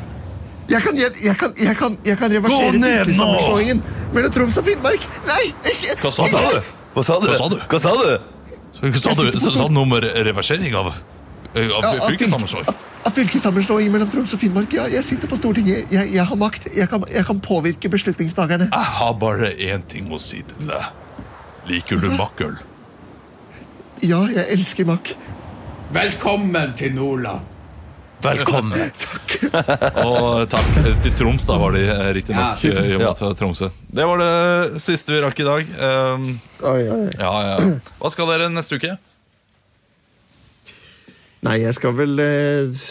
Jeg 0.69 0.83
kan, 0.83 0.99
jeg, 0.99 1.35
kan, 1.39 1.53
jeg 1.57 1.77
kan, 1.79 1.95
kan 2.19 2.35
reversere 2.35 2.75
fylkessammenslåingen 2.75 3.79
mellom 4.13 4.35
Troms 4.35 4.59
og 4.59 4.67
Finnmark. 4.67 5.07
Nei, 5.29 5.45
ikke 5.71 5.95
Hva 6.03 6.11
sa 6.11 6.27
du? 6.27 6.75
Hva 6.93 7.03
sa 7.05 7.19
du? 7.21 7.27
Hva 7.29 7.37
sa 7.37 7.47
du? 7.49 7.57
Hva 7.69 7.79
sa 7.79 7.93
du? 7.95 8.11
Sa 8.79 9.13
du 9.13 9.39
sa 9.39 9.67
du 9.67 9.73
noe 9.75 9.83
om 9.83 9.93
reversering 9.99 10.75
av, 10.75 10.93
av 10.93 11.83
Ja, 11.83 11.91
fylkessammenslåing? 12.05 12.69
Av, 12.69 12.83
av 13.09 13.15
fylkessammenslåing 13.17 13.91
mellom 13.93 14.09
Troms 14.13 14.33
og 14.37 14.41
Finnmark. 14.41 14.73
Ja, 14.77 14.87
jeg 14.91 15.03
sitter 15.05 15.29
på 15.31 15.37
Stortinget. 15.39 15.91
Jeg, 15.91 16.13
jeg 16.15 16.25
har 16.31 16.39
makt. 16.39 16.69
Jeg 16.75 16.89
kan, 16.91 17.03
jeg 17.11 17.25
kan 17.27 17.41
påvirke 17.43 17.91
beslutningstakerne. 17.91 18.69
Jeg 18.71 18.91
har 18.99 19.13
bare 19.19 19.51
én 19.69 19.85
ting 19.91 20.09
å 20.13 20.21
si 20.21 20.41
til 20.47 20.71
deg. 20.71 20.89
Liker 21.69 22.01
du 22.01 22.09
makkøl? 22.15 22.57
Ja, 24.01 24.23
jeg 24.31 24.45
elsker 24.55 24.87
makk. 24.87 25.13
Velkommen 25.93 26.73
til 26.79 26.93
Nordland. 26.95 27.45
Velkommen. 28.23 28.91
Og 30.03 30.49
takk 30.51 30.69
til 31.05 31.13
Troms, 31.15 31.45
da 31.47 31.55
var 31.61 31.75
de 31.75 31.85
Ja, 31.85 31.97
riktignok 32.15 32.63
Ja. 32.65 32.73
i 32.83 32.95
og 32.97 32.99
det 32.99 33.21
var 33.23 33.35
Tromsø. 33.39 33.69
Det 33.95 34.07
var 34.09 34.19
det 34.19 34.81
siste 34.83 35.13
vi 35.15 35.21
rakk 35.23 35.39
i 35.39 35.47
dag. 35.47 35.69
Um, 35.79 36.25
Oi, 36.67 36.81
oi. 36.91 37.05
ja, 37.15 37.31
ja. 37.47 37.55
Hva 38.01 38.11
skal 38.11 38.27
dere 38.33 38.49
neste 38.51 38.75
uke? 38.79 38.97
Nei, 41.47 41.61
jeg 41.63 41.77
skal 41.77 41.95
vel 41.95 42.19
uh... 42.19 42.83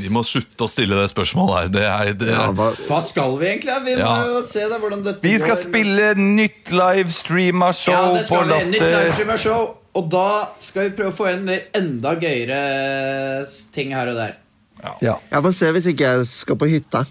Vi 0.00 0.08
må 0.12 0.22
slutte 0.24 0.64
å 0.64 0.70
stille 0.70 0.96
det 0.96 1.10
spørsmålet 1.12 1.56
her. 1.58 1.68
Det 1.74 1.84
er, 1.84 2.12
det, 2.16 2.30
Ja, 2.32 2.46
hva, 2.56 2.70
Hva 2.88 3.00
skal 3.04 3.34
vi 3.40 3.50
egentlig? 3.50 3.76
Vi 3.84 3.96
må 4.00 4.16
jo 4.30 4.40
se 4.48 4.64
da 4.70 4.78
hvordan 4.80 5.04
dette 5.04 5.20
Vi 5.26 5.34
skal 5.42 5.56
går. 5.58 5.62
spille 5.66 6.08
nytt 6.16 6.72
livestreama 6.72 7.72
show 7.76 7.92
Ja, 7.98 8.12
det 8.16 8.24
på 8.24 8.40
skal 8.40 8.48
vi. 8.54 8.60
Nytt 8.72 8.80
Latter. 8.86 8.96
livestreamer-show. 9.04 9.68
Og 10.00 10.06
da 10.12 10.26
skal 10.62 10.86
vi 10.88 10.94
prøve 10.96 11.10
å 11.12 11.16
få 11.20 11.28
inn 11.34 11.48
enda 11.76 12.12
gøyere 12.22 12.60
ting 13.74 13.92
her 13.92 14.12
og 14.14 14.20
der. 14.22 14.36
Ja. 14.82 15.16
jeg 15.30 15.46
får 15.46 15.56
se 15.56 15.72
hvis 15.76 15.88
ikke 15.92 16.12
jeg 16.12 16.28
skal 16.30 16.60
på 16.60 16.68
hytta. 16.70 17.04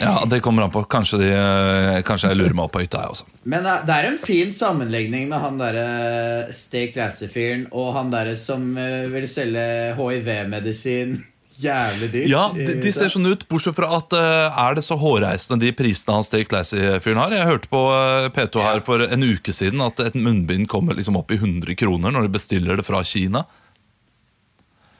ja, 0.00 0.24
det 0.30 0.40
kommer 0.42 0.66
an 0.66 0.72
på. 0.74 0.82
Kanskje, 0.90 1.20
de, 1.22 1.28
eh, 1.34 2.00
kanskje 2.06 2.32
jeg 2.32 2.40
lurer 2.40 2.56
meg 2.56 2.66
opp 2.66 2.74
på 2.74 2.82
hytta, 2.82 3.04
jeg 3.04 3.14
også. 3.14 3.28
Men 3.44 3.66
eh, 3.66 3.84
det 3.86 3.98
er 3.98 4.08
en 4.08 4.18
fin 4.18 4.50
sammenligning 4.52 5.28
med 5.30 5.38
han 5.42 5.60
derre 5.60 6.48
Stay 6.54 6.90
Classy-fyren 6.94 7.68
og 7.70 7.92
han 7.98 8.10
derre 8.14 8.34
som 8.38 8.72
eh, 8.80 9.06
vil 9.12 9.28
selge 9.30 9.94
hiv-medisin 9.98 11.20
jævlig 11.60 12.10
dyrt. 12.12 12.28
Ja, 12.30 12.44
de, 12.54 12.76
de 12.82 12.92
ser 12.92 13.10
sånn 13.12 13.28
ut, 13.28 13.46
bortsett 13.50 13.76
fra 13.76 13.90
at 13.98 14.14
uh, 14.16 14.62
er 14.66 14.76
det 14.76 14.84
så 14.86 14.96
hårreisende 14.98 15.60
de 15.62 15.72
prisene 15.76 16.18
han 16.18 16.26
Stay 16.26 16.46
Classy-fyren 16.48 17.20
har? 17.20 17.34
Jeg 17.36 17.50
hørte 17.50 17.70
på 17.72 17.82
uh, 17.92 18.28
P2 18.34 18.64
her 18.64 18.82
for 18.86 19.04
en 19.06 19.26
uke 19.26 19.54
siden 19.54 19.82
at 19.84 20.02
et 20.02 20.16
munnbind 20.18 20.68
kommer 20.70 20.98
liksom 20.98 21.18
opp 21.20 21.30
i 21.34 21.38
100 21.38 21.76
kroner 21.78 22.14
når 22.14 22.26
de 22.26 22.34
bestiller 22.34 22.80
det 22.80 22.86
fra 22.86 23.04
Kina. 23.06 23.44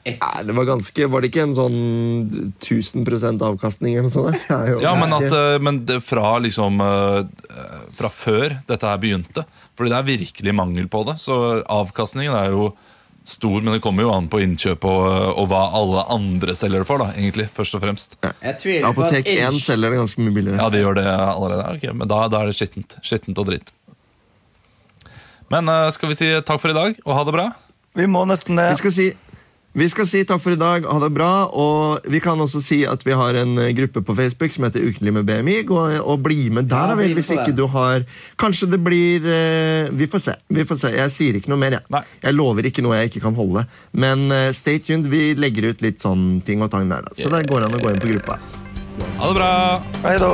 Nei, 0.05 0.41
det 0.45 0.53
var 0.53 0.67
ganske, 0.69 1.07
var 1.09 1.23
det 1.23 1.31
ikke 1.31 1.45
en 1.47 1.55
sånn 1.57 1.77
1000 2.61 3.41
avkastning 3.41 3.95
eller 3.95 4.05
noe 4.05 4.13
sånt? 4.13 4.49
Ja, 4.83 4.91
men, 4.99 5.13
at, 5.17 5.31
eh, 5.33 5.57
men 5.65 5.81
det 5.89 5.97
fra 6.05 6.35
liksom 6.43 6.77
eh, 6.83 7.23
Fra 7.97 8.11
før 8.13 8.59
dette 8.69 8.85
her 8.85 8.99
begynte. 9.01 9.45
Fordi 9.75 9.91
det 9.91 9.97
er 9.97 10.09
virkelig 10.11 10.53
mangel 10.55 10.89
på 10.91 11.01
det. 11.09 11.17
Så 11.23 11.39
avkastningen 11.63 12.37
er 12.37 12.53
jo 12.53 12.69
stor, 13.25 13.57
men 13.61 13.73
det 13.73 13.81
kommer 13.81 14.05
jo 14.05 14.11
an 14.13 14.27
på 14.29 14.39
innkjøp 14.43 14.85
og, 14.85 15.05
og 15.41 15.47
hva 15.49 15.63
alle 15.79 16.03
andre 16.13 16.53
selger 16.57 16.83
det 16.83 16.87
for, 16.87 17.01
da, 17.01 17.09
egentlig, 17.17 17.47
først 17.55 17.77
og 17.79 17.81
fremst. 17.81 18.17
Ja. 18.21 18.31
på 18.37 18.53
at 18.53 18.89
Apotek 18.91 19.31
1 19.33 19.57
selger 19.63 19.95
det 19.95 20.03
ganske 20.03 20.21
mye 20.21 20.35
billigere. 20.35 20.61
Ja, 20.61 20.69
de 20.69 20.83
gjør 20.83 20.99
det 20.99 21.07
allerede. 21.09 21.65
Ok, 21.73 21.89
men 21.97 22.11
da, 22.11 22.21
da 22.29 22.43
er 22.43 22.51
det 22.51 22.59
skittent. 22.59 22.97
Skittent 23.01 23.41
og 23.41 23.49
dritt. 23.49 23.73
Men 25.49 25.69
eh, 25.69 25.89
skal 25.97 26.13
vi 26.13 26.19
si 26.21 26.29
takk 26.45 26.61
for 26.61 26.73
i 26.73 26.77
dag, 26.77 27.01
og 27.05 27.17
ha 27.17 27.25
det 27.25 27.35
bra? 27.35 27.49
Vi 27.95 28.07
må 28.11 28.25
nesten 28.27 28.59
det. 28.59 28.69
Vi 28.75 28.81
skal, 28.83 28.93
si, 28.93 29.09
vi 29.75 29.87
skal 29.91 30.07
si 30.07 30.21
takk 30.27 30.39
for 30.39 30.55
i 30.55 30.59
dag, 30.59 30.85
ha 30.87 30.99
det 31.03 31.09
bra. 31.15 31.29
Og 31.51 32.05
vi 32.11 32.19
kan 32.23 32.39
også 32.41 32.61
si 32.63 32.77
at 32.87 33.01
vi 33.05 33.11
har 33.17 33.35
en 33.41 33.57
eh, 33.59 33.73
gruppe 33.75 34.01
på 34.07 34.15
Facebook 34.15 34.51
som 34.55 34.63
heter 34.67 34.83
Ukentlig 34.87 35.13
med 35.17 35.25
BMI. 35.27 35.57
Gå 35.67 35.79
og 35.99 36.23
bli 36.23 36.49
med 36.49 36.69
der, 36.71 36.87
da 36.91 36.95
vel, 36.99 37.13
hvis 37.17 37.31
ikke 37.35 37.51
du 37.55 37.65
har 37.73 38.05
Kanskje 38.39 38.69
det 38.71 38.79
blir 38.83 39.25
eh, 39.27 39.91
Vi 39.95 40.07
får 40.11 40.19
se. 40.29 40.33
vi 40.47 40.63
får 40.67 40.77
se 40.79 40.89
Jeg 40.95 41.11
sier 41.13 41.33
ikke 41.39 41.51
noe 41.51 41.59
mer, 41.61 41.71
jeg. 41.79 41.83
Nei. 41.91 42.03
Jeg 42.23 42.33
lover 42.37 42.63
ikke 42.71 42.83
noe 42.85 42.95
jeg 43.01 43.11
ikke 43.11 43.25
kan 43.27 43.35
holde. 43.37 43.65
Men 43.91 44.31
eh, 44.31 44.51
stay 44.55 44.79
tuned. 44.79 45.05
Vi 45.11 45.33
legger 45.39 45.71
ut 45.73 45.83
litt 45.85 45.99
sånn 46.03 46.41
ting 46.45 46.63
og 46.63 46.71
tang 46.73 46.87
der. 46.91 47.01
da. 47.05 47.11
Så 47.19 47.27
det 47.33 47.43
går 47.51 47.67
an 47.67 47.75
å 47.75 47.81
gå 47.83 47.89
inn 47.91 48.01
på 48.03 48.11
gruppa. 48.15 48.39
Ha 49.19 49.27
det 49.27 49.35
bra! 49.35 49.51
Hei 50.07 50.15
da. 50.23 50.31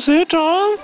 to 0.00 0.04
say, 0.04 0.24
Tom? 0.24 0.78